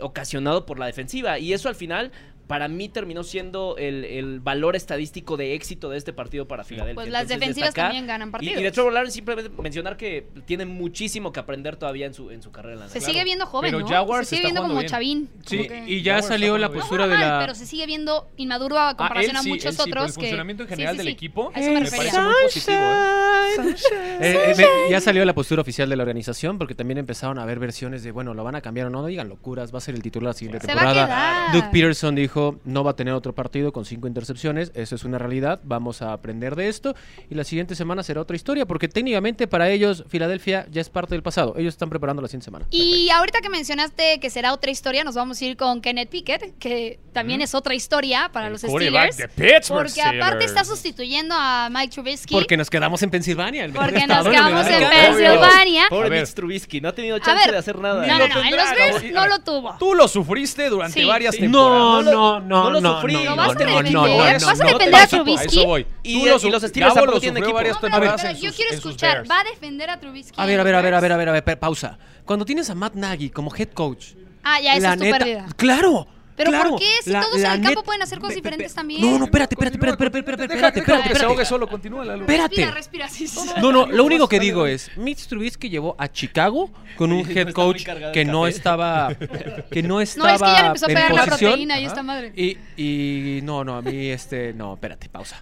ocasionado 0.00 0.66
por 0.66 0.78
la 0.78 0.86
defensiva. 0.86 1.38
Y 1.40 1.52
eso 1.52 1.68
al 1.68 1.74
final, 1.74 2.12
para 2.50 2.66
mí, 2.66 2.88
terminó 2.88 3.22
siendo 3.22 3.76
el, 3.78 4.04
el 4.04 4.40
valor 4.40 4.74
estadístico 4.74 5.36
de 5.36 5.54
éxito 5.54 5.88
de 5.88 5.96
este 5.98 6.12
partido 6.12 6.48
para 6.48 6.64
Filadelfia. 6.64 6.96
Pues 6.96 7.08
las 7.08 7.22
Entonces, 7.22 7.38
defensivas 7.40 7.74
también 7.74 8.08
ganan 8.08 8.28
y, 8.28 8.32
partidos. 8.32 8.60
y 8.60 8.64
de 8.64 8.70
Trevor 8.72 8.92
Lawrence 8.92 9.14
simplemente 9.14 9.50
mencionar 9.62 9.96
que 9.96 10.26
tiene 10.46 10.66
muchísimo 10.66 11.30
que 11.32 11.38
aprender 11.38 11.76
todavía 11.76 12.06
en 12.06 12.14
su, 12.14 12.32
en 12.32 12.42
su 12.42 12.50
carrera. 12.50 12.74
en 12.74 12.80
la 12.80 12.88
Se 12.88 13.00
sigue 13.00 13.22
viendo 13.22 13.46
joven, 13.46 13.70
Pero 13.70 13.80
¿no? 13.84 13.88
Jaguars 13.88 14.26
se 14.26 14.34
sigue 14.34 14.48
está 14.48 14.60
viendo 14.60 14.62
como 14.68 14.80
bien. 14.80 14.90
chavín. 14.90 15.28
Sí, 15.46 15.56
como 15.58 15.68
que- 15.68 15.84
y 15.92 16.02
ya 16.02 16.14
Jaguars 16.14 16.26
salió 16.26 16.58
la 16.58 16.68
postura 16.72 17.06
no 17.06 17.12
de 17.12 17.18
la 17.18 17.38
pero 17.40 17.54
se 17.54 17.66
sigue 17.66 17.86
viendo 17.86 18.28
inmaduro 18.36 18.78
a 18.80 18.96
comparación 18.96 19.36
Ah, 19.36 19.38
a 19.38 19.42
él 19.42 19.44
sí, 19.44 19.50
muchos 19.50 19.74
sí, 19.76 19.80
otros. 19.82 20.06
el 20.08 20.10
que- 20.14 20.20
funcionamiento 20.20 20.64
en 20.64 20.68
Sí, 20.68 20.74
general 20.74 20.94
sí, 20.94 20.98
del 20.98 21.08
equipo 21.08 21.52
A 21.54 21.60
eso 21.60 21.68
me 21.68 21.74
me 21.74 21.80
refería. 21.84 21.98
parece 22.12 22.20
muy 22.20 22.34
positivo. 22.42 22.78
¿eh? 22.80 23.74
Eh, 24.20 24.38
eh, 24.50 24.54
ve- 24.56 24.66
ya 24.90 25.00
salió 25.00 25.24
la 25.24 25.34
postura 25.34 25.62
oficial 25.62 25.88
de 25.88 25.96
la 25.96 26.02
organización 26.02 26.58
porque 26.58 26.74
también 26.74 26.98
empezaron 26.98 27.38
a 27.38 27.42
haber 27.42 27.58
versiones 27.58 28.02
de, 28.02 28.10
bueno, 28.10 28.34
lo 28.34 28.44
van 28.44 28.54
a 28.54 28.60
cambiar 28.60 28.86
o 28.86 28.90
no, 28.90 29.00
no 29.02 29.06
digan 29.06 29.28
locuras, 29.28 29.72
va 29.72 29.78
a 29.78 29.80
ser 29.80 29.94
el 29.94 30.02
titular 30.02 30.28
la 30.28 30.34
siguiente 30.34 30.58
a 30.66 30.68
temporada. 30.68 31.50
Doug 31.52 31.70
Peterson 31.70 32.14
dijo, 32.14 32.39
no 32.64 32.84
va 32.84 32.92
a 32.92 32.96
tener 32.96 33.14
otro 33.14 33.34
partido 33.34 33.72
con 33.72 33.84
cinco 33.84 34.06
intercepciones, 34.06 34.72
eso 34.74 34.94
es 34.94 35.04
una 35.04 35.18
realidad, 35.18 35.60
vamos 35.64 36.02
a 36.02 36.12
aprender 36.12 36.56
de 36.56 36.68
esto 36.68 36.94
y 37.28 37.34
la 37.34 37.44
siguiente 37.44 37.74
semana 37.74 38.02
será 38.02 38.20
otra 38.20 38.36
historia 38.36 38.66
porque 38.66 38.88
técnicamente 38.88 39.46
para 39.46 39.68
ellos 39.70 40.04
Filadelfia 40.08 40.66
ya 40.70 40.80
es 40.80 40.88
parte 40.90 41.14
del 41.14 41.22
pasado, 41.22 41.54
ellos 41.56 41.74
están 41.74 41.90
preparando 41.90 42.22
la 42.22 42.28
siguiente 42.28 42.44
semana. 42.46 42.66
Y 42.70 43.10
ahorita 43.10 43.40
que 43.40 43.48
mencionaste 43.48 44.20
que 44.20 44.30
será 44.30 44.52
otra 44.52 44.70
historia, 44.70 45.04
nos 45.04 45.14
vamos 45.14 45.40
a 45.40 45.44
ir 45.44 45.56
con 45.56 45.80
Kenneth 45.80 46.10
Pickett, 46.10 46.58
que 46.58 46.98
también 47.12 47.40
es 47.42 47.54
otra 47.54 47.74
historia 47.74 48.30
para 48.32 48.46
El 48.46 48.52
los 48.52 48.62
Steelers. 48.62 49.16
de 49.16 49.28
Pittsburgh 49.28 49.86
Porque 49.86 50.02
aparte 50.02 50.44
está 50.44 50.64
sustituyendo 50.64 51.34
a 51.36 51.68
Mike 51.70 51.92
Trubisky. 51.94 52.34
Porque 52.34 52.56
nos 52.56 52.70
quedamos 52.70 53.02
en 53.02 53.10
Pensilvania. 53.10 53.64
el 53.64 53.72
Porque 53.72 54.06
nos 54.06 54.26
quedamos 54.26 54.66
en. 54.66 54.88
Pensilvania. 54.88 55.82
Pobre. 55.88 56.10
Mitch 56.20 56.34
Trubisky, 56.34 56.80
no 56.80 56.88
ha 56.88 56.92
tenido 56.94 57.18
chance 57.18 57.44
ver, 57.44 57.52
de 57.52 57.58
hacer 57.58 57.78
nada. 57.78 58.06
No, 58.06 58.18
no, 58.18 58.28
no, 58.28 58.42
en 58.42 58.56
los. 58.56 58.70
Bears 58.70 59.12
no 59.12 59.26
lo 59.26 59.38
tuvo. 59.40 59.76
Tú 59.78 59.94
lo 59.94 60.08
sufriste 60.08 60.68
durante 60.68 61.00
Sí, 61.00 61.06
varias 61.06 61.34
sí. 61.34 61.42
temporadas. 61.42 61.80
No, 61.80 62.02
no, 62.02 62.12
no, 62.12 62.29
no 62.38 62.70
no, 62.80 62.96
sufrí, 62.96 63.14
no, 63.14 63.24
Lo 63.24 63.30
no, 63.30 63.36
vas 63.36 63.48
a 63.48 63.54
no, 63.54 63.58
defender, 63.58 63.92
no, 63.92 64.06
no, 64.06 64.16
vas 64.18 64.60
a 64.60 64.64
no, 64.64 64.78
defender 64.78 64.90
no, 64.90 64.98
a. 64.98 65.06
Trubisky. 65.06 65.64
A. 65.64 65.86
Y- 66.04 66.24
los 66.26 66.62
Steelers 66.62 66.94
tampoco 66.94 67.20
tienen 67.20 67.42
equipo. 67.42 67.60
No, 67.60 67.78
pero, 67.80 68.16
pero 68.16 68.28
en 68.30 68.36
yo 68.36 68.52
quiero 68.52 68.74
escuchar. 68.74 69.28
¿va 69.28 69.40
a 69.40 69.44
defender 69.44 69.90
a 69.90 69.98
Trubisky? 69.98 70.40
A 70.40 70.46
ver, 70.46 70.60
a 70.60 70.62
ver, 70.62 70.74
a 70.74 70.80
ver, 70.82 70.94
a 70.94 71.00
ver, 71.00 71.12
a 71.12 71.16
ver, 71.16 71.28
a 71.30 71.32
ver, 71.32 71.58
pausa. 71.58 71.98
Cuando 72.24 72.44
tienes 72.44 72.70
a 72.70 72.74
Matt 72.74 72.94
Nagy 72.94 73.30
como 73.30 73.52
head 73.54 73.70
coach. 73.70 74.12
Ah, 74.44 74.60
ya, 74.60 74.76
esa 74.76 74.92
es 74.92 74.98
tu 75.00 75.10
pérdida. 75.10 75.46
Claro. 75.56 76.06
Pero 76.36 76.50
claro, 76.50 76.70
¿por 76.70 76.78
qué? 76.80 76.86
Si 77.04 77.10
la- 77.10 77.20
todos 77.20 77.36
en 77.36 77.42
la 77.42 77.54
el 77.54 77.60
campo 77.62 77.82
pueden 77.82 78.02
hacer 78.02 78.18
cosas 78.18 78.34
diferentes 78.36 78.74
también. 78.74 79.00
No, 79.02 79.18
no, 79.18 79.24
espérate, 79.26 79.54
espérate, 79.54 79.76
espérate, 79.76 80.04
espérate, 80.04 80.18
espérate, 80.18 80.54
espérate, 80.54 80.78
espérate, 80.80 81.08
que 81.10 81.14
se 81.16 81.24
ahogue 81.24 81.32
espérate. 81.42 81.48
solo, 81.48 81.68
continúa, 81.68 82.04
Lalo. 82.04 82.22
Espérate. 82.22 82.48
Respira, 82.56 82.70
respira, 82.70 83.08
sí, 83.08 83.26
sí, 83.28 83.38
sí. 83.40 83.48
No, 83.60 83.72
no, 83.72 83.86
lo 83.86 84.04
único 84.04 84.28
que 84.28 84.40
digo 84.40 84.66
es, 84.66 84.90
Mitch 84.96 85.26
Trubisky 85.26 85.68
llevó 85.68 85.94
a 85.98 86.08
Chicago 86.10 86.70
con 86.96 87.12
un 87.12 87.28
head 87.30 87.52
coach 87.52 87.84
que 88.12 88.24
no 88.24 88.46
estaba 88.46 89.14
que 89.70 89.82
no 89.82 89.94
No, 89.96 90.00
estaba 90.00 90.32
es 90.34 90.40
que 90.40 90.46
ya 90.46 90.60
le 90.62 90.66
empezó 90.68 90.86
a 90.86 90.88
en 90.88 90.94
pegar 90.94 91.12
la 91.14 91.24
posición. 91.26 91.50
proteína 91.50 91.80
y 91.80 91.84
esta 91.84 92.02
madre. 92.02 92.32
Y, 92.34 92.56
y 92.76 93.40
no, 93.42 93.62
no, 93.64 93.76
a 93.76 93.82
mí 93.82 94.08
este, 94.08 94.52
no, 94.54 94.74
espérate, 94.74 95.08
pausa. 95.08 95.38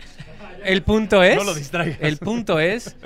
El 0.64 0.82
punto 0.82 1.22
es, 1.22 1.36
No 1.36 1.44
lo 1.44 1.54
distraigas. 1.54 1.98
el 2.00 2.16
punto 2.18 2.60
es, 2.60 2.96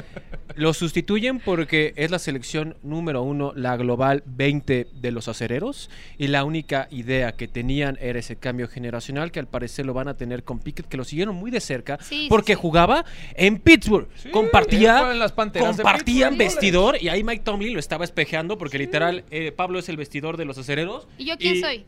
lo 0.54 0.74
sustituyen 0.74 1.40
porque 1.40 1.92
es 1.96 2.10
la 2.10 2.18
selección 2.18 2.76
número 2.82 3.22
uno, 3.22 3.52
la 3.56 3.76
global 3.76 4.22
20 4.26 4.88
de 4.92 5.10
los 5.10 5.28
acereros 5.28 5.88
y 6.18 6.26
la 6.26 6.44
única 6.44 6.88
idea 6.90 7.32
que 7.32 7.48
tenían 7.48 7.98
era 8.00 8.18
ese 8.18 8.36
cambio 8.36 8.68
generacional 8.68 9.30
que 9.32 9.40
al 9.40 9.46
parecer 9.46 9.86
lo 9.86 9.94
van 9.94 10.08
a 10.08 10.16
tener 10.16 10.44
con 10.44 10.58
Pickett, 10.58 10.86
que 10.88 10.96
lo 10.96 11.04
siguieron 11.04 11.36
muy 11.36 11.50
de 11.50 11.60
cerca 11.60 11.98
Sí, 12.02 12.26
porque 12.28 12.52
sí. 12.54 12.58
jugaba 12.60 13.04
en 13.34 13.58
Pittsburgh, 13.58 14.08
Sí, 14.16 14.30
compartía, 14.30 15.10
en 15.10 15.18
las 15.18 15.32
compartían 15.32 16.36
vestidor 16.36 16.96
y 17.00 17.08
ahí 17.08 17.24
Mike 17.24 17.42
Tomlin 17.44 17.72
lo 17.72 17.80
estaba 17.80 18.04
espejeando 18.04 18.58
porque 18.58 18.78
literal 18.78 19.24
eh, 19.30 19.52
Pablo 19.52 19.78
es 19.78 19.88
el 19.88 19.96
vestidor 19.96 20.36
de 20.36 20.44
los 20.44 20.58
acereros. 20.58 21.08
¿Y 21.18 21.24
yo 21.24 21.36
quién 21.38 21.60
soy? 21.60 21.84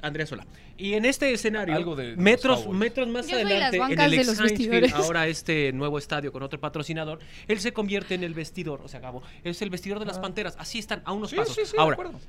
Andrea 0.00 0.26
Sola. 0.26 0.46
Y 0.76 0.94
en 0.94 1.04
este 1.04 1.32
escenario, 1.32 1.74
Algo 1.74 1.96
de 1.96 2.16
metros, 2.16 2.68
metros 2.68 3.08
más 3.08 3.26
Yo 3.26 3.36
adelante, 3.36 3.76
en 3.78 4.00
el 4.00 4.14
ex 4.14 4.40
Heinz 4.40 4.94
ahora 4.94 5.26
este 5.26 5.72
nuevo 5.72 5.98
estadio 5.98 6.30
con 6.32 6.42
otro 6.42 6.60
patrocinador, 6.60 7.18
él 7.48 7.58
se 7.60 7.72
convierte 7.72 8.14
en 8.14 8.22
el 8.24 8.34
vestidor, 8.34 8.80
o 8.84 8.88
sea, 8.88 9.00
Gabo, 9.00 9.22
es 9.42 9.60
el 9.62 9.70
vestidor 9.70 9.98
de 9.98 10.06
las 10.06 10.18
panteras. 10.18 10.54
Así 10.58 10.78
están, 10.78 11.02
a 11.04 11.12
unos 11.12 11.30
Sí, 11.30 11.36
pasos. 11.36 11.54
sí, 11.54 11.62
sí, 11.64 11.72
de 11.72 11.82
ahora, 11.82 11.94
acuerdo. 11.94 12.20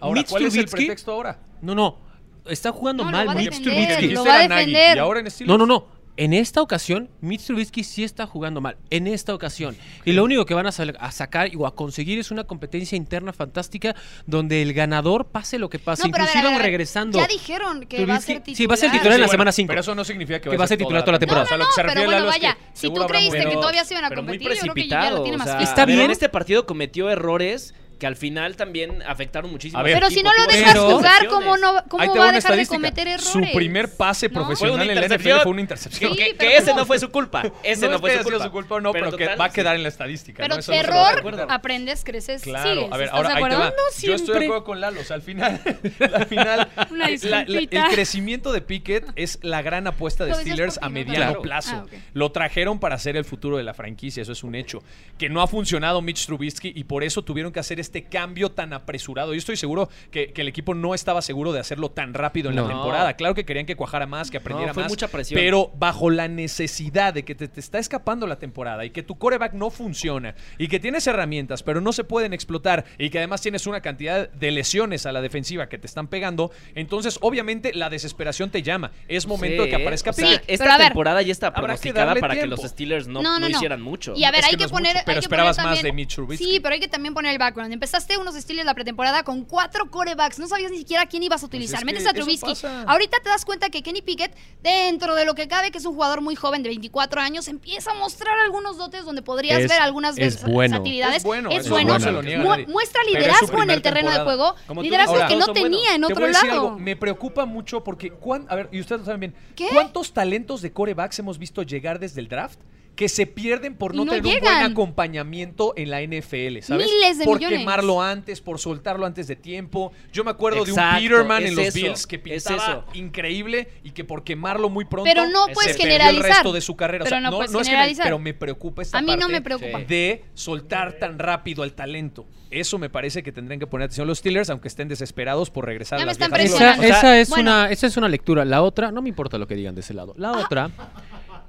Ahora, 0.00 0.20
Mitch 0.20 0.30
¿cuál 0.30 0.46
es 0.46 0.56
el 0.56 0.66
pretexto 0.68 1.12
ahora? 1.12 1.38
no, 1.60 1.74
no, 1.74 1.98
está 2.46 2.72
jugando 2.72 3.04
No, 3.04 3.10
lo 3.10 3.16
mal 3.24 3.36
Mitch 3.36 3.50
defender, 3.58 3.86
Trubisky. 3.98 4.14
lo 4.14 4.24
va 4.24 4.34
a 4.34 4.38
defender. 4.48 4.96
Y 4.96 4.98
ahora 4.98 5.20
en. 5.20 5.26
No, 5.46 5.58
no, 5.58 5.66
no. 5.66 6.01
En 6.18 6.34
esta 6.34 6.60
ocasión, 6.60 7.08
Mitch 7.22 7.46
Trubisky 7.46 7.84
sí 7.84 8.04
está 8.04 8.26
jugando 8.26 8.60
mal. 8.60 8.76
En 8.90 9.06
esta 9.06 9.34
ocasión. 9.34 9.74
Y 10.04 10.12
lo 10.12 10.24
único 10.24 10.44
que 10.44 10.52
van 10.52 10.66
a, 10.66 10.68
a 10.68 11.10
sacar 11.10 11.50
o 11.56 11.66
a 11.66 11.74
conseguir 11.74 12.18
es 12.18 12.30
una 12.30 12.44
competencia 12.44 12.96
interna 12.96 13.32
fantástica 13.32 13.96
donde 14.26 14.60
el 14.60 14.74
ganador 14.74 15.26
pase 15.28 15.58
lo 15.58 15.70
que 15.70 15.78
pase. 15.78 16.06
No, 16.06 16.12
pero 16.12 16.24
Inclusive 16.24 16.40
a 16.40 16.50
ver, 16.50 16.54
a 16.54 16.58
ver. 16.58 16.66
regresando. 16.66 17.18
Ya 17.18 17.26
dijeron 17.26 17.86
que 17.86 18.04
va 18.04 18.16
a 18.16 18.20
ser 18.20 18.40
titular. 18.40 18.56
sí, 18.56 18.66
va 18.66 18.74
a 18.74 18.76
ser 18.76 18.90
titular 18.90 19.14
en 19.14 19.20
la 19.22 19.28
semana 19.28 19.48
bueno, 19.48 19.52
5. 19.52 19.68
Pero 19.68 19.80
eso 19.80 19.94
no 19.94 20.04
significa 20.04 20.38
que, 20.40 20.50
Que 20.50 20.56
va 20.58 20.64
a 20.64 20.68
ser 20.68 20.76
titular 20.78 21.02
toda 21.02 21.12
la 21.12 21.18
temporada. 21.18 21.44
O 21.44 21.48
sea, 21.48 21.56
lo 21.56 21.64
No, 21.64 21.70
que 21.70 21.74
se 21.74 21.82
no, 21.82 21.88
refiere 21.88 22.06
pero 22.06 22.10
bueno, 22.10 22.26
Lalo 22.26 22.30
es 22.30 22.40
que 22.40 22.46
vaya, 22.46 22.58
si 22.74 22.88
tú 22.92 23.06
creíste 23.06 23.38
que 23.48 23.54
todavía 23.54 23.84
se 23.84 23.94
iban 23.94 24.04
a 24.04 24.08
pero 24.10 24.20
competir, 24.20 24.40
yo 24.42 24.60
creo 24.60 24.60
que 24.60 24.66
ya 24.66 24.72
precipitado. 24.74 25.16
lo 25.16 25.22
tiene 25.22 25.36
o 25.36 25.38
más. 25.38 25.62
Está 25.62 25.86
bien. 25.86 26.00
En 26.00 26.10
este 26.10 26.28
partido 26.28 26.66
cometió 26.66 27.08
errores 27.08 27.74
que 28.02 28.06
al 28.08 28.16
final 28.16 28.56
también 28.56 29.00
afectaron 29.06 29.48
muchísimo. 29.48 29.78
A 29.78 29.84
ver, 29.84 29.94
Pero 29.94 30.10
si 30.10 30.24
no 30.24 30.30
lo 30.36 30.44
dejas 30.52 30.72
Pero- 30.72 30.90
jugar. 30.96 31.28
¿cómo, 31.28 31.56
no, 31.56 31.84
cómo 31.88 32.12
te 32.12 32.18
va 32.18 32.30
a 32.30 32.32
dejar 32.32 32.56
de 32.56 32.66
cometer 32.66 33.06
errores? 33.06 33.28
Su 33.28 33.40
primer 33.54 33.94
pase 33.94 34.28
No. 34.28 34.40
Profesional 34.40 34.90
en 34.90 34.96
la 34.96 35.06
NFL 35.06 35.42
fue 35.42 35.52
una 35.52 35.60
intercepción. 35.60 36.10
Sí, 36.16 36.34
que, 36.36 36.56
ese 36.56 36.74
no 36.74 36.84
fue 36.84 36.98
su 36.98 37.12
culpa. 37.12 37.44
Ese 37.62 37.86
no, 37.86 37.94
es 37.94 38.00
fue 38.00 38.10
que 38.10 38.18
su 38.18 38.24
culpa. 38.24 38.44
su 38.44 38.50
culpa 38.50 38.74
o 38.74 38.80
no, 38.80 38.90
pero, 38.90 39.12
que 39.12 39.22
total, 39.24 39.40
va 39.40 39.44
a 39.44 39.48
sí. 39.50 39.54
quedar 39.54 39.76
en 39.76 39.84
la 39.84 39.88
estadística. 39.88 40.42
Pero 40.42 40.56
¿no? 40.56 40.62
No 40.66 40.72
error, 40.74 41.46
aprendes, 41.48 42.02
creces, 42.02 42.42
Claro, 42.42 42.74
sigues. 42.74 42.92
a 42.92 42.96
ver, 42.96 43.04
¿Estás 43.06 43.16
ahora 43.18 43.28
de 43.28 43.34
ahí 43.36 43.42
te 43.50 43.56
va. 43.56 43.64
No 43.66 43.76
Yo 44.02 44.14
estoy 44.16 44.38
de 44.40 44.44
acuerdo 44.46 44.64
con 44.64 44.80
Lalo. 44.80 45.00
O 45.00 45.04
sea, 45.04 45.14
al 45.14 45.22
final, 45.22 45.60
al 46.12 46.26
final 46.26 46.68
la- 46.90 47.08
la- 47.22 47.40
el 47.42 47.68
crecimiento 47.92 48.50
de 48.50 48.62
Pickett 48.62 49.06
es 49.14 49.38
la 49.42 49.62
gran 49.62 49.86
apuesta 49.86 50.24
de 50.24 50.34
Steelers 50.34 50.78
a 50.78 50.86
¿no? 50.86 50.90
mediano 50.90 51.40
plazo. 51.40 51.86
Ah. 51.88 51.96
Lo 52.14 52.32
trajeron 52.32 52.80
para 52.80 52.98
ser 52.98 53.16
el 53.16 53.24
futuro 53.24 53.58
de 53.58 53.62
la 53.62 53.74
franquicia, 53.74 54.22
eso 54.22 54.32
es 54.32 54.42
un 54.42 54.56
hecho. 54.56 54.82
Que 55.18 55.28
no 55.28 55.40
ha 55.40 55.46
funcionado 55.46 56.02
Mitch 56.02 56.26
Trubisky 56.26 56.72
y 56.74 56.82
por 56.82 57.04
eso 57.04 57.22
tuvieron 57.22 57.52
que 57.52 57.60
hacer 57.60 57.78
este 57.78 57.91
cambio 58.04 58.50
tan 58.50 58.72
apresurado. 58.72 59.34
Yo 59.34 59.38
estoy 59.38 59.56
seguro 59.56 59.88
que, 60.10 60.32
que 60.32 60.40
el 60.40 60.48
equipo 60.48 60.74
no 60.74 60.94
estaba 60.94 61.20
seguro 61.20 61.52
de 61.52 61.60
hacerlo 61.60 61.90
tan 61.90 62.14
rápido 62.14 62.48
en 62.50 62.56
No. 62.56 62.62
la 62.62 62.68
temporada. 62.68 63.14
Claro 63.16 63.34
que 63.34 63.44
querían 63.44 63.66
que 63.66 63.76
cuajara 63.76 64.06
más, 64.06 64.30
que 64.30 64.38
aprendiera 64.38 64.68
No, 64.70 64.74
fue 64.74 64.84
más. 64.84 64.92
mucha 64.92 65.08
presión. 65.08 65.38
Pero 65.40 65.70
bajo 65.76 66.08
la 66.10 66.28
necesidad 66.28 67.12
de 67.12 67.24
que 67.24 67.34
te, 67.34 67.48
te 67.48 67.60
está 67.60 67.78
escapando 67.78 68.26
la 68.26 68.36
temporada 68.38 68.84
y 68.84 68.90
que 68.90 69.02
tu 69.02 69.18
coreback 69.18 69.52
no 69.54 69.70
funciona 69.70 70.34
y 70.58 70.68
que 70.68 70.80
tienes 70.80 71.06
herramientas, 71.06 71.62
pero 71.62 71.80
no 71.80 71.92
se 71.92 72.04
pueden 72.04 72.32
explotar 72.32 72.84
y 72.98 73.10
que 73.10 73.18
además 73.18 73.40
tienes 73.42 73.66
una 73.66 73.80
cantidad 73.80 74.28
de 74.30 74.50
lesiones 74.50 75.06
a 75.06 75.12
la 75.12 75.20
defensiva 75.20 75.68
que 75.68 75.78
te 75.78 75.86
están 75.86 76.06
pegando, 76.08 76.50
entonces 76.74 77.18
obviamente 77.20 77.72
la 77.74 77.90
desesperación 77.90 78.50
te 78.50 78.62
llama. 78.62 78.92
Es 79.08 79.26
momento 79.26 79.62
de 79.64 79.70
que 79.70 79.76
Sí, 79.76 79.82
aparezca 79.82 80.10
o 80.10 80.12
sea, 80.12 80.28
pero 80.28 80.42
esta 80.46 80.74
a 80.74 80.78
ver, 80.78 80.86
temporada 80.88 81.22
ya 81.22 81.32
está 81.32 81.50
que 81.52 81.60
pronosticada 81.60 82.06
darle 82.06 82.20
para 82.20 82.34
que 82.34 82.40
tiempo. 82.40 82.56
los 82.62 82.70
Steelers 82.70 83.06
no, 83.08 83.22
No, 83.22 83.32
no, 83.34 83.40
no 83.40 83.48
no. 83.48 83.56
hicieran 83.56 83.80
mucho. 83.80 84.14
Y 84.16 84.24
a 84.24 84.30
ver, 84.30 84.40
Es 84.40 84.46
hay 84.46 84.50
que 84.52 84.56
que, 84.58 84.68
poner. 84.68 84.92
mucho, 84.92 84.98
hay 84.98 85.04
pero 85.06 85.14
que 85.20 85.24
esperabas 85.24 85.56
poner 85.56 85.70
más 85.70 85.78
también- 85.78 85.96
de 85.96 86.02
Mitch 86.02 86.14
Trubisky. 86.14 86.44
Sí, 86.44 86.60
pero 86.60 86.74
hay 86.74 86.80
que 86.80 86.88
también 86.88 87.14
poner 87.14 87.32
el 87.32 87.38
background. 87.38 87.71
Empezaste 87.72 88.16
unos 88.18 88.34
Steelers 88.34 88.66
la 88.66 88.74
pretemporada 88.74 89.22
con 89.22 89.44
cuatro 89.44 89.90
corebacks. 89.90 90.38
No 90.38 90.46
sabías 90.48 90.70
ni 90.70 90.78
siquiera 90.78 91.06
quién 91.06 91.22
ibas 91.22 91.42
a 91.42 91.46
utilizar. 91.46 91.80
es 91.80 91.84
Metes 91.84 92.06
a 92.06 92.12
Trubisky. 92.12 92.52
Ahorita 92.86 93.18
te 93.22 93.28
das 93.28 93.44
cuenta 93.44 93.70
que 93.70 93.82
Kenny 93.82 94.02
Pickett, 94.02 94.34
dentro 94.62 95.14
de 95.14 95.24
lo 95.24 95.34
que 95.34 95.48
cabe, 95.48 95.70
que 95.70 95.78
es 95.78 95.84
un 95.84 95.94
jugador 95.94 96.20
muy 96.20 96.34
joven 96.34 96.62
de 96.62 96.68
24 96.68 97.20
años, 97.20 97.48
empieza 97.48 97.92
a 97.92 97.94
mostrar 97.94 98.38
algunos 98.40 98.76
dotes 98.76 99.04
donde 99.04 99.22
podrías 99.22 99.60
Es- 99.60 99.68
ver 99.70 99.80
algunas 99.80 100.16
es 100.18 100.42
bueno. 100.42 100.58
versatilidades. 100.74 101.16
Es 101.18 101.24
bueno, 101.24 101.50
Es 101.50 101.68
bueno. 101.68 101.98
no 101.98 102.22
Mu- 102.22 102.66
muestra 102.68 103.02
liderazgo 103.04 103.62
en 103.62 103.70
el 103.70 103.82
terreno 103.82 104.10
de 104.10 104.20
juego. 104.20 104.54
Como 104.66 104.82
Liderazgo 104.82 105.14
que 105.14 105.36
no 105.36 105.46
buenos. 105.46 105.52
tenía 105.52 105.94
en 105.94 106.00
Te 106.02 106.06
otro 106.06 106.16
voy 106.16 106.24
a 106.24 106.28
decir 106.28 106.48
lado. 106.48 106.60
algo, 106.68 106.78
me 106.78 106.96
preocupa 106.96 107.44
mucho 107.46 107.82
porque, 107.84 108.10
cuán- 108.10 108.46
a 108.48 108.56
ver, 108.56 108.68
y 108.72 108.80
ustedes 108.80 109.00
lo 109.00 109.04
saben 109.06 109.20
bien, 109.20 109.34
¿Qué? 109.56 109.68
¿cuántos 109.72 110.12
talentos 110.12 110.62
de 110.62 110.72
corebacks 110.72 111.18
hemos 111.18 111.38
visto 111.38 111.62
llegar 111.62 111.98
desde 111.98 112.20
el 112.20 112.28
draft 112.28 112.58
que 112.94 113.08
se 113.08 113.26
pierden 113.26 113.74
por 113.74 113.94
no, 113.94 114.04
no 114.04 114.12
tener 114.12 114.34
un 114.36 114.40
buen 114.42 114.54
acompañamiento 115.02 115.72
en 115.76 115.90
la 115.90 116.02
NFL, 116.02 116.60
¿sabes? 116.62 116.86
Miles 116.92 117.18
de 117.18 117.24
por 117.24 117.38
millones. 117.38 117.58
quemarlo 117.60 118.02
antes, 118.02 118.40
por 118.40 118.58
soltarlo 118.58 119.06
antes 119.06 119.26
de 119.26 119.36
tiempo. 119.36 119.92
Yo 120.12 120.24
me 120.24 120.30
acuerdo 120.30 120.60
Exacto, 120.66 121.00
de 121.00 121.06
un 121.06 121.08
Peterman 121.10 121.46
en 121.46 121.56
los 121.56 121.66
eso, 121.66 121.74
Bills 121.78 122.06
que 122.06 122.16
es 122.16 122.22
pintaba 122.44 122.56
eso. 122.72 122.84
increíble 122.94 123.68
y 123.82 123.92
que 123.92 124.04
por 124.04 124.24
quemarlo 124.24 124.68
muy 124.68 124.84
pronto 124.84 125.08
Pero 125.08 125.26
no 125.26 125.46
se 125.46 125.52
puedes 125.54 125.72
perdió 125.76 125.92
generalizar. 125.92 126.24
el 126.26 126.32
resto 126.34 126.52
de 126.52 126.60
su 126.60 126.76
carrera. 126.76 127.04
O 127.04 127.06
Pero 127.06 127.14
sea, 127.16 127.20
no 127.22 127.30
no, 127.30 127.36
puedes 127.38 127.52
no 127.52 127.60
es 127.60 127.66
que 127.66 127.70
me- 127.70 127.76
generalizar. 127.76 128.04
pero 128.04 128.18
me 128.18 128.34
preocupa 128.34 128.82
esta 128.82 128.98
A 128.98 129.00
mí 129.00 129.06
no 129.12 129.18
parte 129.20 129.32
me 129.32 129.40
preocupa. 129.40 129.78
de 129.80 130.24
soltar 130.34 130.92
tan 130.98 131.18
rápido 131.18 131.62
al 131.62 131.72
talento. 131.72 132.26
Eso 132.50 132.78
me 132.78 132.90
parece 132.90 133.22
que 133.22 133.32
tendrían 133.32 133.58
que 133.58 133.66
poner 133.66 133.86
atención 133.86 134.06
los 134.06 134.18
Steelers, 134.18 134.50
aunque 134.50 134.68
estén 134.68 134.86
desesperados 134.88 135.48
por 135.50 135.64
regresar 135.64 135.98
Ya 135.98 136.02
a 136.02 136.06
me 136.06 136.10
las 136.10 136.18
están 136.20 136.30
viejas 136.38 136.54
Esa, 136.78 136.86
esa 136.98 137.18
es 137.18 137.30
Bueno. 137.30 137.50
una, 137.50 137.70
esa 137.70 137.86
es 137.86 137.96
una 137.96 138.08
lectura. 138.10 138.44
La 138.44 138.60
otra, 138.62 138.92
no 138.92 139.00
me 139.00 139.08
importa 139.08 139.38
lo 139.38 139.46
que 139.46 139.54
digan 139.54 139.74
de 139.74 139.80
ese 139.80 139.94
lado. 139.94 140.12
La 140.18 140.32
otra, 140.32 140.70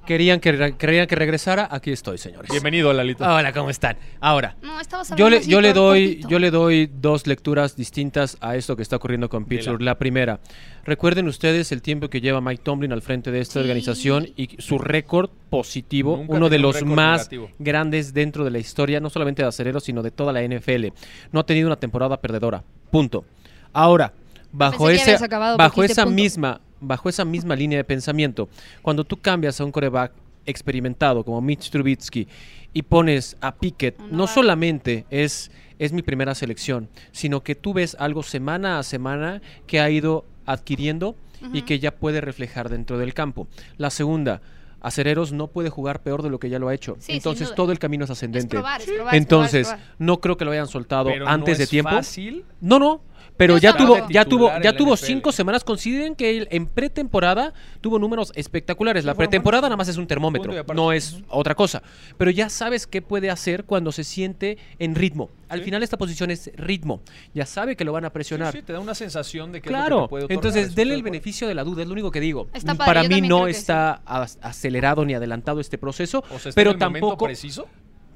querían 0.04 0.40
que, 0.40 0.74
querían 0.78 1.06
que 1.06 1.14
regresara. 1.14 1.68
Aquí 1.70 1.90
estoy, 1.92 2.18
señores. 2.18 2.50
Bienvenido, 2.50 2.92
Lalito. 2.92 3.24
Hola, 3.24 3.52
¿cómo 3.52 3.70
están? 3.70 3.96
Ahora, 4.20 4.56
No, 4.62 4.80
estabas 4.80 5.14
yo 5.16 5.28
le, 5.30 5.44
yo 5.46 5.60
le 5.60 5.72
doy, 5.72 6.20
yo 6.28 6.38
le 6.38 6.50
doy 6.50 6.90
dos 6.92 7.26
lecturas 7.26 7.76
distintas 7.76 8.36
a 8.40 8.56
esto 8.56 8.76
que 8.76 8.82
está 8.82 8.96
ocurriendo 8.96 9.28
con 9.28 9.44
Pittsburgh. 9.44 9.80
La 9.82 9.98
primera, 9.98 10.40
recuerden 10.84 11.26
ustedes 11.28 11.72
el 11.72 11.82
tiempo 11.82 12.08
que 12.08 12.20
lleva 12.20 12.40
Mike 12.40 12.62
Tomlin 12.62 12.92
al 12.92 13.02
frente 13.02 13.30
de 13.30 13.40
esta 13.40 13.54
Sí. 13.54 13.58
organización 13.60 14.28
y 14.36 14.56
su 14.60 14.78
récord 14.78 15.30
positivo, 15.50 16.16
Nunca 16.18 16.32
uno 16.34 16.48
de 16.48 16.56
un 16.56 16.62
los 16.62 16.82
más 16.84 17.18
negativo. 17.30 17.50
grandes 17.58 18.12
dentro 18.14 18.44
de 18.44 18.50
la 18.50 18.58
historia, 18.58 19.00
no 19.00 19.10
solamente 19.10 19.42
de 19.42 19.48
acereros, 19.48 19.84
sino 19.84 20.02
de 20.02 20.10
toda 20.10 20.32
la 20.32 20.42
NFL. 20.42 20.92
No 21.32 21.40
ha 21.40 21.46
tenido 21.46 21.66
una 21.68 21.76
temporada 21.76 22.20
perdedora. 22.20 22.62
Punto. 22.90 23.24
Ahora, 23.72 24.12
bajo 24.52 24.88
ese, 24.90 25.16
bajo 25.58 25.82
esa 25.82 26.04
punto. 26.04 26.14
misma, 26.14 26.60
bajo 26.84 27.08
esa 27.08 27.24
misma 27.24 27.56
línea 27.56 27.78
de 27.78 27.84
pensamiento, 27.84 28.48
cuando 28.82 29.04
tú 29.04 29.16
cambias 29.16 29.60
a 29.60 29.64
un 29.64 29.72
coreback 29.72 30.12
experimentado 30.46 31.24
como 31.24 31.40
Mitch 31.40 31.70
Trubisky 31.70 32.28
y 32.72 32.82
pones 32.82 33.36
a 33.40 33.54
Pickett, 33.54 33.98
no 34.10 34.26
solamente 34.26 35.06
es, 35.10 35.50
es 35.78 35.92
mi 35.92 36.02
primera 36.02 36.34
selección, 36.34 36.88
sino 37.12 37.42
que 37.42 37.54
tú 37.54 37.72
ves 37.72 37.96
algo 37.98 38.22
semana 38.22 38.78
a 38.78 38.82
semana 38.82 39.40
que 39.66 39.80
ha 39.80 39.88
ido 39.90 40.24
adquiriendo 40.46 41.16
y 41.52 41.62
que 41.62 41.78
ya 41.78 41.94
puede 41.94 42.20
reflejar 42.20 42.68
dentro 42.68 42.98
del 42.98 43.14
campo. 43.14 43.48
La 43.76 43.90
segunda, 43.90 44.40
Acereros 44.80 45.32
no 45.32 45.46
puede 45.48 45.70
jugar 45.70 46.02
peor 46.02 46.22
de 46.22 46.28
lo 46.28 46.38
que 46.38 46.50
ya 46.50 46.58
lo 46.58 46.68
ha 46.68 46.74
hecho. 46.74 46.96
Sí, 46.98 47.12
Entonces 47.12 47.54
todo 47.54 47.72
el 47.72 47.78
camino 47.78 48.04
es 48.04 48.10
Es 48.10 48.18
ascendente. 48.18 48.48
probar, 48.48 48.80
es 48.82 48.86
probar, 48.86 48.90
es 48.90 48.96
probar, 48.98 49.14
es 49.14 49.20
Entonces, 49.22 49.68
probar. 49.68 49.86
no 49.98 50.20
creo 50.20 50.36
que 50.36 50.44
lo 50.44 50.50
hayan 50.50 50.68
soltado 50.68 51.08
Pero 51.10 51.26
antes 51.26 51.54
no 51.54 51.58
de 51.58 51.64
es 51.64 51.70
tiempo. 51.70 51.90
fácil. 51.90 52.44
No, 52.60 52.78
no. 52.78 53.00
Pero 53.36 53.58
ya 53.58 53.76
tuvo, 53.76 54.08
ya 54.08 54.24
tuvo, 54.24 54.50
ya 54.62 54.76
tuvo 54.76 54.94
NFL. 54.94 55.04
cinco 55.06 55.32
semanas. 55.32 55.64
Consideren 55.64 56.14
que 56.14 56.30
él 56.38 56.48
en 56.50 56.66
pretemporada 56.66 57.52
tuvo 57.80 57.98
números 57.98 58.32
espectaculares. 58.36 59.04
La 59.04 59.14
pretemporada 59.14 59.62
nada 59.68 59.76
más 59.76 59.88
es 59.88 59.96
un 59.96 60.06
termómetro, 60.06 60.52
no 60.74 60.92
es 60.92 61.18
otra 61.28 61.54
cosa. 61.54 61.82
Pero 62.16 62.30
ya 62.30 62.48
sabes 62.48 62.86
qué 62.86 63.02
puede 63.02 63.30
hacer 63.30 63.64
cuando 63.64 63.90
se 63.92 64.04
siente 64.04 64.58
en 64.78 64.94
ritmo. 64.94 65.30
Al 65.48 65.58
Sí. 65.60 65.64
final 65.66 65.82
esta 65.82 65.96
posición 65.98 66.30
es 66.30 66.50
ritmo. 66.56 67.00
Ya 67.34 67.46
sabe 67.46 67.76
que 67.76 67.84
lo 67.84 67.92
van 67.92 68.04
a 68.04 68.10
presionar. 68.10 68.52
sí, 68.52 68.62
te 68.62 68.72
da 68.72 68.80
una 68.80 68.94
sensación 68.94 69.52
de 69.52 69.60
que 69.60 69.68
es 69.68 69.72
lo 69.72 69.78
que 69.78 69.80
Claro, 69.82 70.02
te 70.02 70.08
puede 70.08 70.24
otorgar, 70.24 70.34
entonces 70.46 70.74
denle 70.74 70.94
el 70.94 71.02
beneficio 71.02 71.46
de 71.48 71.54
la 71.54 71.64
duda, 71.64 71.82
es 71.82 71.88
lo 71.88 71.92
único 71.92 72.10
que 72.10 72.20
digo. 72.20 72.48
Está 72.52 72.74
padre, 72.74 72.86
Para 72.86 73.02
mí 73.08 73.20
no 73.20 73.46
está 73.46 74.00
acelerado 74.40 75.04
ni 75.04 75.14
adelantado 75.14 75.60
este 75.60 75.78
proceso, 75.78 76.24
O 76.30 76.38
sea, 76.38 76.50
¿está 76.50 76.52
pero 76.54 76.70
en 76.70 76.74
el 76.76 76.80
tampoco 76.80 77.24
preciso. 77.24 77.66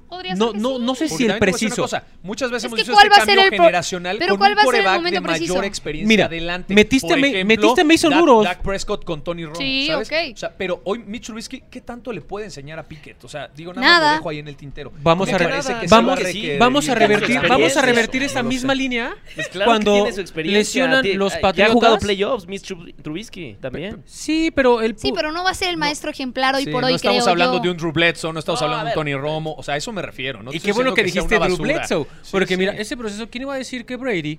Podría 0.09 0.35
no 0.35 0.47
ser 0.47 0.55
que 0.55 0.61
no 0.61 0.77
sí. 0.77 0.83
no 0.83 0.94
sé 0.94 1.05
Porque 1.09 1.25
si 1.25 1.31
el 1.31 1.38
preciso. 1.38 1.83
cosa, 1.83 2.05
muchas 2.23 2.51
veces 2.51 2.64
Es 2.64 2.66
hemos 2.66 2.77
que 2.77 2.83
visto 2.83 2.92
¿cuál 2.94 3.07
este 3.07 3.18
va 3.18 3.23
a 3.23 3.27
ser 3.27 3.35
cambio 3.37 3.44
el 3.44 3.51
pro- 3.51 3.59
generacional 3.64 4.16
pero 4.18 4.29
con 4.31 4.38
cuál 4.38 4.53
un 4.53 4.59
va 4.59 4.62
a 4.62 4.64
ser 4.66 4.75
el 4.77 4.85
momento 4.87 5.21
de 5.21 5.27
preciso? 5.27 5.53
mayor 5.55 5.64
experiencia 5.66 6.09
Mira, 6.09 6.25
adelante. 6.27 6.75
metiste 6.75 7.09
Por 7.09 7.18
ejemplo, 7.18 7.44
metiste 7.44 7.85
Mason 7.85 8.12
Dak- 8.12 8.18
Duros. 8.18 8.44
Dak 8.44 8.62
Prescott 8.62 9.05
con 9.05 9.23
Tony 9.23 9.44
Romo, 9.44 9.57
Sí, 9.57 9.87
¿sabes? 9.88 10.09
ok. 10.09 10.14
O 10.35 10.37
sea, 10.37 10.53
pero 10.57 10.81
hoy 10.85 10.99
Mitch 11.01 11.27
Trubisky, 11.27 11.62
¿qué 11.71 11.81
tanto 11.81 12.12
le 12.12 12.21
puede 12.21 12.47
enseñar 12.47 12.79
a 12.79 12.83
Pickett? 12.83 13.23
O 13.25 13.29
sea, 13.29 13.49
digo, 13.55 13.73
nada, 13.75 13.87
Nada. 13.87 14.01
más 14.01 14.11
lo 14.12 14.16
dejo 14.18 14.29
ahí 14.31 14.38
en 14.38 14.49
el 14.49 14.57
tintero. 14.57 14.92
Vamos 15.03 15.29
Me 15.29 15.35
a, 15.35 15.38
sí 15.38 15.44
vamos, 15.44 16.18
a 16.18 16.59
vamos 16.59 16.88
a 16.88 16.94
revertir, 16.94 17.40
vamos 17.49 17.77
a 17.77 17.83
revertir 17.83 18.23
esta 18.23 18.38
No 18.40 18.44
lo 18.44 18.49
misma 18.49 18.75
línea 18.75 19.14
Pues 19.35 19.49
cuando 19.64 19.92
que 19.92 19.99
tiene 20.01 20.12
su 20.14 20.21
experiencia. 20.21 20.59
lesionan 20.87 21.18
los 21.18 21.33
Ya 21.33 21.38
ha 21.38 21.40
Patriotas. 21.42 21.73
jugado 21.75 21.99
playoffs, 21.99 22.47
Mitch 22.47 22.62
Trub- 22.73 22.94
Trubisky 23.03 23.57
también. 23.61 24.03
Sí, 24.07 24.51
pero 24.55 24.81
el 24.81 24.99
Sí, 24.99 25.12
pero 25.14 25.33
no 25.33 25.44
va 25.44 25.51
a 25.51 25.55
ser 25.55 25.68
el 25.68 25.77
maestro 25.77 26.11
ejemplar 26.11 26.55
hoy 26.55 26.66
por 26.66 26.81
no 26.81 26.87
hoy, 26.88 26.94
estamos 26.94 27.18
creo 27.23 27.31
hablando 27.31 27.61
de 27.61 27.71
un 27.71 27.77
Drew 27.77 27.92
Bledsoe, 27.92 28.33
no 28.33 28.38
estamos 28.38 28.61
No, 28.61 28.66
hablando 28.66 28.87
de 28.87 28.90
un. 28.90 28.94
Tony 28.94 29.14
Romo, 29.14 29.55
o 29.57 29.62
sea, 29.62 29.77
eso 29.77 29.92
me 29.99 30.03
refiero. 30.03 30.43
No 30.43 30.53
y 30.53 30.61
qué 30.61 30.73
bueno 30.73 30.95
que 30.95 31.03
sea 31.09 31.23
dijiste 31.23 31.39
Drew. 31.39 31.57
Bledsoe, 31.59 32.05
Sí, 32.23 32.29
porque 32.31 32.55
sí. 32.55 32.57
mira, 32.57 32.73
ese 32.73 32.97
proceso, 32.97 33.29
¿quién 33.29 33.43
iba 33.43 33.55
a 33.55 33.59
decir 33.59 33.85
que 33.85 33.97
Brady, 33.97 34.39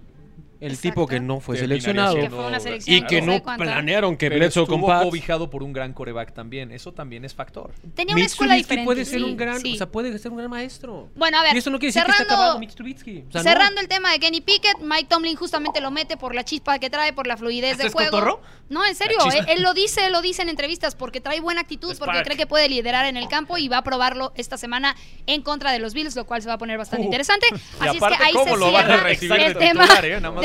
el 0.62 0.72
Exacto. 0.72 0.90
tipo 0.90 1.08
que 1.08 1.20
no 1.20 1.40
fue 1.40 1.56
Terminaría 1.56 1.82
seleccionado 1.82 2.16
Que 2.16 2.20
siendo- 2.22 2.38
fue 2.38 2.48
una 2.48 2.60
selección 2.60 2.98
y 2.98 3.02
que 3.04 3.22
no 3.22 3.42
planearon 3.44 4.18
que 4.18 4.28
Pero 4.28 4.40
Bledsoe 4.40 4.64
estuvo 4.64 4.88
cobijado 5.04 5.50
por 5.50 5.64
un 5.64 5.72
gran 5.74 5.94
coreback 5.94 6.34
también. 6.34 6.72
Eso 6.72 6.92
también 6.94 7.24
es 7.26 7.34
factor. 7.34 7.72
Tenía 7.96 8.14
una 8.16 8.26
escuela 8.26 8.56
diferente. 8.56 8.86
puede 8.86 9.06
ser 9.06 9.20
sí, 9.20 9.24
un 9.26 9.38
gran, 9.38 9.60
sí. 9.62 9.74
o 9.74 9.78
sea, 9.78 9.88
puede 9.90 10.18
ser 10.20 10.32
un 10.32 10.38
gran 10.38 10.50
maestro. 10.50 11.10
Bueno, 11.16 11.40
a 11.40 11.44
ver, 11.44 11.56
y 11.56 11.60
eso 11.60 11.70
no 11.70 11.80
quiere 11.80 11.94
decir 11.94 12.04
que 12.04 12.12
esté 12.12 12.24
cerrando- 12.24 12.34
acabado 12.36 12.60
Mitch 12.60 12.76
Trubisky. 12.76 13.24
O 13.28 13.32
sea, 13.32 13.42
no. 13.44 13.50
Cerrando 13.50 13.82
el 13.82 13.88
tema 13.88 14.12
de 14.12 14.20
Kenny 14.20 14.42
Pickett, 14.42 14.80
Mike 14.82 15.08
Tomlin 15.10 15.36
justamente 15.36 15.80
lo 15.82 15.92
mete 15.92 16.18
por 16.18 16.36
la 16.36 16.44
chispa 16.44 16.78
que 16.80 16.90
trae, 16.90 17.14
por 17.14 17.26
la 17.28 17.38
fluidez 17.38 17.72
¿Este 17.74 17.84
de 17.86 17.90
juego. 17.92 18.12
cotorro? 18.12 18.42
No, 18.70 18.86
en 18.86 18.94
serio, 18.96 19.18
él, 19.48 19.64
lo 19.64 19.74
dice, 19.74 20.06
él 20.06 20.12
lo 20.14 20.22
dice 20.22 20.42
en 20.44 20.50
entrevistas 20.50 20.94
porque 20.96 21.22
trae 21.22 21.40
buena 21.40 21.62
actitud, 21.62 21.96
porque 21.98 22.22
cree 22.24 22.38
que 22.38 22.46
puede 22.46 22.70
liderar 22.70 23.06
en 23.06 23.18
el 23.18 23.28
campo 23.28 23.58
y 23.58 23.68
va 23.68 23.78
a 23.78 23.84
probarlo 23.84 24.32
esta 24.36 24.58
semana 24.58 24.96
en 25.26 25.42
contra 25.42 25.72
de 25.72 25.80
los 25.80 25.94
Bills, 25.94 26.16
lo 26.16 26.26
cual 26.26 26.42
se 26.44 26.48
va 26.50 26.56
a 26.56 26.58
poner 26.60 26.78
bastante 26.78 27.04
Uh. 27.04 27.06
interesante. 27.06 27.48
Así 27.80 27.98
es 27.98 28.04
que 28.04 28.24
ahí 28.24 28.34
¿cómo 28.34 28.54
se 28.54 28.60
lo 28.60 28.72
van 28.72 28.84
a 28.84 28.88
cierra 28.88 29.04
recibir 29.04 29.40
el 29.40 29.54
de 29.56 29.60
tema 29.60 29.88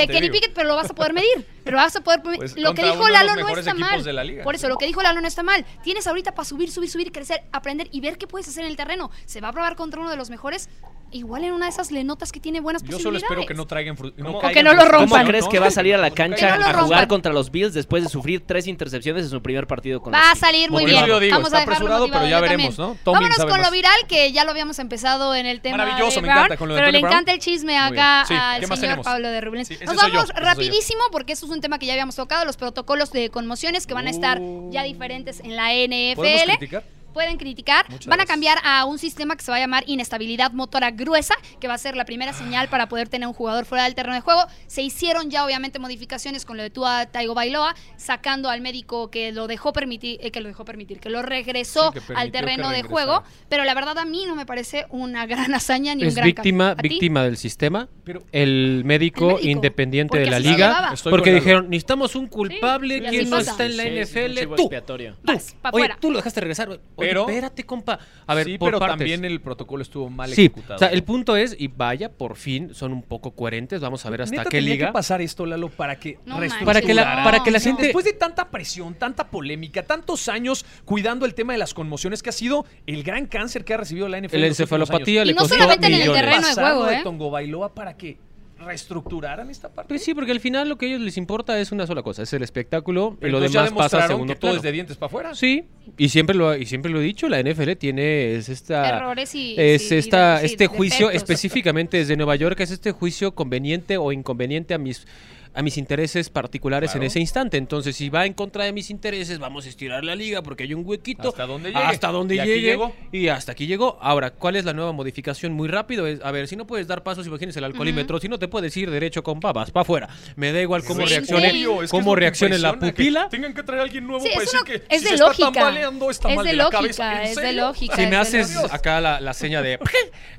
de 0.06 0.14
Kenny. 0.14 0.30
Pickett, 0.30 0.52
pero 0.54 0.68
lo 0.68 0.76
vas 0.76 0.90
a 0.90 0.94
poder 0.94 1.12
medir. 1.12 1.46
Pero 1.64 1.76
vas 1.78 1.96
a 1.96 2.00
poder 2.02 2.22
Pues 2.22 2.56
lo 2.56 2.74
que 2.74 2.84
dijo 2.84 3.08
Lalo 3.08 3.36
no 3.36 3.48
está 3.48 3.74
mal. 3.74 4.02
de 4.04 4.12
la 4.12 4.24
liga. 4.24 4.44
Por 4.44 4.54
eso 4.54 4.68
lo 4.68 4.76
que 4.76 4.86
dijo 4.86 5.02
Lalo 5.02 5.20
no 5.20 5.28
está 5.28 5.42
mal. 5.42 5.64
Tienes 5.82 6.06
ahorita 6.06 6.34
para 6.34 6.46
subir, 6.46 6.70
subir, 6.70 6.90
subir, 6.90 7.10
crecer, 7.12 7.42
aprender 7.52 7.88
y 7.90 8.00
ver 8.00 8.18
qué 8.18 8.26
puedes 8.26 8.48
hacer 8.48 8.64
en 8.64 8.70
el 8.70 8.76
terreno. 8.76 9.10
Se 9.26 9.40
va 9.40 9.48
a 9.48 9.52
probar 9.52 9.76
contra 9.76 10.00
uno 10.00 10.10
de 10.10 10.16
los 10.16 10.30
mejores. 10.30 10.68
Igual 11.10 11.44
en 11.44 11.52
una 11.52 11.66
de 11.66 11.70
esas 11.70 11.92
le 11.92 12.02
notas 12.02 12.32
que 12.32 12.40
tiene 12.40 12.60
buenas 12.60 12.82
Yo 12.82 12.96
posibilidades. 12.96 13.20
solo 13.28 13.40
espero 13.42 13.46
que 13.46 13.54
no 13.54 13.66
traigan 13.66 13.94
no 13.94 14.74
lo 14.74 14.84
rompan. 14.84 15.08
¿Cómo 15.20 15.24
crees 15.28 15.46
que 15.46 15.60
va 15.60 15.68
a 15.68 15.70
salir 15.70 15.94
a 15.94 15.98
la 15.98 16.10
cancha 16.10 16.56
no 16.56 16.64
a 16.64 16.66
jugar 16.66 16.74
rompan. 16.80 17.06
contra 17.06 17.32
los 17.32 17.52
Bills 17.52 17.72
después 17.72 18.02
de 18.02 18.08
sufrir 18.08 18.42
tres 18.44 18.66
intercepciones 18.66 19.22
en 19.24 19.30
su 19.30 19.40
primer 19.40 19.68
partido 19.68 20.02
con 20.02 20.12
Va 20.12 20.32
a 20.32 20.34
salir 20.34 20.72
muy 20.72 20.84
bien. 20.86 21.06
yo 21.06 21.20
digo, 21.20 21.36
Vamos 21.36 21.48
está 21.52 21.58
a 21.58 21.60
dejarlo 21.66 21.86
apresurado, 21.94 22.06
pero 22.08 22.24
ya 22.28 22.38
yo 22.38 22.42
veremos. 22.42 22.76
¿no? 22.78 22.96
Vámonos 23.04 23.36
con 23.44 23.62
lo 23.62 23.70
viral, 23.70 23.94
que 24.08 24.32
ya 24.32 24.44
lo 24.44 24.50
habíamos 24.50 24.78
empezado 24.80 25.36
en 25.36 25.46
el 25.46 25.60
tema 25.60 25.76
Maravilloso, 25.76 26.16
de 26.16 26.22
me 26.22 26.28
encanta 26.32 26.56
con 26.56 26.68
lo 26.68 26.74
de 26.74 26.80
pero 26.80 26.88
Tony 26.88 26.96
le 26.98 27.02
Brown. 27.02 27.12
encanta 27.12 27.32
el 27.32 27.38
chisme 27.38 27.78
acá 27.78 28.22
al 28.22 28.60
¿qué 28.60 28.66
más 28.66 28.78
señor 28.80 28.80
tenemos? 28.80 29.04
Pablo 29.04 29.28
de 29.28 29.40
Rubén. 29.40 29.64
Sí, 29.66 29.78
Nos 29.94 30.12
vamos 30.12 30.28
yo. 30.28 30.40
rapidísimo 30.40 31.00
porque 31.12 31.32
eso 31.32 31.46
es 31.46 31.52
un 31.52 31.60
tema 31.60 31.78
que 31.78 31.86
ya 31.86 31.92
habíamos 31.92 32.16
tocado, 32.16 32.44
los 32.44 32.56
protocolos 32.56 33.10
de 33.12 33.30
conmociones 33.30 33.86
que 33.86 33.94
van 33.94 34.06
a 34.06 34.10
estar 34.10 34.40
ya 34.70 34.82
diferentes 34.82 35.40
en 35.40 35.56
la 35.56 35.68
¿Podemos 36.14 36.42
NFL. 36.42 36.50
criticar? 36.56 36.84
Pueden 37.14 37.36
criticar, 37.38 37.88
Muchas 37.88 38.06
van 38.08 38.20
a 38.20 38.26
cambiar 38.26 38.58
a 38.64 38.84
un 38.84 38.98
sistema 38.98 39.36
que 39.36 39.42
se 39.44 39.50
va 39.52 39.56
a 39.56 39.60
llamar 39.60 39.84
inestabilidad 39.86 40.52
motora 40.52 40.90
gruesa, 40.90 41.34
que 41.60 41.68
va 41.68 41.74
a 41.74 41.78
ser 41.78 41.96
la 41.96 42.04
primera 42.04 42.32
señal 42.32 42.68
para 42.68 42.88
poder 42.88 43.08
tener 43.08 43.28
un 43.28 43.34
jugador 43.34 43.64
fuera 43.64 43.84
del 43.84 43.94
terreno 43.94 44.16
de 44.16 44.20
juego. 44.20 44.42
Se 44.66 44.82
hicieron 44.82 45.30
ya 45.30 45.44
obviamente 45.46 45.78
modificaciones 45.78 46.44
con 46.44 46.56
lo 46.56 46.62
de 46.64 46.70
Tua 46.70 47.06
Taigo 47.06 47.32
Bailoa, 47.34 47.74
sacando 47.96 48.50
al 48.50 48.60
médico 48.60 49.10
que 49.10 49.30
lo 49.32 49.46
dejó 49.46 49.72
permitir, 49.72 50.18
eh, 50.20 50.30
que 50.32 50.40
lo 50.40 50.48
dejó 50.48 50.64
permitir, 50.64 50.98
que 50.98 51.08
lo 51.08 51.22
regresó 51.22 51.92
Sí, 51.92 52.00
que 52.06 52.14
al 52.14 52.32
terreno 52.32 52.70
que 52.70 52.76
de 52.76 52.82
juego. 52.82 53.22
Pero 53.48 53.62
la 53.64 53.74
verdad 53.74 53.96
a 53.98 54.04
mí 54.04 54.24
no 54.26 54.34
me 54.34 54.44
parece 54.44 54.86
una 54.90 55.24
gran 55.26 55.54
hazaña 55.54 55.94
ni 55.94 56.02
un 56.02 56.08
es 56.08 56.14
gran 56.16 56.26
víctima, 56.26 56.74
víctima 56.74 57.22
del 57.22 57.36
sistema. 57.36 57.88
Pero- 58.02 58.24
el, 58.32 58.82
médico 58.84 59.28
El 59.28 59.34
médico, 59.34 59.48
independiente 59.48 60.08
porque 60.10 60.24
de 60.24 60.30
la 60.30 60.38
liga. 60.40 60.94
porque 61.08 61.32
dijeron, 61.32 61.70
necesitamos 61.70 62.16
un 62.16 62.26
culpable, 62.26 62.98
Sí, 62.98 63.04
y 63.04 63.08
¿quién 63.08 63.20
así 63.22 63.30
no 63.30 63.36
pasa. 63.36 63.50
está 63.52 63.66
en 63.66 63.76
la 63.76 63.82
Sí, 63.84 63.88
sí, 63.90 63.98
es 63.98 64.10
un 64.16 64.22
NFL? 64.32 64.56
Tú. 64.56 64.68
Tú. 64.68 65.42
Oye, 65.72 65.88
tú 66.00 66.10
lo 66.10 66.16
dejaste 66.18 66.40
regresar. 66.40 66.68
Oye, 66.96 67.03
Pero- 67.08 67.28
espérate, 67.28 67.64
compa. 67.64 67.98
A 68.26 68.34
ver, 68.34 68.46
sí, 68.46 68.58
por 68.58 68.68
pero 68.68 68.78
partes. 68.78 68.98
también 68.98 69.24
el 69.24 69.40
protocolo 69.40 69.82
estuvo 69.82 70.08
mal 70.10 70.28
Sí, 70.32 70.42
ejecutado. 70.46 70.76
o 70.76 70.78
sea, 70.78 70.88
el 70.88 71.02
punto 71.04 71.36
es, 71.36 71.54
y 71.58 71.68
vaya, 71.68 72.10
por 72.10 72.36
fin 72.36 72.74
son 72.74 72.92
un 72.92 73.02
poco 73.02 73.32
coherentes. 73.32 73.80
Vamos 73.80 74.04
a 74.06 74.10
ver 74.10 74.22
hasta 74.22 74.36
Neta, 74.36 74.50
qué 74.50 74.58
tenía 74.58 74.74
liga. 74.74 74.86
que 74.88 74.92
pasar 74.92 75.20
esto, 75.22 75.46
Lalo, 75.46 75.68
para 75.68 75.98
que 75.98 76.18
No. 76.26 76.38
Para 76.64 76.80
que 76.80 76.94
la- 76.94 77.22
para 77.24 77.42
que 77.42 77.50
la 77.50 77.60
gente- 77.60 77.82
Después 77.84 78.04
de 78.04 78.12
tanta 78.14 78.50
presión, 78.50 78.94
tanta 78.94 79.28
polémica, 79.30 79.82
tantos 79.82 80.28
años 80.28 80.64
cuidando 80.84 81.26
el 81.26 81.34
tema 81.34 81.52
de 81.52 81.58
las 81.58 81.74
conmociones, 81.74 82.22
que 82.22 82.30
ha 82.30 82.32
sido 82.32 82.64
el 82.86 83.02
gran 83.02 83.26
cáncer 83.26 83.64
que 83.64 83.74
ha 83.74 83.76
recibido 83.76 84.08
la 84.08 84.18
NFL. 84.18 84.36
Últimos 84.36 84.60
encefalopatía 84.60 85.24
le 85.24 85.32
Y 85.32 85.34
no 85.34 85.40
costó 85.40 85.54
solamente 85.56 85.86
en 85.86 85.92
el 85.94 85.98
millones. 86.00 86.20
terreno 86.22 86.46
de 86.48 86.54
juego, 86.54 86.84
de 86.86 86.94
¿eh? 86.96 87.00
Tongo 87.02 87.30
Bailoa 87.30 87.74
para 87.74 87.96
que 87.96 88.18
reestructuraran 88.58 89.50
esta 89.50 89.68
parte. 89.68 89.88
Pues 89.88 90.02
sí, 90.04 90.14
porque 90.14 90.32
al 90.32 90.40
final 90.40 90.68
lo 90.68 90.76
que 90.76 90.86
a 90.86 90.88
ellos 90.88 91.00
les 91.00 91.16
importa 91.16 91.58
es 91.58 91.72
una 91.72 91.86
sola 91.86 92.02
cosa, 92.02 92.22
es 92.22 92.32
el 92.32 92.42
espectáculo 92.42 93.16
y 93.20 93.26
lo 93.28 93.40
demás 93.40 93.72
pasa 93.72 94.04
a 94.04 94.08
segundo 94.08 94.32
que 94.34 94.38
todo 94.40 94.50
plano. 94.50 94.56
es 94.58 94.62
de 94.62 94.72
dientes 94.72 94.96
para 94.96 95.06
afuera. 95.08 95.34
Sí, 95.34 95.64
y 95.98 96.08
siempre 96.08 96.34
lo 96.36 96.56
y 96.56 96.66
siempre 96.66 96.90
lo 96.90 97.00
he 97.00 97.04
dicho, 97.04 97.28
la 97.28 97.40
NFL 97.40 97.72
tiene 97.76 98.34
es 98.36 98.48
esta 98.48 98.88
Errores 98.88 99.34
y- 99.34 99.54
es 99.58 99.90
y 99.90 99.96
esta 99.96 100.42
este 100.42 100.66
juicio 100.66 101.06
defectos. 101.08 101.22
específicamente 101.30 101.96
desde 101.98 102.16
Nueva 102.16 102.36
York 102.36 102.58
es 102.60 102.70
este 102.70 102.92
juicio 102.92 103.34
conveniente 103.34 103.96
o 103.96 104.12
inconveniente 104.12 104.74
a 104.74 104.78
mis 104.78 105.06
a 105.54 105.62
mis 105.62 105.78
intereses 105.78 106.30
particulares 106.30 106.94
en 106.94 107.02
ese 107.04 107.20
instante. 107.20 107.56
Entonces, 107.56 107.96
si 107.96 108.08
va 108.08 108.26
en 108.26 108.32
contra 108.32 108.64
de 108.64 108.72
mis 108.72 108.90
intereses, 108.90 109.38
vamos 109.38 109.66
a 109.66 109.68
estirar 109.68 110.04
la 110.04 110.14
liga 110.16 110.42
porque 110.42 110.64
hay 110.64 110.74
un 110.74 110.82
huequito. 110.84 111.28
Hasta 111.28 111.46
donde 111.46 111.70
llegue. 111.70 111.82
Hasta 111.84 112.08
donde 112.08 112.34
Y 112.34 112.38
aquí 112.40 112.48
llegue. 112.50 112.62
llegó. 112.62 112.92
Y 113.12 113.28
hasta 113.28 113.52
aquí 113.52 113.66
llegó. 113.66 113.96
Ahora, 114.00 114.30
¿cuál 114.32 114.56
es 114.56 114.64
la 114.64 114.72
nueva 114.72 114.92
modificación? 114.92 115.52
Muy 115.52 115.68
rápido. 115.68 116.06
Es, 116.06 116.20
a 116.24 116.30
ver, 116.32 116.48
si 116.48 116.56
no 116.56 116.66
puedes 116.66 116.86
dar 116.88 117.02
pasos, 117.02 117.26
imagínense 117.26 117.60
el 117.60 117.64
alcoholímetro. 117.66 118.18
Si 118.20 118.28
no 118.28 118.38
te 118.38 118.48
puedes 118.48 118.76
ir 118.76 118.90
derecho 118.90 119.22
con 119.22 119.40
papas, 119.40 119.70
para 119.70 119.82
afuera. 119.82 120.08
Me 120.36 120.52
da 120.52 120.60
igual 120.60 120.82
cómo 120.84 121.06
Sí, 121.06 121.14
reaccione, 121.14 121.50
sí. 121.52 121.56
Obvio, 121.66 121.72
es 121.74 121.78
que 121.78 121.84
es 121.84 121.90
cómo 121.90 122.14
reaccione 122.16 122.58
la 122.58 122.70
impresiona, 122.70 122.92
que 122.96 123.02
pupila. 123.02 123.28
Tengan 123.28 123.54
que 123.54 123.62
traer 123.62 123.80
a 123.80 123.82
alguien 123.84 124.06
nuevo 124.06 124.24
Sí, 124.24 124.30
para 124.32 124.44
es 124.44 124.50
decir 124.52 124.60
una- 124.60 124.70
que 124.70 124.74
es 124.94 125.00
si 125.00 125.04
de 125.04 125.08
se 125.08 125.14
está 125.14 125.26
lógica. 125.26 125.52
tambaleando, 125.52 126.10
está 126.10 126.30
Es 126.30 126.36
mal 126.36 126.44
de 126.44 126.50
de 126.50 126.56
la 126.56 126.64
lógica, 126.64 126.78
cabeza. 126.80 127.12
¿En 127.22 127.28
es 127.28 127.36
de 127.36 127.42
serio? 127.42 127.66
lógica. 127.66 127.96
Si 127.96 128.06
me 128.06 128.16
haces 128.16 128.56
acá 128.72 129.00
la, 129.00 129.20
la 129.20 129.34
seña 129.34 129.62
de, 129.62 129.78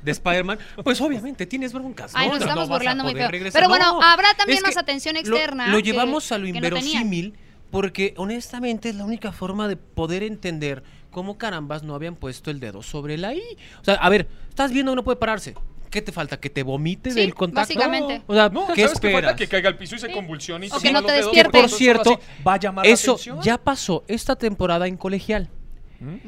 de 0.01 0.11
Spider-Man, 0.11 0.59
pues 0.83 0.99
obviamente 1.01 1.45
tienes 1.45 1.71
broncas. 1.73 2.11
Ay, 2.15 2.27
¿no? 2.27 2.33
nos 2.33 2.39
No 2.41 2.45
estamos 2.47 2.69
burlando 2.69 3.03
muy 3.03 3.13
poder 3.13 3.23
feo. 3.27 3.31
regresar. 3.31 3.59
Pero 3.61 3.69
bueno, 3.69 3.85
No, 3.93 4.01
habrá 4.01 4.33
también 4.35 4.61
más 4.63 4.75
atención 4.77 5.04
lo- 5.13 5.19
externa 5.19 5.67
Lo, 5.67 5.77
que- 5.77 5.83
llevamos 5.83 6.31
a 6.31 6.37
lo 6.37 6.45
que 6.45 6.51
no 6.51 6.57
inverosímil 6.57 7.33
porque 7.71 8.13
honestamente 8.17 8.89
es 8.89 8.95
la 8.95 9.05
única 9.05 9.31
forma 9.31 9.67
de 9.67 9.75
poder 9.75 10.23
entender 10.23 10.83
cómo 11.11 11.37
carambas 11.37 11.83
no 11.83 11.95
habían 11.95 12.15
puesto 12.15 12.51
el 12.51 12.59
dedo 12.59 12.81
sobre 12.83 13.17
la 13.17 13.33
I. 13.33 13.41
O 13.81 13.83
sea, 13.85 13.95
a 13.95 14.09
ver, 14.09 14.27
estás 14.49 14.71
viendo 14.71 14.91
que 14.91 14.95
no 14.97 15.03
puede 15.03 15.17
pararse. 15.17 15.55
¿Qué 15.89 16.01
te 16.01 16.11
falta? 16.11 16.37
¿Que 16.39 16.49
te 16.49 16.61
vomite 16.63 17.11
Sí, 17.11 17.19
del 17.21 17.33
contacto? 17.33 17.61
básicamente. 17.73 18.21
O 18.27 18.33
sea, 18.33 18.49
No, 18.49 18.67
¿qué 18.67 18.81
¿sabes 18.83 18.99
qué 18.99 19.07
esperas? 19.07 19.21
falta? 19.31 19.35
Que 19.35 19.47
caiga 19.47 19.69
al 19.69 19.77
piso 19.77 19.95
y 19.95 19.99
se 19.99 20.11
convulsione 20.11 20.67
y 20.67 20.69
O 20.69 20.75
se 20.75 20.81
que 20.81 20.87
suba 20.89 21.01
no 21.01 21.01
los 21.07 21.11
te 21.11 21.17
despierte. 21.17 21.51
porque 21.51 21.67
Por 21.69 21.77
cierto, 21.77 22.19
va 22.45 22.53
a 22.55 22.59
llamar 22.59 22.85
la 22.85 22.91
Eso 22.91 23.13
atención. 23.13 23.41
ya 23.41 23.57
pasó 23.57 24.03
esta 24.07 24.35
temporada 24.35 24.87
en 24.87 24.97
colegial. 24.97 25.49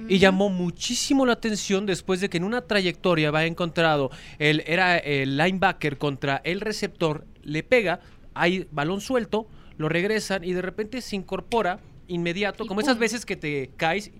Y 0.08 0.18
llamó 0.20 0.50
muchísimo 0.50 1.26
la 1.26 1.34
atención 1.34 1.86
después 1.86 2.22
de 2.22 2.30
que 2.30 2.38
en 2.38 2.46
una 2.46 2.62
trayectoria 2.62 3.30
va 3.32 3.46
encontrado 3.46 4.10
el 4.40 4.64
era 4.66 4.98
el 4.98 5.38
linebacker 5.38 5.98
contra 5.98 6.42
el 6.46 6.62
receptor, 6.62 7.26
le 7.44 7.62
pega, 7.64 8.00
hay 8.42 8.68
balón 8.72 9.02
suelto, 9.02 9.48
lo 9.78 9.90
regresan 9.90 10.44
y 10.44 10.54
de 10.54 10.62
repente 10.62 11.02
se 11.02 11.16
incorpora 11.16 11.80
inmediato, 12.08 12.64
Y 12.64 12.68
como 12.68 12.82
esas 12.82 12.98
veces 12.98 13.26
que 13.26 13.36
te 13.36 13.72
caes 13.76 14.12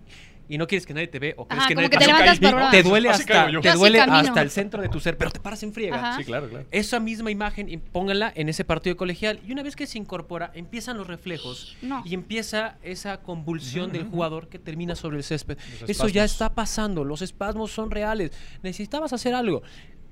y 0.48 0.56
no 0.56 0.66
quieres 0.66 0.86
que 0.86 0.94
nadie 0.94 1.08
te 1.08 1.18
ve 1.18 1.34
o 1.36 1.46
crees 1.46 1.60
Ajá, 1.60 1.68
que 1.68 1.74
como 1.74 1.82
nadie 1.86 1.98
que 1.98 2.04
te 2.04 2.06
levantas 2.06 2.40
para 2.40 2.70
te 2.70 2.82
duele 2.82 3.08
Así 3.10 3.22
hasta 3.22 3.60
te 3.60 3.72
duele 3.72 3.98
el 4.36 4.50
centro 4.50 4.80
de 4.80 4.88
tu 4.88 4.98
ser, 4.98 5.18
pero 5.18 5.30
te 5.30 5.40
paras 5.40 5.62
en 5.62 5.72
friega. 5.74 5.96
Ajá. 5.96 6.16
Sí, 6.18 6.24
claro, 6.24 6.48
claro. 6.48 6.66
Esa 6.70 7.00
misma 7.00 7.30
imagen 7.30 7.68
y 7.68 7.76
pónganla 7.76 8.32
en 8.34 8.48
ese 8.48 8.64
partido 8.64 8.96
colegial 8.96 9.40
y 9.46 9.52
una 9.52 9.62
vez 9.62 9.76
que 9.76 9.86
se 9.86 9.98
incorpora 9.98 10.50
empiezan 10.54 10.96
los 10.96 11.06
reflejos 11.06 11.76
No. 11.82 12.02
y 12.04 12.14
empieza 12.14 12.78
esa 12.82 13.20
convulsión 13.20 13.92
del 13.92 14.04
jugador 14.04 14.48
que 14.48 14.58
termina 14.58 14.94
sobre 14.94 15.18
el 15.18 15.24
césped. 15.24 15.58
Eso 15.86 16.08
ya 16.08 16.24
está 16.24 16.54
pasando, 16.54 17.04
los 17.04 17.20
espasmos 17.20 17.70
son 17.70 17.90
reales. 17.90 18.32
Necesitabas 18.62 19.12
hacer 19.12 19.34
algo. 19.34 19.62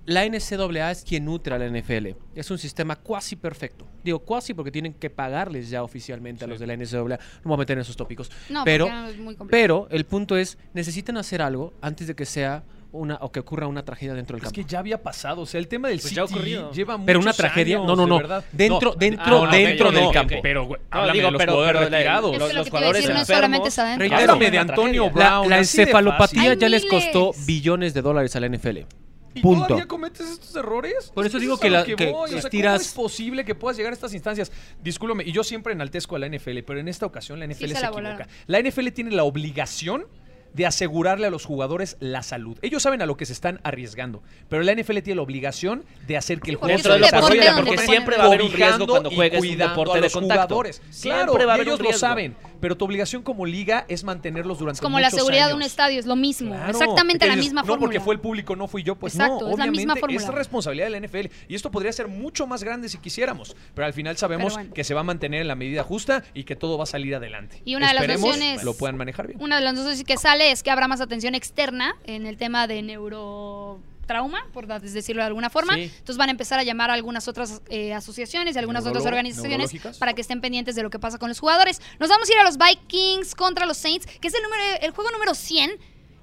La 0.07 0.25
NCAA 0.25 0.93
es 0.93 1.03
quien 1.03 1.25
nutre 1.25 1.55
a 1.55 1.59
la 1.59 1.67
NFL. 1.69 2.15
Es 2.35 2.51
un 2.53 2.59
sistema 2.59 2.95
cuasi 2.97 3.35
perfecto. 3.37 3.87
Digo 4.05 4.21
cuasi 4.21 4.55
porque 4.55 4.71
tienen 4.71 4.95
que 4.95 5.11
pagarles 5.11 5.69
ya 5.69 5.83
oficialmente 5.83 6.45
a 6.45 6.49
los 6.49 6.61
de 6.61 6.67
la 6.69 6.75
NCAA. 6.77 7.03
No 7.03 7.09
me 7.09 7.19
voy 7.45 7.55
a 7.55 7.57
meter 7.59 7.77
en 7.77 7.81
esos 7.83 7.97
tópicos. 7.97 8.31
No, 8.49 8.63
pero, 8.65 8.87
es 9.09 9.19
muy 9.19 9.37
pero 9.51 9.89
el 9.91 10.05
punto 10.07 10.37
es, 10.37 10.59
necesitan 10.75 11.17
hacer 11.17 11.43
algo 11.43 11.75
antes 11.83 12.07
de 12.07 12.15
que 12.15 12.25
sea 12.25 12.63
una 12.93 13.17
o 13.21 13.33
que 13.33 13.41
ocurra 13.41 13.67
una 13.67 13.85
tragedia 13.85 14.15
dentro 14.15 14.37
del 14.37 14.43
Es 14.47 14.53
campo. 14.53 14.55
que 14.55 14.65
ya 14.65 14.79
había 14.79 15.03
pasado, 15.03 15.43
o 15.43 15.47
sea, 15.47 15.59
el 15.59 15.67
tema 15.69 15.89
del 15.89 15.99
Pues 16.01 16.15
ya 16.15 16.25
City 16.27 16.35
ocurrido. 16.39 16.71
lleva 16.73 16.99
Pero 17.05 17.19
una 17.19 17.33
tragedia, 17.33 17.77
años, 17.79 17.87
no, 17.89 17.97
no, 17.97 18.07
no. 18.07 18.41
Dentro, 18.53 18.93
No, 18.93 18.97
dentro, 18.97 19.45
ah, 19.45 19.51
dentro 19.51 19.91
del 19.91 20.11
campo. 20.13 20.35
ok. 20.37 20.41
Pero, 20.41 20.67
güey, 20.67 20.81
No, 20.81 20.87
háblame 21.01 21.13
digo, 21.19 21.27
de 21.27 21.33
los 21.33 21.39
pero- 21.41 21.53
jugadores 21.53 21.79
pero 21.81 21.91
la- 21.91 21.97
retirados. 21.99 22.33
Es 22.33 22.55
los- 22.55 22.69
jugadores 22.69 23.03
decir 23.03 23.15
no 23.17 23.21
es 23.23 23.27
solamente 23.27 23.69
está 23.69 23.97
Claro. 23.99 24.37
de 24.39 24.59
Antonio. 24.59 25.05
La, 25.07 25.11
Brown. 25.11 25.51
la 25.51 25.57
de 25.57 25.63
encefalopatía 25.63 26.55
ya 26.55 26.69
les 26.69 26.87
costó 26.87 27.33
billones 27.45 27.93
de 27.93 28.03
dólares 28.03 28.35
a 28.37 28.41
la 28.41 28.47
NFL. 28.47 28.87
¿Y 29.37 29.43
Punto. 29.43 29.67
todavía 29.67 29.87
cometes 29.87 30.29
estos 30.31 30.57
errores? 30.57 31.13
Por 31.15 31.27
eso 31.27 31.37
Es 31.37 31.41
digo 31.43 31.55
es 31.55 31.61
que 31.61 31.71
la- 31.71 31.85
que 31.85 31.95
voy, 32.11 32.25
o 32.31 32.33
sea, 32.33 32.39
estiras- 32.39 32.73
¿Cómo 32.79 32.83
es 32.83 32.93
posible 32.95 33.45
que 33.45 33.55
puedas 33.55 33.77
llegar 33.77 33.93
a 33.93 33.95
estas 33.95 34.15
instancias? 34.15 34.51
Discúlpame, 34.83 35.25
y 35.25 35.33
yo 35.33 35.45
siempre 35.45 35.73
enaltezco 35.75 36.17
a 36.17 36.19
la 36.19 36.27
NFL, 36.27 36.63
pero 36.65 36.81
en 36.81 36.89
esta 36.89 37.07
ocasión 37.07 37.39
la 37.39 37.45
NFL 37.47 37.69
se 37.69 37.75
se, 37.77 37.81
la 37.83 37.89
equivoca. 37.89 37.93
volaron. 38.11 38.27
La 38.47 38.59
NFL 38.61 38.89
tiene 38.93 39.11
la 39.13 39.25
obligación 39.25 40.07
de 40.57 40.67
asegurarle 40.67 41.27
a 41.27 41.31
los 41.31 41.45
jugadores 41.45 41.97
la 42.01 42.23
salud. 42.23 42.59
Ellos 42.63 42.83
saben 42.83 43.03
a 43.03 43.07
lo 43.07 43.17
que 43.17 43.27
se 43.27 43.33
están 43.35 43.61
arriesgando, 43.63 44.23
pero 44.49 44.63
la 44.63 44.73
NFL 44.75 44.99
tiene 45.03 45.17
la 45.17 45.23
obligación 45.23 45.85
de 46.07 46.17
hacer 46.17 46.41
que 46.41 46.51
el 46.51 46.57
juego 46.57 46.75
es 46.77 46.83
Dentro 46.83 46.93
de 46.95 46.97
un 46.97 47.01
lo 47.03 47.07
deporte 47.07 47.27
posible, 47.37 47.47
donde 47.51 47.71
porque 47.71 47.87
siempre 47.87 48.17
va 48.17 48.25
a 48.25 48.27
haber 48.27 48.43
un 48.43 48.53
riesgo 48.53 48.87
cuando 48.87 49.11
juegues 49.11 49.41
un 49.43 49.59
deporte 49.59 49.93
a 49.93 49.95
de 49.97 50.01
los 50.01 50.13
contacto. 50.15 50.43
jugadores. 50.55 50.83
Claro, 51.03 51.35
va 51.35 51.39
a 51.39 51.43
y 51.43 51.51
haber 51.51 51.67
ellos 51.69 51.81
un 51.81 51.87
lo 51.87 51.93
saben, 51.93 52.37
pero 52.61 52.77
tu 52.77 52.85
obligación 52.87 53.23
como 53.23 53.45
liga 53.45 53.85
es 53.89 54.03
mantenerlos 54.03 54.59
durante 54.59 54.79
Es 54.79 54.81
como 54.83 54.99
la 54.99 55.11
seguridad 55.11 55.49
de 55.49 55.55
un 55.55 55.63
estadio, 55.63 56.01
es 56.01 56.07
lo 56.07 56.17
mismo. 56.17 56.51
Claro, 56.55 56.71
Exactamente 56.71 57.27
la 57.27 57.35
dices, 57.35 57.47
misma 57.49 57.61
no, 57.61 57.67
fórmula. 57.67 57.87
porque 57.87 58.01
fue 58.01 58.15
el 58.15 58.21
público, 58.21 58.57
no 58.57 58.67
fui 58.67 58.83
yo. 58.83 58.95
Pues 58.97 59.15
Exacto, 59.15 59.47
no, 59.47 59.51
es 59.53 59.59
la 59.59 59.67
misma 59.67 59.93
obviamente 59.93 60.15
es 60.17 60.23
fórmula. 60.23 60.39
responsabilidad 60.39 60.87
de 60.87 60.91
la 61.01 61.07
NFL. 61.07 61.27
Y 61.49 61.55
esto 61.55 61.71
podría 61.71 61.93
ser 61.93 62.09
mucho 62.09 62.47
más 62.47 62.65
grande 62.65 62.89
si 62.89 62.97
quisiéramos. 62.99 63.55
Pero 63.75 63.87
al 63.87 63.93
final 63.93 64.17
sabemos 64.17 64.55
bueno. 64.55 64.73
que 64.73 64.85
se 64.85 64.95
va 64.95 65.01
a 65.01 65.05
mantener 65.05 65.43
en 65.43 65.49
la 65.49 65.55
medida 65.55 65.83
justa 65.83 66.23
y 66.33 66.45
que 66.45 66.57
todo 66.57 66.79
va 66.79 66.85
a 66.85 66.87
salir 66.87 67.15
adelante. 67.15 67.61
Y 67.67 67.75
una 67.75 67.89
de 67.89 67.95
las 67.95 68.03
Esperemos 68.05 68.31
nociones- 68.37 68.65
lo 68.65 68.75
puedan 68.75 68.97
manejar 68.97 69.27
bien. 69.27 69.43
Una 69.43 69.57
de 69.57 69.63
las 69.63 69.75
noticias 69.75 70.05
que 70.07 70.17
sale 70.17 70.46
es 70.53 70.63
que 70.63 70.71
habrá 70.71 70.89
más 70.89 71.01
atención 71.01 71.35
externa 71.35 71.97
en 72.05 72.27
el 72.27 72.37
tema 72.37 72.67
de 72.67 72.83
neurotrauma, 72.83 74.47
por 74.53 74.67
decirlo 74.67 75.23
de 75.23 75.27
alguna 75.27 75.51
forma. 75.51 75.75
Sí. 75.75 75.83
Entonces 75.83 76.17
van 76.17 76.29
a 76.29 76.33
empezar 76.33 76.59
a 76.59 76.63
llamar 76.63 76.91
a 76.91 76.95
algunas 76.95 77.29
otras 77.29 77.63
eh, 77.69 77.95
asociaciones 77.95 78.57
y 78.57 78.59
algunas 78.59 78.87
otras 78.87 79.05
organizaciones 79.07 79.73
para 79.99 80.15
que 80.15 80.21
estén 80.21 80.41
pendientes 80.41 80.75
de 80.75 80.83
lo 80.83 80.91
que 80.91 80.99
pasa 80.99 81.19
con 81.19 81.29
los 81.29 81.41
jugadores. 81.41 81.81
Nos 81.99 82.09
vamos 82.09 82.29
a 82.29 82.33
ir 82.33 82.39
a 82.39 82.45
los 82.45 82.59
Vikings 82.59 83.35
contra 83.35 83.67
los 83.67 83.77
Saints, 83.77 84.07
que 84.07 84.29
es 84.29 84.35
el 84.35 84.43
número 84.43 84.63
el 84.81 84.91
juego 84.93 85.11
número 85.11 85.35
100 85.35 85.79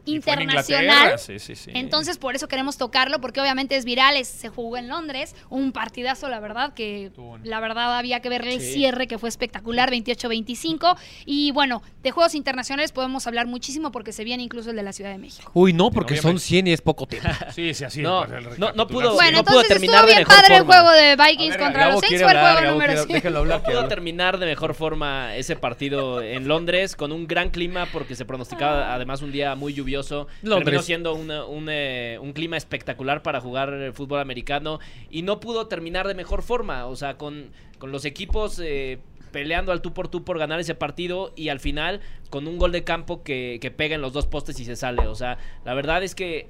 En 0.06 0.16
internacional. 0.16 1.18
Sí, 1.20 1.40
sí, 1.40 1.56
sí. 1.56 1.72
Entonces, 1.74 2.18
por 2.18 2.36
eso 2.36 2.48
queremos 2.48 2.78
tocarlo, 2.78 3.22
porque 3.22 3.40
obviamente 3.40 3.76
es 3.78 3.86
viral, 3.86 4.18
es- 4.18 4.28
se 4.28 4.50
jugó 4.50 4.78
en 4.78 4.88
Londres, 4.90 5.36
un 5.50 5.72
partidazo, 5.72 6.28
la 6.30 6.40
verdad, 6.40 6.74
que 6.74 7.12
la 7.44 7.60
verdad 7.60 7.98
había 7.98 8.20
que 8.20 8.30
ver 8.30 8.46
el 8.48 8.60
Sí. 8.60 8.74
cierre, 8.74 9.08
que 9.08 9.18
fue 9.18 9.30
espectacular, 9.30 9.90
28-25. 9.92 10.98
Y 11.26 11.52
bueno, 11.52 11.82
de 12.02 12.12
juegos 12.12 12.36
internacionales 12.36 12.92
podemos 12.92 13.28
hablar 13.28 13.48
muchísimo, 13.48 13.92
porque 13.92 14.12
se 14.12 14.24
viene 14.24 14.44
incluso 14.44 14.72
el 14.72 14.76
de 14.76 14.84
la 14.84 14.94
Ciudad 14.94 15.12
de 15.12 15.18
México. 15.18 15.50
Uy, 15.54 15.74
no, 15.74 15.92
porque 15.92 16.18
son 16.18 16.40
100 16.40 16.68
y 16.68 16.74
es 16.74 16.82
poco 16.82 17.06
tiempo. 17.08 17.30
Sí, 17.56 17.74
sí, 17.74 17.84
así. 17.84 18.02
No, 18.02 18.22
para 18.22 18.42
no- 18.42 18.72
no 18.74 18.88
pudo- 18.88 19.14
Bueno, 19.14 19.38
no 19.38 19.44
pudo 19.44 19.62
entonces 19.62 19.68
terminar 19.70 19.96
estuvo 20.06 20.08
de 20.08 20.14
bien 20.16 20.28
mejor 20.28 20.36
padre 20.36 20.56
el 20.56 20.60
forma. 20.66 20.74
juego 20.74 20.92
de 20.92 21.16
Vikings 21.16 21.50
ver, 21.52 21.60
contra 21.60 21.80
Gabo 21.82 21.92
los 21.94 22.02
Saints, 22.02 22.24
fue 22.24 22.32
el 22.32 22.38
juego 22.40 22.56
Gabo 22.56 22.72
número 22.72 22.94
quiere- 22.94 23.06
100. 23.08 23.14
déjalo 23.18 23.40
hablar, 23.40 23.60
No 23.60 23.64
pudo 23.66 23.88
terminar 23.88 24.38
de 24.40 24.46
mejor 24.48 24.74
forma 24.74 25.36
ese 25.36 25.56
partido 25.56 26.22
en 26.22 26.48
Londres 26.48 26.96
con 26.96 27.12
un 27.12 27.28
gran 27.28 27.50
clima 27.52 27.88
porque 27.92 28.16
se 28.16 28.26
pronosticaba 28.26 28.94
además 28.94 29.22
un 29.22 29.32
día 29.32 29.56
muy 29.56 29.74
lluvioso. 29.74 29.93
Londres. 30.42 30.66
Terminó 30.66 30.82
siendo 30.82 31.14
una- 31.14 31.46
un, 31.46 31.68
eh, 31.70 32.18
un 32.22 32.34
clima 32.34 32.58
espectacular 32.58 33.22
para 33.22 33.40
jugar 33.42 33.74
eh, 33.74 33.92
fútbol 33.94 34.20
americano 34.20 34.80
y 35.10 35.22
no 35.22 35.40
pudo 35.40 35.68
terminar 35.68 36.08
de 36.08 36.16
mejor 36.16 36.42
forma. 36.42 36.86
O 36.88 36.96
sea, 36.96 37.18
con, 37.18 37.52
con 37.78 37.92
los 37.92 38.06
equipos 38.06 38.60
eh, 38.64 39.00
peleando 39.32 39.72
al 39.72 39.82
tú 39.82 39.94
por 39.94 40.08
tú 40.08 40.24
por 40.24 40.38
ganar 40.38 40.60
ese 40.60 40.76
partido 40.76 41.34
y 41.36 41.50
al 41.50 41.60
final 41.60 42.02
con 42.30 42.48
un 42.48 42.58
gol 42.58 42.72
de 42.72 42.84
campo 42.84 43.24
que, 43.24 43.58
que 43.62 43.72
pega 43.72 43.96
en 43.96 44.02
los 44.02 44.14
dos 44.14 44.28
postes 44.28 44.60
y 44.60 44.66
se 44.66 44.76
sale. 44.76 45.08
O 45.08 45.16
sea, 45.16 45.38
la 45.66 45.74
verdad 45.74 46.04
es 46.04 46.14
que 46.16 46.50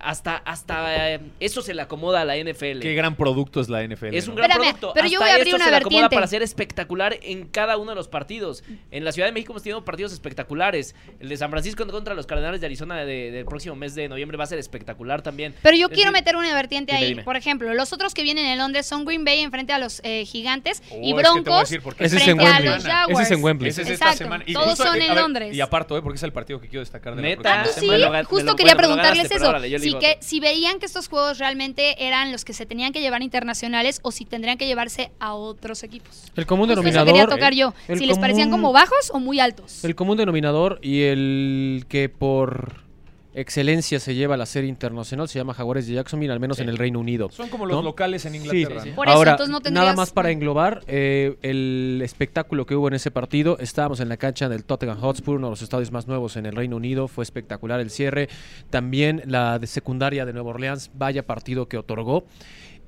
hasta, 0.00 0.36
hasta 0.36 1.14
eh, 1.14 1.20
eso 1.40 1.62
se 1.62 1.74
le 1.74 1.82
acomoda 1.82 2.20
a 2.20 2.24
la 2.24 2.36
NFL. 2.36 2.80
Qué 2.80 2.94
gran 2.94 3.16
producto 3.16 3.60
es 3.60 3.68
la 3.68 3.82
NFL. 3.86 4.14
Es 4.14 4.28
un 4.28 4.34
¿no? 4.34 4.42
gran 4.42 4.50
Espérame, 4.50 4.76
producto. 4.78 4.92
pero 4.94 5.08
yo 5.08 5.20
voy 5.20 5.28
a 5.28 5.32
abrir 5.34 5.46
esto 5.48 5.56
una 5.56 5.64
se 5.64 5.70
le 5.70 5.76
acomoda 5.78 6.00
vertiente. 6.02 6.16
para 6.16 6.26
ser 6.26 6.42
espectacular 6.42 7.18
en 7.22 7.46
cada 7.46 7.76
uno 7.76 7.90
de 7.92 7.94
los 7.96 8.08
partidos. 8.08 8.62
En 8.90 9.04
la 9.04 9.12
Ciudad 9.12 9.28
de 9.28 9.32
México 9.32 9.52
hemos 9.52 9.62
tenido 9.62 9.84
partidos 9.84 10.12
espectaculares. 10.12 10.94
El 11.18 11.28
de 11.28 11.36
San 11.36 11.50
Francisco 11.50 11.86
contra 11.86 12.14
los 12.14 12.26
Cardenales 12.26 12.60
de 12.60 12.66
Arizona 12.66 12.96
de- 13.04 13.30
del 13.30 13.44
próximo 13.46 13.74
mes 13.76 13.94
de 13.94 14.08
noviembre 14.08 14.36
va 14.36 14.44
a 14.44 14.46
ser 14.46 14.58
espectacular 14.58 15.22
también. 15.22 15.54
Pero 15.62 15.76
yo 15.76 15.86
Es 15.86 15.92
quiero 15.94 16.10
decir, 16.12 16.24
meter 16.24 16.36
una 16.36 16.52
vertiente 16.54 16.92
dime, 16.92 17.04
ahí. 17.04 17.10
dime. 17.12 17.22
Por 17.24 17.36
ejemplo, 17.36 17.72
los 17.74 17.92
otros 17.92 18.14
que 18.14 18.22
vienen 18.22 18.46
en 18.46 18.58
Londres 18.58 18.86
son 18.86 19.04
Green 19.04 19.24
Bay 19.24 19.40
enfrente 19.40 19.72
a 19.72 19.78
los 19.78 20.00
eh, 20.04 20.24
Gigantes 20.26 20.82
Oh, 20.90 20.96
y 21.02 21.10
es 21.10 21.14
que 21.16 21.22
Broncos 21.22 21.72
es 21.72 21.80
frente 22.12 22.30
en 22.30 22.40
a 22.40 22.44
Wembley. 22.44 22.74
los 22.74 22.84
Jaguars. 22.84 23.10
Ese 23.20 23.22
es 23.22 23.30
en 23.38 23.44
Wembley. 23.44 23.70
Ese 23.70 23.82
es 23.82 23.88
esta 23.90 24.12
semana. 24.12 24.44
todos 24.52 24.68
justo, 24.70 24.84
son 24.84 24.96
eh, 25.00 25.06
en 25.06 25.14
ver, 25.14 25.22
Londres. 25.22 25.54
Y 25.56 25.60
aparto, 25.60 25.96
¿eh? 25.96 26.02
porque 26.02 26.16
es 26.16 26.22
el 26.22 26.32
partido 26.32 26.60
que 26.60 26.68
quiero 26.68 26.80
destacar 26.80 27.14
de 27.16 27.22
la 27.22 27.28
Neta. 27.28 27.42
próxima 27.62 27.94
Ah, 27.94 28.06
sí, 28.06 28.10
me 28.10 28.24
justo 28.24 28.56
quería 28.56 28.76
preguntarles 28.76 29.30
eso. 29.30 29.52
Yo 29.70 29.78
digo 29.78 29.98
que, 29.98 30.12
otro. 30.12 30.22
si 30.22 30.40
veían 30.40 30.78
que 30.78 30.86
estos 30.86 31.08
juegos 31.08 31.38
realmente 31.38 32.06
eran 32.06 32.32
los 32.32 32.44
que 32.44 32.52
se 32.52 32.66
tenían 32.66 32.92
que 32.92 33.00
llevar 33.00 33.22
internacionales 33.22 34.00
o 34.02 34.12
si 34.12 34.24
tendrían 34.24 34.58
que 34.58 34.66
llevarse 34.66 35.12
a 35.18 35.34
otros 35.34 35.82
equipos. 35.82 36.24
El 36.36 36.46
común 36.46 36.68
Justo 36.68 36.80
eso 36.80 36.82
denominador. 36.82 37.06
quería 37.14 37.26
tocar 37.26 37.54
yo. 37.54 37.74
el 37.88 37.98
Si 37.98 38.06
les 38.06 38.18
parecían 38.18 38.50
como 38.50 38.72
bajos 38.72 39.10
o 39.12 39.20
muy 39.20 39.40
altos. 39.40 39.84
El 39.84 39.94
común 39.94 40.16
denominador 40.16 40.78
y 40.82 41.02
el 41.02 41.86
que 41.88 42.08
por 42.08 42.89
excelencia 43.34 44.00
se 44.00 44.14
lleva 44.14 44.34
a 44.34 44.36
la 44.36 44.46
serie 44.46 44.68
internacional 44.68 45.28
se 45.28 45.38
llama 45.38 45.54
Jaguares 45.54 45.86
de 45.86 45.94
Jacksonville, 45.94 46.32
al 46.32 46.40
menos 46.40 46.56
Sí. 46.56 46.62
en 46.64 46.68
el 46.68 46.78
Reino 46.78 46.98
Unido. 46.98 47.30
Son 47.30 47.48
como 47.48 47.64
los 47.66 47.76
¿no? 47.76 47.82
locales 47.82 48.24
en 48.26 48.34
Inglaterra. 48.34 48.80
sí, 48.80 48.84
sí. 48.84 48.88
¿no? 48.90 48.96
Por 48.96 49.08
eso, 49.08 49.16
Ahora, 49.16 49.30
entonces 49.32 49.50
no 49.52 49.58
nada 49.58 49.64
tendrías- 49.64 49.96
más 49.96 50.10
para 50.12 50.30
englobar 50.30 50.82
eh, 50.88 51.36
el 51.42 52.00
espectáculo 52.04 52.66
que 52.66 52.74
hubo 52.74 52.88
en 52.88 52.94
ese 52.94 53.10
partido. 53.10 53.56
Estábamos 53.58 54.00
en 54.00 54.08
la 54.08 54.16
cancha 54.16 54.48
del 54.48 54.64
Tottenham 54.64 54.98
Hotspur, 54.98 55.36
uno 55.36 55.46
de 55.46 55.50
los 55.52 55.62
estadios 55.62 55.92
más 55.92 56.08
nuevos 56.08 56.36
en 56.36 56.46
el 56.46 56.56
Reino 56.56 56.76
Unido. 56.76 57.06
Fue 57.08 57.22
espectacular 57.22 57.80
el 57.80 57.90
cierre. 57.90 58.28
También 58.70 59.22
la 59.26 59.58
de 59.58 59.66
secundaria 59.66 60.26
de 60.26 60.32
Nueva 60.32 60.50
Orleans, 60.50 60.90
vaya 60.94 61.24
partido 61.26 61.68
que 61.68 61.76
otorgó. 61.78 62.24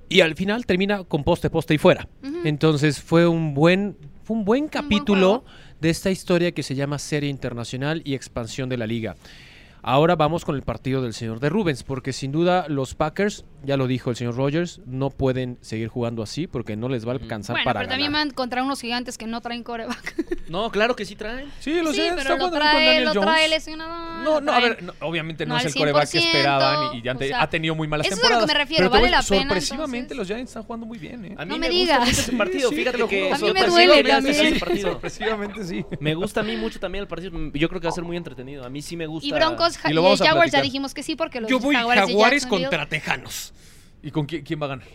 Y 0.08 0.20
al 0.20 0.34
final 0.34 0.66
termina 0.66 1.04
con 1.04 1.24
poste, 1.24 1.48
poste 1.50 1.74
y 1.74 1.78
fuera. 1.78 2.08
Entonces 2.44 3.00
fue 3.00 3.26
un 3.26 3.54
buen, 3.54 3.96
fue 4.24 4.36
un 4.36 4.44
buen 4.44 4.68
capítulo 4.68 5.44
de 5.80 5.88
esta 5.90 6.10
historia 6.10 6.52
que 6.52 6.62
se 6.62 6.74
llama 6.74 6.98
Serie 6.98 7.30
Internacional 7.30 8.02
y 8.04 8.14
Expansión 8.14 8.68
de 8.68 8.76
la 8.76 8.86
Liga. 8.86 9.16
Ahora 9.84 10.14
vamos 10.14 10.44
con 10.44 10.54
el 10.54 10.62
partido 10.62 11.02
del 11.02 11.12
señor 11.12 11.40
de 11.40 11.48
Rubens, 11.48 11.82
porque 11.82 12.12
sin 12.12 12.30
duda 12.30 12.66
los 12.68 12.94
Packers, 12.94 13.44
ya 13.64 13.76
lo 13.76 13.86
dijo 13.86 14.10
el 14.10 14.16
señor 14.16 14.36
Rogers, 14.36 14.80
no 14.86 15.10
pueden 15.10 15.58
seguir 15.60 15.88
jugando 15.88 16.22
así 16.22 16.46
porque 16.46 16.76
no 16.76 16.88
les 16.88 17.06
va 17.06 17.12
a 17.12 17.14
alcanzar 17.16 17.54
Bueno, 17.54 17.64
para 17.64 17.80
pero 17.80 17.88
ganar. 17.90 17.94
también 18.04 18.12
van 18.12 18.30
contra 18.34 18.62
unos 18.62 18.80
gigantes 18.80 19.18
que 19.18 19.26
no 19.26 19.40
traen 19.40 19.62
coreback. 19.62 20.14
No, 20.52 20.70
claro 20.70 20.94
que 20.94 21.06
sí 21.06 21.16
traen. 21.16 21.50
Sí, 21.60 21.80
los 21.80 21.94
sí, 21.96 22.02
Giants 22.02 22.22
pero 22.22 22.34
están 22.34 22.38
lo 22.38 22.50
trae, 22.50 23.00
lo 23.04 23.12
trae 23.12 23.48
lesionado. 23.48 24.22
No, 24.22 24.34
lo 24.34 24.40
no, 24.42 24.52
a 24.52 24.60
ver, 24.60 24.82
no, 24.82 24.92
obviamente 25.00 25.46
no, 25.46 25.54
no 25.54 25.60
es 25.60 25.64
el 25.66 25.74
coreback 25.74 26.10
que 26.10 26.18
100%, 26.18 26.24
esperaban 26.26 26.94
y, 26.94 26.98
y 26.98 27.02
ya 27.02 27.14
te- 27.14 27.24
o 27.24 27.28
sea, 27.28 27.42
ha 27.42 27.48
tenido 27.48 27.74
muy 27.74 27.88
malas 27.88 28.06
eso 28.06 28.16
es 28.16 28.20
a 28.20 28.22
lo 28.22 28.28
que 28.28 28.34
temporadas. 28.40 28.54
me 28.54 28.60
refiero, 28.64 28.90
voy- 28.90 28.98
vale 28.98 29.10
la 29.10 29.22
pena, 29.22 29.42
Sorpresivamente 29.48 29.98
entonces. 30.12 30.16
los 30.18 30.26
Giants 30.26 30.50
están 30.50 30.62
jugando 30.64 30.84
muy 30.86 30.98
bien, 30.98 31.24
¿eh? 31.24 31.34
A 31.38 31.44
mí 31.46 31.48
No 31.52 31.58
me, 31.58 31.68
me 31.70 31.74
gusta 31.74 31.80
digas. 31.94 32.00
mucho 32.00 32.20
ese 32.20 32.32
partido. 32.32 32.68
Sí, 32.68 32.74
Fíjate 32.76 32.96
te 32.98 33.02
lo 33.02 33.08
que. 33.08 33.20
A 33.20 33.24
mí 33.24 33.30
me 33.30 33.38
sorpresivamente 33.38 34.02
duele 34.12 34.30
ese 34.30 34.38
también. 34.42 34.60
partido. 34.60 34.90
Sorpresivamente 34.90 35.64
sí. 35.64 35.86
Me 36.00 36.14
gusta 36.14 36.40
a 36.40 36.42
mí 36.42 36.56
mucho 36.56 36.78
también 36.80 37.02
el 37.02 37.08
partido. 37.08 37.32
Yo 37.54 37.68
creo 37.70 37.80
que 37.80 37.86
va 37.86 37.90
a 37.92 37.94
ser 37.94 38.04
muy 38.04 38.16
entretenido. 38.18 38.64
A 38.64 38.68
mí 38.68 38.82
sí 38.82 38.94
me 38.96 39.06
gusta. 39.06 39.26
Y 39.26 39.32
Broncos, 39.32 39.78
Y 39.88 39.92
lo 39.94 40.14
Jaguars 40.16 40.52
ya 40.52 40.60
dijimos 40.60 40.92
que 40.92 41.02
sí 41.02 41.16
porque 41.16 41.40
los 41.40 41.48
Yo 41.50 41.58
voy 41.60 41.74
Jaguares 41.74 42.44
contra 42.46 42.86
Tejanos. 42.86 43.51
¿Y 44.02 44.10
con 44.10 44.26
quién, 44.26 44.42
quién 44.42 44.60
va 44.60 44.66
a 44.66 44.70
ganar? 44.70 44.88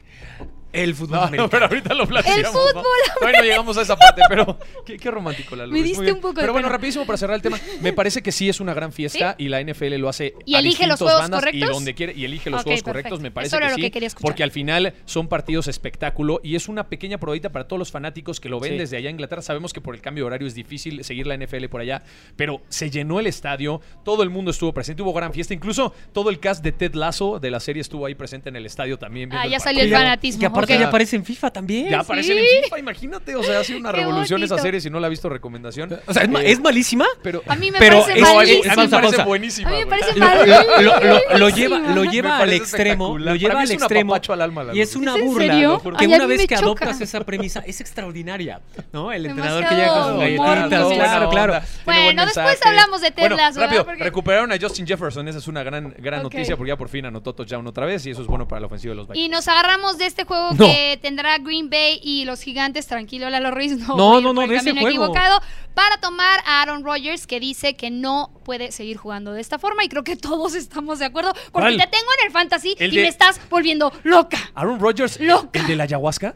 El 0.73 0.93
fútbol 0.95 1.11
No, 1.17 1.23
americano. 1.23 1.49
pero 1.49 1.65
ahorita 1.65 1.93
lo 1.93 2.07
platicamos. 2.07 2.39
El 2.39 2.45
fútbol, 2.47 2.83
no 3.21 3.41
llegamos 3.43 3.77
a 3.77 3.81
esa 3.81 3.95
parte, 3.95 4.21
pero 4.29 4.57
qué, 4.85 4.97
qué 4.97 5.09
romántico 5.11 5.55
la 5.55 5.65
Me 5.67 5.81
diste 5.81 6.11
un 6.11 6.19
poco 6.19 6.33
de 6.33 6.41
Pero 6.41 6.53
bueno, 6.53 6.67
pena. 6.67 6.75
rapidísimo 6.77 7.05
para 7.05 7.17
cerrar 7.17 7.35
el 7.35 7.41
tema. 7.41 7.59
Me 7.81 7.93
parece 7.93 8.21
que 8.21 8.31
sí 8.31 8.49
es 8.49 8.59
una 8.59 8.73
gran 8.73 8.91
fiesta 8.91 9.35
y 9.37 9.47
la 9.49 9.61
NFL 9.61 9.95
lo 9.97 10.09
hace 10.09 10.33
¿Y 10.45 10.55
a 10.55 10.59
elige 10.59 10.85
los 10.87 10.99
distintos 10.99 10.99
juegos 10.99 11.21
bandas 11.21 11.39
correctos? 11.39 11.69
y 11.69 11.73
donde 11.73 11.93
quiere 11.95 12.13
y 12.13 12.25
elige 12.25 12.49
los 12.49 12.59
Ok, 12.61 12.65
juegos 12.65 12.83
perfecto. 12.83 13.09
correctos. 13.09 13.21
Me 13.21 13.31
parece 13.31 13.47
Eso 13.47 13.57
era 13.57 13.65
que 13.67 13.71
lo 13.71 13.75
sí, 13.77 13.81
que 13.81 13.91
quería 13.91 14.07
escuchar. 14.07 14.27
porque 14.29 14.43
al 14.43 14.51
final 14.51 14.93
son 15.05 15.27
partidos 15.27 15.67
espectáculo 15.67 16.39
y 16.43 16.55
es 16.55 16.67
una 16.67 16.87
pequeña 16.89 17.17
probadita 17.17 17.51
para 17.51 17.67
todos 17.67 17.79
los 17.79 17.91
fanáticos 17.91 18.39
que 18.39 18.49
lo 18.49 18.59
ven 18.59 18.73
Sí. 18.73 18.77
desde 18.77 18.97
allá 18.97 19.09
en 19.09 19.15
Inglaterra. 19.15 19.41
Sabemos 19.41 19.73
que 19.73 19.81
por 19.81 19.95
el 19.95 20.01
cambio 20.01 20.23
de 20.23 20.27
horario 20.27 20.47
es 20.47 20.53
difícil 20.55 21.03
seguir 21.03 21.27
la 21.27 21.35
NFL 21.35 21.65
por 21.69 21.81
allá, 21.81 22.03
pero 22.35 22.61
se 22.69 22.89
llenó 22.89 23.19
el 23.19 23.27
estadio, 23.27 23.81
todo 24.03 24.21
el 24.23 24.29
mundo 24.29 24.51
estuvo 24.51 24.73
presente, 24.73 25.01
hubo 25.01 25.13
gran 25.13 25.33
fiesta, 25.33 25.53
incluso 25.53 25.93
todo 26.13 26.29
el 26.29 26.39
cast 26.39 26.63
de 26.63 26.71
Ted 26.71 26.93
Lasso 26.93 27.39
de 27.39 27.51
la 27.51 27.59
serie 27.59 27.81
estuvo 27.81 28.05
ahí 28.05 28.15
presente 28.15 28.49
en 28.49 28.55
el 28.55 28.65
estadio 28.65 28.97
también. 28.99 29.31
Ah, 29.33 29.45
el 29.45 29.51
ya 29.51 29.59
salió 29.59 29.81
el 29.83 29.91
fanatismo. 29.91 30.41
Aparte 30.57 30.73
ok. 30.75 30.79
ya 30.79 30.87
aparece 30.87 31.15
en 31.15 31.25
FIFA 31.25 31.51
también. 31.51 31.89
Ya 31.89 31.99
aparecen 32.01 32.37
Sí. 32.37 32.43
en 32.57 32.63
FIFA, 32.63 32.79
imagínate. 32.79 33.35
O 33.35 33.43
sea, 33.43 33.59
ha 33.59 33.63
sido 33.63 33.79
una 33.79 33.91
Qué 33.91 33.97
revolución 33.97 34.43
esa 34.43 34.57
serie. 34.57 34.81
Si 34.81 34.89
no 34.89 34.99
la 34.99 35.07
ha 35.07 35.09
visto, 35.09 35.29
recomendación. 35.29 35.97
O 36.05 36.13
sea, 36.13 36.23
¿es, 36.23 36.29
ma- 36.29 36.41
Eh, 36.41 36.51
es 36.51 36.59
malísima? 36.59 37.05
Pero, 37.23 37.41
A 37.47 37.55
mí 37.55 37.71
me 37.71 37.79
Pero 37.79 38.03
parece 38.03 38.19
es- 38.19 38.67
a 38.67 38.75
mí- 38.75 38.81
me 38.83 38.89
parece 38.89 39.23
buenísima. 39.23 39.69
A 39.69 39.71
mí 39.71 39.77
me 39.79 39.85
güey. 39.85 39.99
parece 39.99 40.19
Lo, 40.19 40.25
malísima. 40.25 40.81
lo- 40.81 40.99
lo- 40.99 41.37
lo 41.39 41.49
lleva, 41.49 41.79
lo 41.79 42.03
lleva 42.05 42.37
al 42.39 42.53
extremo, 42.53 43.17
lo 43.17 43.35
lleva 43.35 43.61
al 43.61 43.71
extremo 43.71 44.15
al 44.15 44.41
alma, 44.41 44.65
y 44.73 44.81
es 44.81 44.95
una 44.95 45.15
¿Es 45.15 45.21
en 45.21 45.25
burla 45.27 45.53
serio? 45.53 45.69
lo 45.69 45.79
juro, 45.79 45.97
que 45.97 46.05
Ay, 46.05 46.13
a 46.13 46.15
una 46.17 46.25
vez 46.25 46.41
que 46.41 46.55
choca. 46.55 46.65
adoptas 46.65 47.01
esa 47.01 47.21
premisa 47.23 47.63
es 47.65 47.79
extraordinaria, 47.81 48.61
¿no? 48.91 49.11
El 49.11 49.25
entrenador 49.25 49.67
que 49.67 49.75
llega 49.75 49.87
con 49.93 50.03
sus 50.09 50.19
galletitas, 50.19 50.93
claro, 50.93 51.29
claro. 51.29 51.53
Bueno, 51.85 52.03
buen 52.03 52.15
después 52.17 52.59
hablamos 52.65 53.01
de 53.01 53.11
¿verdad? 53.11 53.53
rápido, 53.55 53.85
Porque- 53.85 54.03
recuperaron 54.03 54.51
a 54.51 54.57
Justin 54.59 54.85
Jefferson. 54.87 55.27
Esa 55.27 55.39
es 55.39 55.47
una 55.47 55.63
gran, 55.63 55.95
noticia 56.23 56.55
porque 56.57 56.69
ya 56.69 56.77
por 56.77 56.89
fin 56.89 57.05
anotó 57.05 57.33
touchdown 57.33 57.65
otra 57.67 57.85
vez 57.85 58.05
y 58.05 58.11
eso 58.11 58.21
es 58.21 58.27
bueno 58.27 58.47
para 58.47 58.59
la 58.61 58.67
ofensiva 58.67 58.91
de 58.91 58.95
los 58.97 59.07
Vikings. 59.07 59.25
Y 59.25 59.29
nos 59.29 59.47
agarramos 59.47 59.97
de 59.97 60.05
este 60.05 60.23
juego 60.25 60.46
No. 60.53 60.65
que 60.65 60.99
tendrá 61.01 61.37
Green 61.39 61.69
Bay 61.69 61.99
y 62.03 62.25
los 62.25 62.41
gigantes. 62.41 62.87
Tranquilo, 62.87 63.29
Lalo 63.29 63.51
Ruiz. 63.51 63.77
No, 63.77 63.95
No, 63.97 64.21
no, 64.21 64.33
no, 64.33 64.41
el 64.43 64.51
ese 64.51 64.71
juego. 64.71 64.87
equivocado. 64.87 65.41
Para 65.73 65.97
tomar 65.97 66.39
a 66.45 66.61
Aaron 66.63 66.83
Rodgers, 66.83 67.27
que 67.27 67.39
dice 67.39 67.75
que 67.75 67.91
no 67.91 68.31
puede 68.43 68.71
seguir 68.71 68.97
jugando 68.97 69.31
de 69.33 69.41
esta 69.41 69.59
forma. 69.59 69.83
Y 69.83 69.89
creo 69.89 70.03
que 70.03 70.15
todos 70.15 70.55
estamos 70.55 70.99
de 70.99 71.05
acuerdo. 71.05 71.33
Porque 71.33 71.51
¿Cuál? 71.51 71.77
te 71.77 71.87
tengo 71.87 72.07
en 72.19 72.25
el 72.27 72.31
fantasy 72.31 72.75
El 72.79 72.93
y 72.93 72.95
de- 72.97 73.01
me 73.03 73.07
estás 73.09 73.39
volviendo 73.49 73.91
loca. 74.03 74.37
Aaron 74.55 74.79
Rodgers, 74.79 75.19
Loca. 75.19 75.59
el 75.59 75.67
de 75.67 75.75
la 75.75 75.83
ayahuasca. 75.83 76.35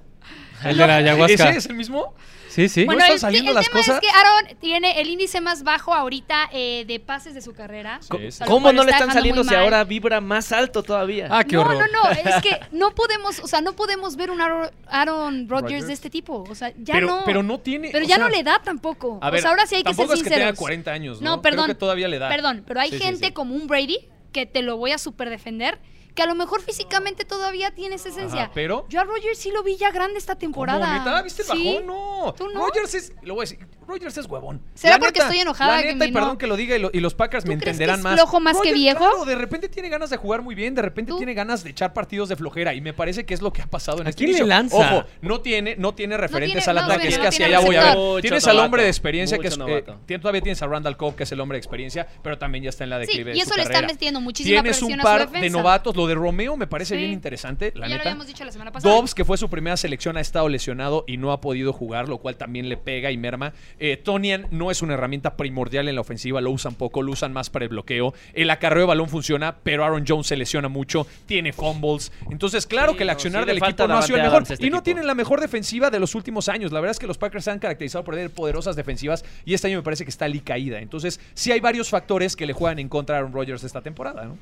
El 0.64 0.78
de 0.78 0.86
la 0.88 0.96
ayahuasca. 0.98 1.50
¿Ese 1.50 1.58
es 1.58 1.66
el 1.66 1.76
mismo? 1.76 2.14
Sí, 2.52 2.68
sí. 2.68 2.82
¿No 2.82 2.88
Bueno, 2.88 3.02
están 3.02 3.14
el, 3.16 3.20
saliendo 3.20 3.52
el 3.52 3.56
las 3.56 3.66
tema 3.68 3.80
cosas? 3.80 3.96
es 3.96 4.02
que 4.02 4.10
Aaron 4.10 4.58
tiene 4.60 5.00
el 5.00 5.08
índice 5.10 5.40
más 5.42 5.64
bajo 5.64 5.94
ahorita 5.94 6.50
eh, 6.52 6.84
de 6.86 7.00
pases 7.00 7.34
de 7.34 7.42
su 7.42 7.54
carrera. 7.54 8.00
Sí, 8.02 8.08
O 8.14 8.18
sí. 8.20 8.32
sea, 8.32 8.46
lo 8.46 8.52
¿Cómo 8.52 8.74
no 8.74 8.84
le 8.84 8.92
está 8.92 9.06
están 9.06 9.14
saliendo 9.16 9.44
si 9.44 9.52
mal. 9.52 9.60
ahora 9.64 9.84
vibra 9.86 10.20
más 10.22 10.52
alto 10.52 10.84
todavía? 10.84 11.28
Ah, 11.32 11.44
qué 11.46 11.56
no, 11.56 11.62
horror. 11.62 11.90
no, 11.92 12.04
no, 12.04 12.10
es 12.12 12.42
que 12.42 12.60
no 12.74 12.94
podemos, 12.94 13.40
o 13.40 13.48
sea, 13.48 13.62
no 13.62 13.74
podemos 13.74 14.16
ver 14.18 14.32
un 14.32 14.42
Aaron, 14.42 14.70
Aaron 14.88 15.48
Rodgers 15.50 15.88
de 15.88 15.94
este 15.94 16.10
tipo, 16.10 16.44
o 16.50 16.56
sea, 16.56 16.74
ya 16.78 16.94
pero, 16.94 17.08
no. 17.08 17.22
pero 17.26 17.42
no 17.44 17.60
tiene. 17.60 17.90
Pero 17.92 18.06
o 18.06 18.08
ya 18.08 18.16
sea, 18.18 18.26
no 18.26 18.30
le 18.30 18.44
da 18.44 18.62
tampoco. 18.64 19.18
A 19.22 19.30
ver, 19.30 19.40
o 19.40 19.42
sea, 19.42 19.52
ahora 19.52 19.66
sí 19.66 19.76
hay 19.76 19.84
que 19.84 19.90
ser 19.94 19.96
tampoco 19.98 20.14
es 20.16 20.20
que 20.24 20.30
sinceros. 20.30 20.48
tenga 20.50 20.58
40 20.60 20.92
años, 20.92 21.22
¿no? 21.22 21.30
No, 21.38 21.42
Creo 21.42 21.52
perdón. 21.52 21.68
que 21.68 21.76
todavía 21.76 22.08
le 22.10 22.20
da. 22.20 22.28
Perdón, 22.30 22.64
pero 22.68 22.82
hay 22.82 22.90
Sí, 22.92 22.98
sí, 22.98 23.04
gente 23.04 23.28
sí. 23.28 23.32
como 23.34 23.56
un 23.56 23.68
Brady 23.68 23.98
que 24.34 24.46
te 24.46 24.62
lo 24.62 24.76
voy 24.78 24.92
a 24.92 24.98
super 24.98 25.30
defender, 25.30 25.80
que 26.16 26.22
a 26.24 26.26
lo 26.26 26.36
mejor 26.36 26.62
físicamente 26.62 27.24
todavía 27.26 27.72
tiene 27.72 27.96
esa 27.96 28.10
esencia. 28.10 28.44
Ajá, 28.44 28.52
pero- 28.54 28.86
Yo 28.90 29.00
a 29.00 29.04
Rodgers 29.06 29.38
sí 29.38 29.52
lo 29.52 29.64
vi 29.64 29.78
ya 29.78 29.92
grande 29.92 30.18
esta 30.18 30.36
temporada. 30.36 31.04
¿Cómo? 31.04 31.24
¿Viste 31.24 31.42
el 31.44 31.48
Sí. 31.48 31.66
bajón? 31.66 31.86
No. 31.88 32.34
¿Tú 32.38 32.50
no? 32.50 32.60
Rogers 32.68 32.94
es, 32.94 33.14
lo 33.22 33.36
voy 33.36 33.44
a 33.44 33.46
decir, 33.50 33.68
Rogers 33.92 34.18
es 34.18 34.26
huevón. 34.26 34.62
¿Será 34.74 34.96
La 34.96 35.00
porque 35.00 35.14
neta, 35.20 35.26
estoy 35.26 35.40
enojada 35.42 35.76
La 35.78 35.82
que 35.84 35.94
neta, 35.94 36.06
y 36.06 36.12
perdón 36.12 36.30
no- 36.30 36.38
que 36.38 36.48
lo 36.48 36.56
diga 36.56 36.76
y, 36.76 36.80
lo- 36.80 36.90
y 36.94 37.00
los 37.00 37.14
Packers 37.14 37.46
me 37.46 37.56
¿Tú 37.56 37.62
crees 37.62 37.78
que 37.78 37.84
entenderán 37.84 38.00
es 38.00 38.04
más. 38.04 38.16
flojo 38.16 38.40
más 38.40 38.58
que 38.62 38.74
viejo? 38.74 39.00
Claro, 39.00 39.26
de 39.26 39.36
repente 39.36 39.70
tiene 39.70 39.90
ganas 39.90 40.10
de 40.10 40.18
jugar 40.18 40.42
muy 40.42 40.56
bien, 40.56 40.74
de 40.76 40.82
repente 40.82 41.12
¿Tú? 41.12 41.18
tiene 41.18 41.34
ganas 41.34 41.64
de 41.64 41.70
echar 41.72 41.94
partidos 41.94 42.30
de 42.30 42.36
flojera 42.36 42.74
y 42.74 42.82
me 42.82 42.94
parece 42.94 43.26
que 43.26 43.34
es 43.34 43.42
lo 43.42 43.52
que 43.54 43.62
ha 43.62 43.68
pasado 43.68 44.00
en 44.02 44.08
¿A 44.08 44.10
este 44.12 44.18
quién 44.20 44.32
le 44.32 44.38
inicio. 44.38 44.48
lanza? 44.48 44.78
Ojo, 44.78 45.06
no 45.22 45.42
tiene, 45.42 45.76
no 45.78 45.94
tiene 45.94 46.18
referentes 46.18 46.64
tiene- 46.64 46.80
al 46.80 46.86
no, 46.88 46.92
ataque, 46.94 47.04
no 47.06 47.10
es 47.10 47.20
que 47.20 47.28
hacia 47.28 47.46
allá 47.48 47.60
voy 47.60 47.76
a 47.76 47.84
ver. 47.84 47.98
Mucho 47.98 48.22
Tienes 48.22 48.48
al 48.48 48.60
hombre 48.60 48.84
de 48.84 48.90
experiencia 48.90 49.38
que 49.38 49.48
es, 49.48 49.58
eh, 49.58 50.18
todavía 50.20 50.42
tienes 50.42 50.62
a 50.62 50.68
Randall 50.68 50.98
Cobb, 50.98 51.16
que 51.16 51.24
es 51.24 51.32
el 51.32 51.40
hombre 51.40 51.56
de 51.58 51.60
experiencia, 51.60 52.08
pero 52.24 52.38
también 52.38 52.64
ya 52.64 52.70
está 52.70 52.84
en 52.84 52.90
la 52.92 53.00
Sí, 53.02 53.08
declive 53.08 53.32
y 53.32 53.34
de 53.36 53.40
eso 53.42 53.52
su 53.52 53.58
le 53.58 53.64
está 53.64 53.82
metiendo 53.82 54.22
muchísima 54.22 54.62
Tienes 54.62 54.78
presión 54.78 54.94
un 54.94 55.00
a 55.00 55.04
su 55.04 55.08
par 55.30 55.32
de 55.42 55.50
novatos, 55.50 55.96
lo 55.96 56.08
de 56.08 56.16
Romeo 56.16 56.56
me 56.58 56.68
parece 56.68 56.96
bien 56.96 57.12
interesante, 57.12 57.72
la 57.76 57.88
ya 57.88 57.90
lo 57.90 57.98
neta. 57.98 58.10
habíamos 58.10 58.28
dicho 58.28 58.44
la 58.46 58.52
semana 58.52 58.72
pasada. 58.72 58.94
Dobbs, 58.96 59.14
que 59.16 59.26
fue 59.26 59.38
su 59.38 59.50
primera 59.50 59.78
selección, 59.78 60.18
ha 60.18 60.22
estado 60.22 60.48
lesionado 60.50 61.04
y 61.08 61.18
no 61.18 61.32
ha 61.32 61.42
podido 61.42 61.74
jugar, 61.74 62.08
lo 62.10 62.18
cual 62.20 62.36
también 62.38 62.70
le 62.70 62.78
pega 62.78 63.12
y 63.12 63.18
merma. 63.18 63.54
Eh, 63.84 63.98
Tonian 63.98 64.46
no 64.52 64.70
es 64.70 64.84
una 64.84 64.94
herramienta 64.94 65.36
primordial 65.36 65.88
en 65.90 65.96
la 65.96 66.02
ofensiva, 66.02 66.40
lo 66.40 66.52
usan 66.52 66.76
poco, 66.76 67.02
lo 67.02 67.12
usan 67.12 67.34
más 67.34 67.50
para 67.50 67.66
el 67.66 67.70
bloqueo. 67.70 68.14
El 68.34 68.52
acarreo 68.52 68.82
de 68.82 68.88
balón 68.88 69.10
funciona, 69.10 69.56
pero 69.64 69.84
Aaron 69.84 70.06
Jones 70.08 70.28
se 70.28 70.38
lesiona 70.38 70.68
mucho, 70.68 71.08
tiene 71.26 71.52
fumbles. 71.52 72.12
Entonces, 72.30 72.68
claro 72.68 72.92
Sí, 72.92 72.98
que 72.98 73.04
el 73.04 73.08
no, 73.08 73.14
accionar 73.14 73.44
sí 73.44 73.48
del 73.48 73.58
equipo 73.58 73.88
no 73.88 73.98
ha 73.98 74.02
sido 74.04 74.18
el 74.18 74.24
mejor. 74.24 74.44
Este 74.44 74.54
y 74.66 74.70
no 74.70 74.78
equipo. 74.78 74.84
tienen 74.84 75.08
la 75.08 75.16
mejor 75.16 75.42
defensiva 75.42 75.90
de 75.90 76.00
los 76.00 76.14
últimos 76.14 76.48
años. 76.48 76.72
La 76.72 76.80
verdad 76.80 76.92
es 76.92 77.00
que 77.00 77.08
los 77.08 77.18
Packers 77.18 77.44
se 77.46 77.50
han 77.52 77.58
caracterizado 77.58 78.04
por 78.04 78.14
tener 78.14 78.30
poderosas 78.30 78.76
defensivas 78.76 79.26
y 79.46 79.56
este 79.56 79.68
año 79.68 79.78
me 79.78 79.84
parece 79.84 80.04
que 80.06 80.12
está 80.12 80.28
caída. 80.44 80.80
Entonces, 80.80 81.20
sí 81.34 81.52
hay 81.52 81.60
varios 81.60 81.90
factores 81.90 82.36
que 82.36 82.46
le 82.46 82.54
juegan 82.54 82.78
en 82.80 82.88
contra 82.88 83.16
a 83.16 83.20
Aaron 83.20 83.34
Rodgers 83.34 83.64
esta 83.64 83.82
temporada, 83.82 84.26
¿no? 84.26 84.38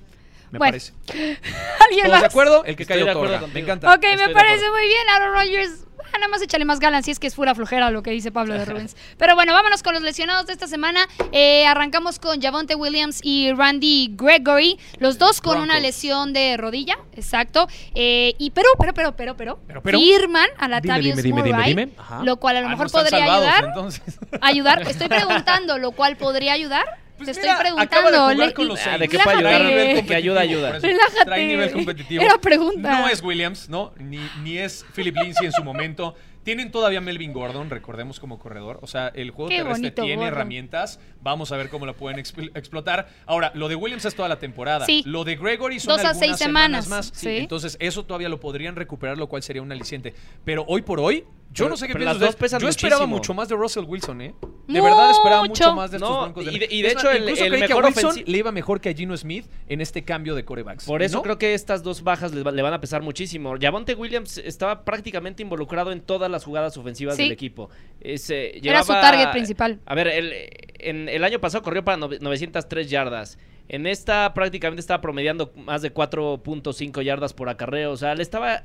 Me 0.51 0.57
Bueno, 0.59 0.71
parece. 0.71 0.93
¿Alguien 1.85 2.05
¿Todos 2.05 2.11
más? 2.11 2.21
de 2.21 2.27
acuerdo? 2.27 2.63
El 2.65 2.75
que 2.75 2.83
Estoy 2.83 2.99
cayó 2.99 3.11
otorga. 3.11 3.41
Me 3.53 3.59
encanta. 3.59 3.93
Ok, 3.93 4.01
me 4.03 4.13
Estoy 4.13 4.33
parece 4.33 4.69
muy 4.69 4.87
bien. 4.87 5.09
Aaron 5.15 5.33
Rodgers, 5.33 5.85
ah, 5.99 6.17
nada 6.17 6.27
más 6.27 6.41
échale 6.41 6.65
más 6.65 6.79
ganas 6.79 7.05
si 7.05 7.11
es 7.11 7.19
que 7.19 7.27
es 7.27 7.35
pura 7.35 7.53
flojera 7.55 7.91
lo 7.91 8.01
que 8.03 8.11
dice 8.11 8.31
Pablo 8.31 8.53
de 8.55 8.65
Rubens. 8.65 8.95
Pero 9.17 9.35
bueno, 9.35 9.53
vámonos 9.53 9.83
con 9.83 9.93
los 9.93 10.01
lesionados 10.03 10.47
de 10.47 10.53
esta 10.53 10.67
semana. 10.67 11.01
Eh, 11.31 11.65
arrancamos 11.67 12.17
con 12.19 12.41
Javonte 12.41 12.73
Williams 12.75 13.19
y 13.23 13.51
Randy 13.53 14.15
Gregory, 14.15 14.79
los 14.97 15.17
dos 15.19 15.39
con 15.41 15.59
una 15.59 15.79
lesión 15.79 16.33
de 16.33 16.57
rodilla, 16.57 16.97
exacto. 17.13 17.67
Eh, 17.93 18.33
y 18.39 18.49
pero, 18.51 18.69
pero, 18.79 18.93
pero, 18.93 19.15
pero, 19.15 19.35
pero, 19.37 19.59
Pero, 19.67 19.81
pero. 19.83 19.99
firman 19.99 20.47
a 20.57 20.67
la 20.67 20.81
Dime, 20.81 20.93
Tavius 20.95 21.15
dime, 21.17 21.21
dime, 21.21 21.43
dime, 21.43 21.57
Murray, 21.57 21.69
dime. 21.75 21.89
Lo 22.23 22.37
cual 22.37 22.57
a 22.57 22.61
lo 22.61 22.67
Ah, 22.67 22.71
mejor 22.71 22.89
podría 22.91 23.19
salvados, 23.19 23.45
ayudar. 23.47 23.65
entonces. 23.65 24.19
Ayudar, 24.41 24.81
estoy 24.87 25.07
preguntando, 25.09 25.77
lo 25.77 25.91
cual 25.91 26.17
podría 26.17 26.53
ayudar. 26.53 26.85
Pues 27.19 27.35
Te 27.37 27.41
mira, 27.41 27.53
estoy 27.53 27.69
acaba 27.69 27.83
de 27.83 27.87
preguntando. 27.89 28.33
jugar 28.33 28.47
le- 28.47 28.53
con 28.53 28.67
los 28.67 28.79
y- 28.79 28.81
Ah, 28.81 28.91
¿de 28.93 28.97
Saints. 28.97 29.17
qué 29.17 29.23
puede 29.23 29.37
ayudar? 29.37 29.61
Nivel 29.65 30.05
Que 30.07 30.15
ayuda, 30.15 30.41
ayuda. 30.41 30.79
Relájate. 30.79 31.25
Trae 31.25 31.45
nivel 31.45 31.71
competitivo. 31.71 32.23
Era 32.23 32.37
pregunta. 32.39 32.99
No 33.01 33.07
es 33.07 33.21
Williams, 33.21 33.69
¿no? 33.69 33.93
Ni, 33.99 34.19
ni 34.43 34.57
es 34.57 34.85
Philip 34.95 35.15
Lindsay 35.15 35.45
en 35.47 35.51
su 35.51 35.63
momento. 35.63 36.15
Tienen 36.43 36.71
todavía 36.71 37.01
Melvin 37.01 37.33
Gordon, 37.33 37.69
recordemos 37.69 38.19
como 38.19 38.39
corredor. 38.39 38.79
O 38.81 38.87
sea, 38.87 39.09
el 39.13 39.29
juego 39.31 39.49
Qué 39.49 39.57
terrestre 39.57 39.81
bonito 39.81 40.01
tiene 40.03 40.15
Gordon. 40.15 40.33
herramientas. 40.33 40.99
Vamos 41.21 41.51
a 41.51 41.57
ver 41.57 41.69
cómo 41.69 41.85
la 41.85 41.93
pueden 41.93 42.17
expl- 42.17 42.49
explotar. 42.55 43.09
Ahora, 43.27 43.51
lo 43.55 43.67
de 43.67 43.75
Williams 43.75 44.05
es 44.05 44.15
toda 44.15 44.29
la 44.29 44.39
temporada. 44.39 44.85
Sí. 44.85 45.03
Lo 45.05 45.25
de 45.25 45.35
Gregory 45.35 45.79
son 45.81 45.97
Dos 45.97 46.05
a 46.05 46.09
algunas 46.11 46.27
seis 46.27 46.37
semanas, 46.39 46.87
más. 46.87 47.11
sí. 47.13 47.37
Entonces, 47.37 47.75
eso 47.81 48.05
todavía 48.05 48.29
lo 48.29 48.39
podrían 48.39 48.75
recuperar, 48.77 49.17
lo 49.17 49.27
cual 49.27 49.43
sería 49.43 49.61
un 49.61 49.71
aliciente. 49.71 50.13
Pero 50.45 50.63
hoy 50.69 50.81
por 50.81 51.01
hoy, 51.01 51.25
yo 51.51 51.65
Pero- 51.65 51.69
no 51.69 51.77
sé 51.77 51.87
qué 51.87 51.93
pero 51.93 51.99
piensan 52.05 52.13
las 52.13 52.19
dos 52.19 52.29
ustedes. 52.29 52.39
pesan 52.51 52.61
Yo 52.61 52.69
esperaba 52.69 53.01
muchísimo. 53.07 53.17
mucho 53.17 53.33
más 53.33 53.49
de 53.49 53.55
Russell 53.55 53.83
Wilson, 53.85 54.21
¿eh? 54.21 54.35
De 54.67 54.81
verdad 54.81 55.09
esperaba 55.11 55.43
mucho 55.45 55.73
más 55.75 55.89
de 55.91 55.97
estos 55.97 56.09
No, 56.09 56.21
Broncos. 56.21 56.45
y 56.45 56.59
de- 56.59 56.67
y 56.69 56.81
de 56.83 56.89
hecho, 56.89 57.05
más, 57.07 57.15
el- 57.15 57.23
incluso 57.23 57.43
el 57.43 57.49
creí 57.49 57.59
que 57.61 57.65
a 57.65 57.75
mejor 57.75 57.85
Wilson 57.85 58.11
ofensi- 58.11 58.25
le 58.27 58.37
iba 58.37 58.51
mejor 58.51 58.81
que 58.81 58.89
a 58.89 58.93
Gino 58.93 59.17
Smith 59.17 59.45
en 59.67 59.81
este 59.81 60.03
cambio 60.05 60.35
de 60.35 60.45
corebacks. 60.45 60.85
Por 60.85 61.01
eso 61.01 61.17
¿no? 61.17 61.23
creo 61.23 61.37
que 61.39 61.55
estas 61.55 61.81
dos 61.81 62.03
bajas 62.03 62.33
le, 62.35 62.43
va- 62.43 62.51
le 62.51 62.61
van 62.61 62.73
a 62.73 62.79
pesar 62.79 63.01
muchísimo. 63.01 63.55
Javonte 63.59 63.95
Williams 63.95 64.37
estaba 64.37 64.85
prácticamente 64.85 65.41
involucrado 65.41 65.91
en 65.91 66.01
todas 66.01 66.29
las 66.29 66.43
jugadas 66.45 66.77
ofensivas 66.77 67.15
Sí. 67.15 67.23
del 67.23 67.31
equipo. 67.31 67.69
Es, 67.99 68.29
eh, 68.29 68.59
Era 68.63 68.83
su 68.83 68.93
target 68.93 69.31
principal. 69.31 69.79
A 69.87 69.95
ver, 69.95 70.07
el, 70.07 70.33
en 70.77 71.09
el 71.09 71.23
año 71.23 71.39
pasado 71.39 71.63
corrió 71.63 71.83
para 71.83 71.97
nove- 71.97 72.19
903 72.21 72.89
yardas. 72.91 73.39
En 73.67 73.85
esta 73.87 74.33
prácticamente 74.33 74.79
estaba 74.81 75.01
promediando 75.01 75.51
más 75.55 75.81
de 75.81 75.91
4.5 75.91 77.01
yardas 77.01 77.33
por 77.33 77.49
acarreo. 77.49 77.91
O 77.91 77.97
sea, 77.97 78.13
le 78.15 78.21
estaba. 78.23 78.63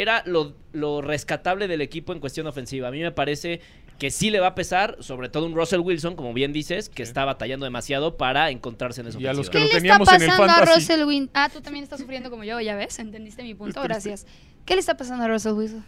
Era 0.00 0.22
lo, 0.26 0.54
lo 0.72 1.00
rescatable 1.02 1.68
del 1.68 1.80
equipo 1.80 2.12
en 2.12 2.20
cuestión 2.20 2.46
ofensiva. 2.46 2.88
A 2.88 2.90
mí 2.90 3.00
me 3.00 3.12
parece 3.12 3.60
que 3.98 4.10
sí 4.10 4.30
le 4.30 4.40
va 4.40 4.48
a 4.48 4.54
pesar, 4.54 4.96
sobre 5.00 5.28
todo 5.28 5.46
un 5.46 5.54
Russell 5.54 5.80
Wilson, 5.80 6.16
como 6.16 6.34
bien 6.34 6.52
dices, 6.52 6.88
que 6.88 7.02
está 7.02 7.24
batallando 7.24 7.64
demasiado 7.64 8.16
para 8.16 8.50
encontrarse 8.50 9.00
en 9.00 9.08
esa 9.08 9.20
Y 9.20 9.26
a 9.26 9.32
los 9.32 9.48
ofensiva. 9.48 9.52
que 9.52 9.58
¿Qué 9.58 9.58
lo 9.58 9.64
le 9.64 9.68
está 9.68 9.80
teníamos 9.80 10.08
en 10.12 10.22
el 10.22 10.28
pasando 10.28 10.52
a. 10.52 10.74
Russell 10.74 11.04
Wilson? 11.04 11.30
Ah, 11.34 11.48
tú 11.52 11.60
también 11.60 11.82
estás 11.82 12.00
sufriendo 12.00 12.30
como 12.30 12.44
yo, 12.44 12.60
ya 12.60 12.74
ves, 12.74 12.98
entendiste 12.98 13.42
mi 13.42 13.54
punto, 13.54 13.82
gracias. 13.82 14.26
¿Qué 14.64 14.74
le 14.74 14.80
está 14.80 14.96
pasando 14.96 15.24
a 15.24 15.28
Russell 15.28 15.52
Wilson? 15.52 15.84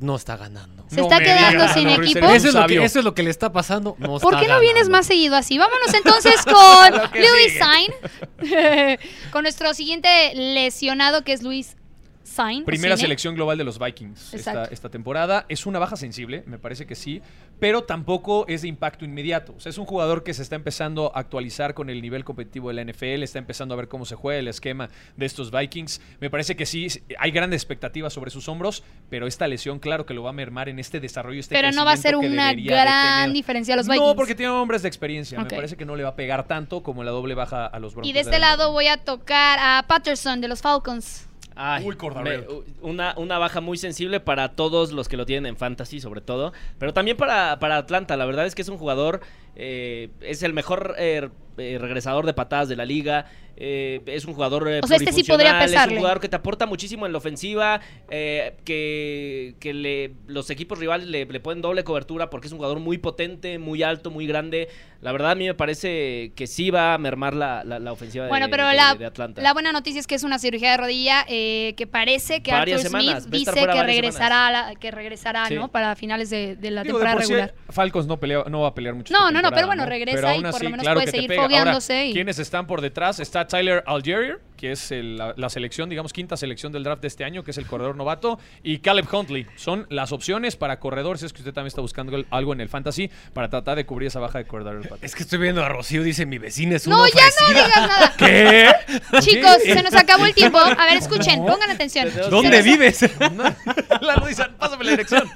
no 0.00 0.16
está 0.16 0.36
ganando. 0.36 0.86
Se 0.88 1.00
está 1.00 1.18
quedando 1.18 1.68
sin 1.68 1.94
Ruiz, 1.94 2.10
equipo. 2.12 2.30
Eso 2.30 2.48
es, 2.48 2.54
lo 2.54 2.66
que, 2.66 2.84
eso 2.84 2.98
es 3.00 3.04
lo 3.04 3.14
que 3.14 3.22
le 3.22 3.30
está 3.30 3.52
pasando. 3.52 3.96
No 3.98 4.18
¿Por 4.18 4.32
está 4.32 4.40
qué 4.40 4.48
no 4.48 4.58
vienes 4.60 4.88
más 4.88 5.06
seguido 5.06 5.36
así? 5.36 5.58
Vámonos 5.58 5.92
entonces 5.94 6.42
con 6.44 6.94
Luis 7.20 7.52
sigue. 7.52 7.58
Sain, 7.58 8.98
con 9.30 9.42
nuestro 9.42 9.74
siguiente 9.74 10.32
lesionado 10.34 11.22
que 11.22 11.32
es 11.32 11.42
Luis 11.42 11.76
Sain. 12.22 12.64
Primera 12.64 12.96
Cine. 12.96 13.06
selección 13.06 13.34
global 13.34 13.56
de 13.58 13.64
los 13.64 13.78
Vikings 13.78 14.34
esta, 14.34 14.88
temporada. 14.90 15.46
Es 15.48 15.66
una 15.66 15.78
baja 15.78 15.96
sensible, 15.96 16.42
me 16.46 16.58
parece 16.58 16.86
que 16.86 16.94
sí, 16.94 17.22
pero 17.58 17.84
tampoco 17.84 18.46
es 18.48 18.62
de 18.62 18.68
impacto 18.68 19.04
inmediato. 19.04 19.54
O 19.56 19.60
sea, 19.60 19.70
es 19.70 19.78
un 19.78 19.86
jugador 19.86 20.22
que 20.22 20.34
se 20.34 20.42
está 20.42 20.56
empezando 20.56 21.12
a 21.14 21.20
actualizar 21.20 21.74
con 21.74 21.90
el 21.90 22.02
nivel 22.02 22.24
competitivo 22.24 22.68
de 22.68 22.74
la 22.74 22.84
NFL, 22.84 23.22
está 23.22 23.38
empezando 23.38 23.74
a 23.74 23.76
ver 23.76 23.88
cómo 23.88 24.04
se 24.04 24.14
juega 24.14 24.38
el 24.38 24.48
esquema 24.48 24.90
de 25.16 25.26
estos 25.26 25.50
Vikings. 25.50 26.00
Me 26.20 26.30
parece 26.30 26.56
que 26.56 26.66
sí, 26.66 26.88
hay 27.18 27.30
grandes 27.30 27.62
expectativas 27.62 28.12
sobre 28.12 28.30
sus 28.30 28.48
hombros, 28.48 28.82
pero 29.08 29.26
esta 29.26 29.48
lesión, 29.48 29.78
claro 29.78 30.06
que 30.06 30.14
lo 30.14 30.22
va 30.22 30.30
a 30.30 30.34
mermar 30.34 30.68
en 30.68 30.78
este 30.78 31.00
desarrollo. 31.00 31.40
Este 31.40 31.54
Pero 31.54 31.72
no 31.72 31.84
va 31.84 31.92
a 31.92 31.96
ser 31.96 32.16
una 32.16 32.52
gran 32.52 33.32
diferencia 33.32 33.74
a 33.74 33.76
los 33.78 33.86
Vikings. 33.86 34.06
No, 34.06 34.14
porque 34.14 34.34
tiene 34.34 34.52
hombres 34.52 34.82
de 34.82 34.88
experiencia. 34.88 35.38
Me 35.38 35.46
parece 35.46 35.76
que 35.76 35.84
no 35.84 35.96
le 35.96 36.02
va 36.02 36.10
a 36.10 36.16
pegar 36.16 36.46
tanto 36.46 36.82
como 36.82 37.04
la 37.04 37.10
doble 37.10 37.34
baja 37.34 37.66
a 37.66 37.78
los 37.78 37.94
Broncos. 37.94 38.10
Y 38.10 38.12
de 38.12 38.20
este 38.20 38.38
lado 38.38 38.72
voy 38.72 38.88
a 38.88 38.98
tocar 38.98 39.58
a 39.60 39.84
Patterson 39.86 40.40
de 40.40 40.48
los 40.48 40.60
Falcons. 40.60 41.29
Ay, 41.56 41.84
Uy, 41.84 41.96
me- 42.22 42.38
una, 42.82 43.14
una 43.18 43.38
baja 43.38 43.60
muy 43.60 43.76
sensible 43.76 44.20
para 44.20 44.50
todos 44.52 44.92
los 44.92 45.08
que 45.08 45.16
lo 45.16 45.26
tienen 45.26 45.46
en 45.46 45.56
fantasy, 45.56 46.00
sobre 46.00 46.20
todo. 46.20 46.52
Pero 46.78 46.92
también 46.94 47.16
para, 47.16 47.58
para 47.58 47.76
Atlanta. 47.76 48.16
La 48.16 48.24
verdad 48.24 48.46
es 48.46 48.54
que 48.54 48.62
es 48.62 48.68
un 48.68 48.78
jugador. 48.78 49.20
eh, 49.56 50.08
es 50.20 50.42
el 50.42 50.52
mejor 50.52 50.94
eh, 50.98 51.28
eh, 51.58 51.78
regresador 51.80 52.24
de 52.24 52.32
patadas 52.34 52.68
de 52.68 52.76
la 52.76 52.84
liga. 52.86 53.26
Eh, 53.60 54.00
es 54.06 54.24
un 54.24 54.32
jugador. 54.34 54.66
eh, 54.68 54.80
O 54.82 54.86
sea, 54.86 54.96
este 54.96 55.12
sí 55.12 55.22
podría 55.22 55.50
plurifuncional, 55.50 55.64
Es 55.64 55.70
pesarle. 55.70 55.94
un 55.94 55.98
jugador 56.00 56.20
que 56.20 56.28
te 56.28 56.36
aporta 56.36 56.66
muchísimo 56.66 57.06
en 57.06 57.12
la 57.12 57.18
ofensiva. 57.18 57.80
eh, 58.10 58.54
que 58.64 59.54
que 59.60 59.74
le, 59.74 60.12
los 60.26 60.48
equipos 60.50 60.78
rivales 60.78 61.06
le, 61.06 61.24
le 61.26 61.40
ponen 61.40 61.60
doble 61.62 61.84
cobertura 61.84 62.30
porque 62.30 62.46
es 62.46 62.52
un 62.52 62.58
jugador 62.58 62.80
muy 62.80 62.98
potente, 62.98 63.58
muy 63.58 63.82
alto, 63.82 64.10
muy 64.10 64.26
grande. 64.26 64.68
La 65.02 65.12
verdad, 65.12 65.30
a 65.30 65.34
mí 65.34 65.46
me 65.46 65.54
parece 65.54 66.32
que 66.36 66.46
sí 66.46 66.70
va 66.70 66.94
a 66.94 66.98
mermar 66.98 67.34
la, 67.34 67.64
la- 67.64 67.78
la 67.78 67.92
ofensiva 67.92 68.24
de, 68.24 68.28
Bueno, 68.30 68.48
pero 68.50 68.66
de- 68.68 68.74
la, 68.76 68.94
de 68.94 69.06
Atlanta. 69.06 69.40
la 69.42 69.52
buena 69.52 69.72
noticia 69.72 69.98
es 70.00 70.06
que 70.06 70.14
es 70.14 70.24
una 70.24 70.38
cirugía 70.38 70.72
de 70.72 70.76
rodilla 70.76 71.24
eh, 71.28 71.74
que 71.76 71.86
parece 71.86 72.42
que 72.42 72.50
Varias 72.52 72.84
Arthur 72.84 73.00
semanas, 73.00 73.22
Smith 73.24 73.34
dice 73.34 73.66
que 73.66 73.82
regresará, 73.82 74.46
a 74.48 74.50
la- 74.52 74.74
que 74.74 74.90
regresará 74.90 75.46
Sí. 75.46 75.54
¿no? 75.54 75.68
para 75.68 75.96
finales 75.96 76.28
de, 76.30 76.56
de 76.56 76.70
la 76.70 76.82
Digo, 76.82 76.98
de 76.98 77.04
temporada 77.04 77.16
por 77.16 77.24
sí, 77.24 77.32
regular. 77.32 77.54
Falcons 77.70 78.06
no, 78.06 78.18
pelea, 78.20 78.44
no 78.48 78.60
va 78.62 78.68
a 78.68 78.74
pelear 78.74 78.94
mucho. 78.94 79.12
No, 79.14 79.30
no, 79.30 79.40
no, 79.42 79.50
pero 79.50 79.66
bueno, 79.66 79.86
regresa 79.86 80.16
Pero 80.16 80.28
y 80.28 80.30
aún 80.34 80.42
por 80.42 80.50
lo 80.50 80.56
así, 80.56 80.64
menos 80.66 80.80
claro 80.82 81.00
puede 81.00 81.10
seguir 81.10 81.34
fogueándose 81.34 82.06
y- 82.06 82.12
¿Quiénes 82.12 82.38
están 82.38 82.66
por 82.66 82.80
detrás? 82.80 83.20
Está 83.20 83.46
Tyler 83.50 83.82
Algerier. 83.86 84.38
Que 84.60 84.72
es 84.72 84.90
el- 84.92 85.16
la, 85.16 85.32
la 85.36 85.48
selección, 85.48 85.88
digamos, 85.88 86.12
quinta 86.12 86.36
selección 86.36 86.70
del 86.70 86.84
draft 86.84 87.00
de 87.00 87.08
este 87.08 87.24
año, 87.24 87.42
que 87.42 87.50
es 87.52 87.56
el 87.58 87.66
corredor 87.66 87.96
novato, 87.96 88.38
y 88.62 88.78
Caleb 88.80 89.06
Huntley. 89.10 89.46
Son 89.56 89.86
las 89.88 90.12
opciones 90.12 90.56
para 90.56 90.78
corredores, 90.78 91.20
si 91.20 91.26
es 91.26 91.32
que 91.32 91.38
usted 91.40 91.54
también 91.54 91.68
está 91.68 91.80
buscando 91.80 92.14
el- 92.14 92.26
algo 92.30 92.52
en 92.52 92.60
el 92.60 92.68
fantasy, 92.68 93.10
para 93.32 93.48
tratar 93.48 93.76
de 93.76 93.86
cubrir 93.86 94.08
esa 94.08 94.20
baja 94.20 94.36
de 94.38 94.44
corredor. 94.44 94.82
Es 95.00 95.14
que 95.14 95.22
estoy 95.22 95.38
viendo 95.38 95.64
a 95.64 95.68
Rocío, 95.70 96.02
dice 96.02 96.26
mi 96.26 96.36
vecina 96.38 96.76
es 96.76 96.86
No, 96.86 97.00
una 97.00 97.08
ya 97.08 97.22
no 97.22 97.28
ofrecida". 97.28 97.64
digas 97.66 97.88
nada. 97.88 98.14
¿Qué? 98.18 99.20
Chicos, 99.20 99.56
se 99.64 99.82
nos 99.82 99.94
acabó 99.94 100.26
el 100.26 100.34
tiempo. 100.34 100.58
A 100.58 100.74
ver, 100.84 100.98
escuchen, 100.98 101.44
pongan 101.46 101.70
atención. 101.70 102.08
¿Dónde 102.28 102.60
vives? 102.60 103.00
la 104.00 104.16
Luisa, 104.16 104.50
pásame 104.58 104.84
la 104.84 104.90
dirección. 104.90 105.28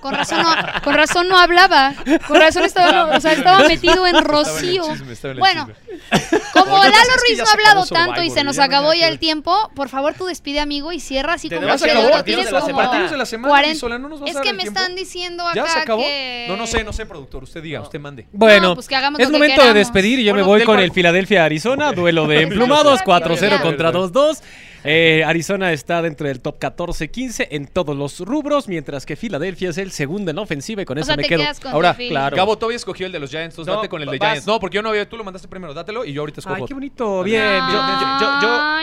Con 0.00 0.14
razón, 0.14 0.42
no, 0.42 0.56
con 0.82 0.94
razón 0.94 1.28
no 1.28 1.38
hablaba. 1.38 1.94
Con 2.26 2.40
razón 2.40 2.64
estaba, 2.64 2.90
no, 2.92 3.16
o 3.16 3.20
sea, 3.20 3.32
estaba 3.32 3.66
metido 3.68 4.06
en 4.06 4.24
Rocío. 4.24 4.82
chisme, 4.92 5.12
estaba 5.12 5.32
en 5.32 5.36
el 5.36 5.40
Bueno, 5.40 5.68
chisme. 5.86 6.40
como 6.52 6.78
Lalo 6.78 6.92
Ruiz 7.26 7.38
no 7.38 7.44
ha 7.44 7.52
hablado 7.52 7.82
acabó 7.82 7.86
tanto 7.94 8.22
y 8.22 8.30
se 8.30 8.42
nos 8.44 8.56
no 8.56 8.62
acabó 8.76 8.94
ya 8.94 9.08
el 9.08 9.18
tiempo, 9.18 9.70
por 9.74 9.88
favor 9.88 10.14
tú 10.14 10.26
despide 10.26 10.60
amigo 10.60 10.92
y 10.92 11.00
cierra 11.00 11.34
así 11.34 11.48
como 11.48 11.60
que 11.60 11.66
acabar 11.70 12.04
lo 12.04 12.10
partidos 12.10 12.44
de 12.46 12.52
la 12.52 12.60
semana. 12.60 12.88
Partidos 12.88 13.10
de 13.10 13.16
la 13.16 13.26
semana, 13.26 13.48
40. 13.48 13.76
Isola, 13.76 13.98
¿no 13.98 14.08
nos 14.08 14.20
vas 14.20 14.26
a 14.26 14.30
Es 14.30 14.34
dar 14.34 14.42
que 14.42 14.50
el 14.50 14.56
me 14.56 14.62
tiempo? 14.62 14.80
están 14.80 14.96
diciendo 14.96 15.42
acá 15.46 15.54
¿Ya 15.54 15.66
se 15.66 15.78
acabó? 15.78 16.02
que... 16.02 16.46
No, 16.48 16.56
no 16.56 16.66
sé, 16.66 16.84
no 16.84 16.92
sé, 16.92 17.06
productor. 17.06 17.42
Usted 17.42 17.62
diga, 17.62 17.80
usted 17.80 18.00
mande. 18.00 18.26
Bueno, 18.32 18.74
pues 18.74 18.88
que 18.88 18.96
hagamos 18.96 19.20
es 19.20 19.26
lo 19.28 19.32
que 19.32 19.38
momento 19.38 19.54
queramos. 19.56 19.74
de 19.74 19.78
despedir 19.78 20.18
y 20.18 20.24
yo 20.24 20.32
Bueno, 20.32 20.44
me 20.46 20.50
voy 20.50 20.58
del 20.60 20.66
con 20.66 20.78
el 20.80 20.92
Philadelphia 20.92 21.44
Arizona, 21.44 21.92
duelo 21.92 22.26
de 22.26 22.42
emplumados, 22.42 23.00
4-0 23.00 23.40
Ya. 23.50 23.60
contra 23.62 23.92
2-2. 23.92 24.40
Eh, 24.84 25.22
Arizona 25.24 25.72
está 25.72 26.02
dentro 26.02 26.26
del 26.26 26.40
top 26.40 26.58
14-15 26.58 27.46
en 27.50 27.66
todos 27.66 27.96
los 27.96 28.18
rubros, 28.20 28.66
mientras 28.68 29.06
que 29.06 29.14
Filadelfia 29.16 29.70
es 29.70 29.78
el 29.78 29.92
segundo 29.92 30.30
en 30.30 30.36
la 30.36 30.42
ofensiva 30.42 30.82
y 30.82 30.84
con 30.84 30.98
O 30.98 31.00
eso 31.00 31.06
sea, 31.06 31.16
me 31.16 31.22
te 31.22 31.28
quedo. 31.28 31.40
quedas 31.40 31.60
con 31.60 31.72
Ahora, 31.72 31.94
claro. 31.94 32.36
Gabo 32.36 32.56
todavía 32.58 32.76
escogió 32.76 33.06
el 33.06 33.12
de 33.12 33.20
los 33.20 33.30
Giants, 33.30 33.54
entonces 33.54 33.70
No, 33.72 33.76
date 33.76 33.88
con 33.88 34.02
el 34.02 34.10
de 34.10 34.18
vas. 34.18 34.28
Giants. 34.30 34.46
No, 34.46 34.58
porque 34.58 34.76
yo 34.76 34.82
no 34.82 34.88
había, 34.88 35.08
tú 35.08 35.16
lo 35.16 35.24
mandaste 35.24 35.46
primero, 35.48 35.72
dátelo 35.74 36.04
y 36.04 36.12
yo 36.12 36.22
ahorita 36.22 36.40
escojo. 36.40 36.56
Ay, 36.56 36.64
qué 36.66 36.74
bonito, 36.74 37.22
bien, 37.22 37.42
bien, 37.42 37.66
bien. 37.68 37.80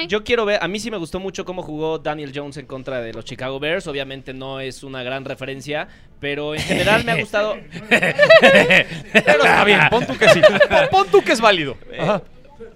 Yo, 0.04 0.08
yo- 0.08 0.24
quiero 0.24 0.46
ver, 0.46 0.60
a 0.64 0.68
mí 0.68 0.80
sí 0.80 0.90
me 0.92 0.98
gustó 0.98 1.20
mucho 1.20 1.44
cómo 1.46 1.64
jugó 1.64 2.00
Daniel 2.00 2.32
Jones 2.34 2.58
en 2.58 2.66
contra 2.66 3.02
de 3.02 3.14
los 3.14 3.26
Chicago 3.26 3.60
Bears. 3.60 3.88
Obviamente 3.88 4.34
no 4.34 4.60
es 4.60 4.84
una 4.84 5.04
gran 5.04 5.26
referencia, 5.26 5.88
pero 6.20 6.56
en 6.56 6.62
general 6.62 7.04
me 7.04 7.12
ha 7.12 7.16
gustado. 7.20 7.56
Pero 7.90 9.44
está 9.44 9.64
bien, 9.64 9.80
pon 9.90 10.06
tú 10.06 10.18
que 10.18 10.30
sí. 10.30 10.40
Pon- 10.42 10.88
Pon 10.92 11.08
tú 11.12 11.22
que 11.24 11.32
es 11.34 11.42
válido. 11.42 11.78
Ajá. 12.00 12.22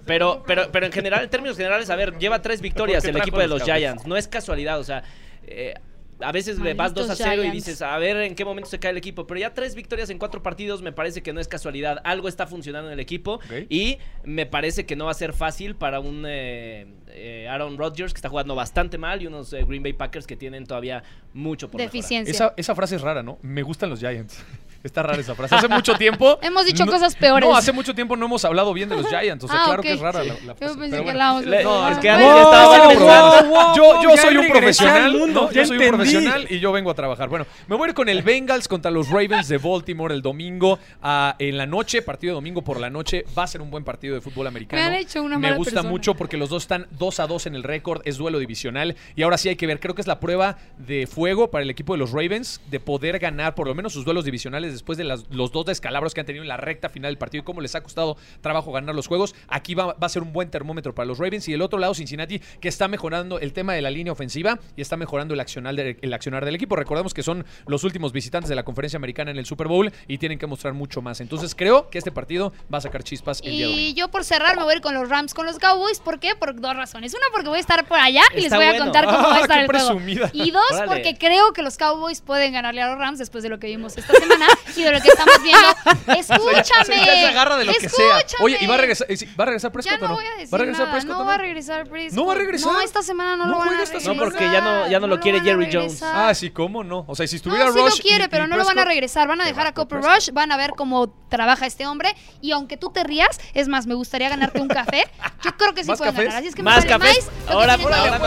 Pero, 0.06 0.42
pero, 0.46 0.70
pero 0.70 0.86
en 0.86 0.92
general, 0.92 1.24
en 1.24 1.30
términos 1.30 1.56
generales, 1.56 1.90
a 1.90 1.96
ver, 1.96 2.18
lleva 2.18 2.42
tres 2.42 2.60
victorias 2.60 3.02
¿Por 3.02 3.12
qué 3.12 3.16
el 3.16 3.22
equipo 3.22 3.38
de 3.38 3.48
los? 3.48 3.62
Giants. 3.62 4.06
No 4.06 4.16
es 4.16 4.28
casualidad, 4.28 4.78
o 4.78 4.84
sea. 4.84 5.02
eh, 5.46 5.74
a 6.20 6.32
veces 6.32 6.58
le 6.58 6.74
vas 6.74 6.94
2 6.94 7.04
a 7.04 7.08
Malditos 7.08 7.28
0 7.28 7.44
y 7.44 7.50
dices, 7.50 7.82
a 7.82 7.96
ver 7.98 8.16
en 8.18 8.34
qué 8.34 8.44
momento 8.44 8.68
se 8.68 8.78
cae 8.78 8.92
el 8.92 8.96
equipo. 8.96 9.26
Pero 9.26 9.40
ya 9.40 9.54
tres 9.54 9.74
victorias 9.74 10.10
en 10.10 10.18
cuatro 10.18 10.42
partidos 10.42 10.82
me 10.82 10.92
parece 10.92 11.22
que 11.22 11.32
no 11.32 11.40
es 11.40 11.48
casualidad. 11.48 12.00
Algo 12.04 12.28
está 12.28 12.46
funcionando 12.46 12.88
en 12.88 12.94
el 12.94 13.00
equipo. 13.00 13.40
Y 13.68 13.98
me 14.24 14.46
parece 14.46 14.86
que 14.86 14.96
no 14.96 15.06
va 15.06 15.10
a 15.10 15.14
ser 15.14 15.32
fácil 15.32 15.76
para 15.76 16.00
un 16.00 16.24
eh, 16.26 16.86
eh, 17.08 17.48
Aaron 17.48 17.78
Rodgers 17.78 18.12
que 18.12 18.18
está 18.18 18.28
jugando 18.28 18.54
bastante 18.54 18.98
mal 18.98 19.22
y 19.22 19.26
unos 19.26 19.52
eh, 19.52 19.64
Green 19.64 19.82
Bay 19.82 19.92
Packers 19.92 20.26
que 20.26 20.36
tienen 20.36 20.66
todavía 20.66 21.02
mucho 21.32 21.70
por 21.70 21.78
mejorar. 21.78 21.92
Deficiencia. 21.92 22.32
Esa, 22.32 22.54
esa 22.56 22.74
frase 22.74 22.96
es 22.96 23.02
rara, 23.02 23.22
¿no? 23.22 23.38
Me 23.42 23.62
gustan 23.62 23.90
los 23.90 24.00
Giants. 24.00 24.44
Está 24.84 25.02
rara 25.02 25.18
esa 25.20 25.34
frase. 25.34 25.54
Hace 25.54 25.66
mucho 25.66 25.94
tiempo. 25.94 26.38
Hemos 26.42 26.66
dicho 26.66 26.84
no- 26.84 26.92
cosas 26.92 27.16
peores. 27.16 27.48
No, 27.48 27.56
hace 27.56 27.72
mucho 27.72 27.94
tiempo 27.94 28.16
no 28.16 28.26
hemos 28.26 28.44
hablado 28.44 28.72
bien 28.74 28.88
de 28.88 28.96
los 28.96 29.08
Giants. 29.08 29.42
O 29.44 29.48
sea, 29.48 29.56
Ah, 29.62 29.64
claro 29.66 29.82
que 29.82 29.92
es 29.94 30.00
rara 30.00 30.22
la, 30.22 30.34
la 30.34 30.38
Yo 30.40 30.54
frase. 30.54 30.74
pensé 30.76 30.90
pero 30.90 31.04
que 31.04 31.12
bueno. 31.12 31.40
Le- 31.40 31.62
todo. 31.62 31.88
es 31.88 31.98
que 31.98 32.08
Bueno, 32.10 32.26
alguien 32.26 32.44
estaba 32.44 32.88
pensando. 32.88 33.74
Yo, 33.74 34.02
yo 34.02 34.10
ya 34.14 34.22
soy 34.22 34.36
un 34.36 34.46
profesional. 34.48 35.12
mundo, 35.12 35.40
¿no? 35.46 35.52
Yo 35.52 35.64
soy 35.66 35.78
un 35.78 35.88
profesional 35.88 36.46
y 36.50 36.60
yo 36.60 36.70
vengo 36.72 36.90
a 36.90 36.94
trabajar. 36.94 37.28
Bueno, 37.30 37.46
me 37.66 37.76
voy 37.76 37.86
a 37.86 37.88
ir 37.90 37.94
con 37.94 38.08
el 38.10 38.22
Bengals 38.24 38.68
contra 38.68 38.90
los 38.90 39.08
Ravens 39.08 39.48
de 39.48 39.56
Baltimore 39.58 40.14
el 40.14 40.20
domingo 40.22 40.78
ah, 41.02 41.34
en 41.38 41.56
la 41.56 41.64
noche. 41.66 42.02
Partido 42.02 42.32
de 42.32 42.34
domingo 42.34 42.62
por 42.62 42.78
la 42.78 42.90
noche. 42.90 43.24
Va 43.36 43.44
a 43.44 43.46
ser 43.46 43.62
un 43.62 43.70
buen 43.70 43.84
partido 43.84 44.14
de 44.14 44.20
fútbol 44.20 44.46
americano. 44.46 44.82
Me 44.82 44.86
han 44.86 44.94
hecho 44.94 45.22
una 45.22 45.38
Me 45.38 45.52
gusta 45.54 45.72
persona. 45.76 45.90
mucho 45.90 46.14
porque 46.14 46.36
los 46.36 46.50
dos 46.50 46.64
están 46.64 46.86
2 46.98 47.20
a 47.20 47.26
2 47.26 47.46
en 47.46 47.54
el 47.54 47.62
récord. 47.62 48.02
Es 48.04 48.18
duelo 48.18 48.38
divisional. 48.38 48.96
Y 49.16 49.22
ahora 49.22 49.38
sí 49.38 49.48
hay 49.48 49.56
que 49.56 49.66
ver. 49.66 49.80
Creo 49.80 49.94
que 49.94 50.02
es 50.02 50.06
la 50.06 50.20
prueba 50.20 50.58
de 50.76 51.06
fuego 51.06 51.50
para 51.50 51.62
el 51.62 51.70
equipo 51.70 51.94
de 51.94 51.98
los 52.00 52.10
Ravens 52.12 52.60
de 52.70 52.80
poder 52.80 53.18
ganar 53.18 53.54
por 53.54 53.66
lo 53.66 53.74
menos 53.74 53.94
sus 53.94 54.04
duelos 54.04 54.24
divisionales 54.26 54.73
después 54.74 54.98
de 54.98 55.04
las- 55.04 55.24
los 55.30 55.50
dos 55.52 55.64
descalabros 55.66 56.12
que 56.14 56.20
han 56.20 56.26
tenido 56.26 56.42
en 56.42 56.48
la 56.48 56.56
recta 56.56 56.88
final 56.88 57.10
del 57.10 57.18
partido 57.18 57.42
y 57.42 57.44
cómo 57.44 57.60
les 57.60 57.74
ha 57.74 57.82
costado 57.82 58.16
trabajo 58.40 58.72
ganar 58.72 58.94
los 58.94 59.06
juegos. 59.06 59.34
Aquí 59.48 59.74
va, 59.74 59.86
va 59.94 60.06
a 60.06 60.08
ser 60.08 60.22
un 60.22 60.32
buen 60.32 60.50
termómetro 60.50 60.94
para 60.94 61.06
los 61.06 61.18
Ravens. 61.18 61.48
Y 61.48 61.52
del 61.52 61.62
otro 61.62 61.78
lado, 61.78 61.94
Cincinnati, 61.94 62.38
que 62.60 62.68
está 62.68 62.88
mejorando 62.88 63.38
el 63.38 63.52
tema 63.52 63.72
de 63.74 63.82
la 63.82 63.90
línea 63.90 64.12
ofensiva 64.12 64.58
y 64.76 64.82
está 64.82 64.96
mejorando 64.96 65.34
el 65.34 65.40
accionar, 65.40 65.74
de- 65.74 65.96
el 66.00 66.12
accionar 66.12 66.44
del 66.44 66.54
equipo. 66.54 66.76
Recordemos 66.76 67.14
que 67.14 67.22
son 67.22 67.44
los 67.66 67.84
últimos 67.84 68.12
visitantes 68.12 68.48
de 68.48 68.54
la 68.54 68.64
conferencia 68.64 68.96
americana 68.96 69.30
en 69.30 69.38
el 69.38 69.46
Super 69.46 69.68
Bowl 69.68 69.92
y 70.08 70.18
tienen 70.18 70.38
que 70.38 70.46
mostrar 70.46 70.74
mucho 70.74 71.00
más. 71.02 71.20
Entonces 71.20 71.54
creo 71.54 71.88
que 71.90 71.98
este 71.98 72.12
partido 72.12 72.52
va 72.72 72.78
a 72.78 72.80
sacar 72.80 73.02
chispas 73.02 73.40
el 73.44 73.50
día 73.52 73.66
Y 73.66 73.70
domingo. 73.70 73.96
yo 73.96 74.08
por 74.10 74.24
cerrar 74.24 74.56
me 74.56 74.62
voy 74.64 74.72
a 74.74 74.76
ir 74.76 74.82
con 74.82 74.94
los 74.94 75.08
Rams 75.08 75.34
con 75.34 75.46
los 75.46 75.58
Cowboys. 75.58 76.00
¿Por 76.00 76.18
qué? 76.20 76.34
Por 76.34 76.60
dos 76.60 76.76
razones. 76.76 77.14
Una 77.14 77.24
porque 77.32 77.48
voy 77.48 77.58
a 77.58 77.60
estar 77.60 77.86
por 77.86 77.98
allá 77.98 78.22
y 78.36 78.40
les 78.42 78.52
voy 78.52 78.64
a 78.64 78.78
contar 78.78 79.04
cómo 79.04 79.18
va 79.18 79.36
a 79.36 79.40
estar 79.42 79.60
el 79.60 79.66
juego. 79.66 79.86
presumida. 79.88 80.30
Y 80.32 80.50
dos 80.50 80.62
Órale. 80.72 80.86
porque 80.86 81.16
creo 81.18 81.52
que 81.52 81.62
los 81.62 81.76
Cowboys 81.78 82.20
pueden 82.20 82.52
ganarle 82.52 82.82
a 82.82 82.88
los 82.90 82.98
Rams 82.98 83.18
después 83.18 83.42
de 83.42 83.50
lo 83.50 83.58
que 83.58 83.66
vimos 83.68 83.96
esta 83.96 84.12
semana 84.14 84.46
y 84.76 84.82
de 84.82 84.92
lo 84.92 85.00
que 85.00 85.08
estamos 85.08 85.42
viendo. 85.42 85.68
Escúchame. 86.20 86.96
Ya 87.06 87.14
se 87.14 87.26
agarra 87.26 87.56
de 87.56 87.64
lo 87.64 87.72
que 87.74 87.88
sea. 87.88 88.18
Oye, 88.40 88.58
¿y 88.60 88.66
va 88.66 88.74
a 88.74 88.78
regresar, 88.78 89.06
eh, 89.10 89.16
¿va 89.38 89.44
a 89.44 89.46
regresar 89.46 89.72
Prescott 89.72 89.92
Ya 89.92 89.98
o 89.98 90.00
no 90.02 90.08
no? 90.08 90.14
voy 90.16 90.26
a 90.26 90.30
decir 90.36 90.52
¿Va 90.54 90.56
a 90.56 90.60
regresar 90.60 90.80
nada. 90.86 90.92
Prescott 90.92 91.16
no 91.16 91.22
o 91.22 91.26
va 91.26 91.34
a 91.34 91.38
regresar 91.38 91.88
Prescott. 91.88 92.16
¿No 92.16 92.26
va 92.26 92.32
a 92.32 92.36
regresar? 92.36 92.72
No, 92.72 92.80
esta 92.80 93.02
semana 93.02 93.36
no, 93.36 93.46
¿No 93.46 93.52
lo 93.52 93.58
van 93.58 93.68
a 93.68 93.70
regresar. 93.72 94.00
semana? 94.00 94.18
No, 94.20 94.24
porque 94.24 94.44
ya 94.50 94.60
no- 94.60 94.88
ya 94.88 95.00
no 95.00 95.06
lo 95.06 95.20
quiere 95.20 95.40
Jerry 95.40 95.68
Jones. 95.72 96.02
Ah, 96.02 96.34
sí, 96.34 96.50
¿cómo 96.50 96.82
no? 96.84 97.04
O 97.08 97.14
sea, 97.14 97.26
si 97.26 97.36
estuviera 97.36 97.66
No, 97.66 97.72
sí 97.72 97.78
Rush 97.78 97.96
lo 97.98 98.02
quiere, 98.02 98.24
y- 98.24 98.28
pero 98.28 98.44
y 98.44 98.48
no 98.48 98.56
lo 98.56 98.64
van 98.64 98.78
a 98.78 98.84
regresar. 98.84 99.28
Van 99.28 99.40
a 99.40 99.44
dejar 99.46 99.66
a 99.66 99.72
Prescott. 99.74 100.02
Rush, 100.04 100.30
van 100.32 100.52
a 100.52 100.56
ver 100.56 100.70
cómo 100.76 101.08
trabaja 101.28 101.66
este 101.66 101.86
hombre. 101.86 102.14
Y 102.40 102.52
aunque 102.52 102.76
tú 102.76 102.90
te 102.90 103.04
rías, 103.04 103.38
es 103.54 103.68
más, 103.68 103.86
me 103.86 103.94
gustaría 103.94 104.28
ganarte 104.28 104.60
un 104.60 104.68
café. 104.68 105.04
Yo 105.42 105.56
creo 105.56 105.74
que 105.74 105.82
sí 105.84 105.88
¿Más 105.90 105.98
pueden 105.98 106.14
ganar. 106.14 106.36
Así 106.36 106.48
es 106.48 106.54
que 106.54 106.62
me 106.62 106.70
Más 106.70 106.84
cafés. 106.84 107.28
Ahora 107.48 107.76
por 107.78 107.92
ahora 107.92 108.18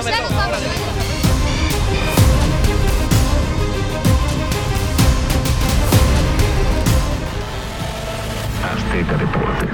Azteca 8.88 9.18
Deportes. 9.18 9.66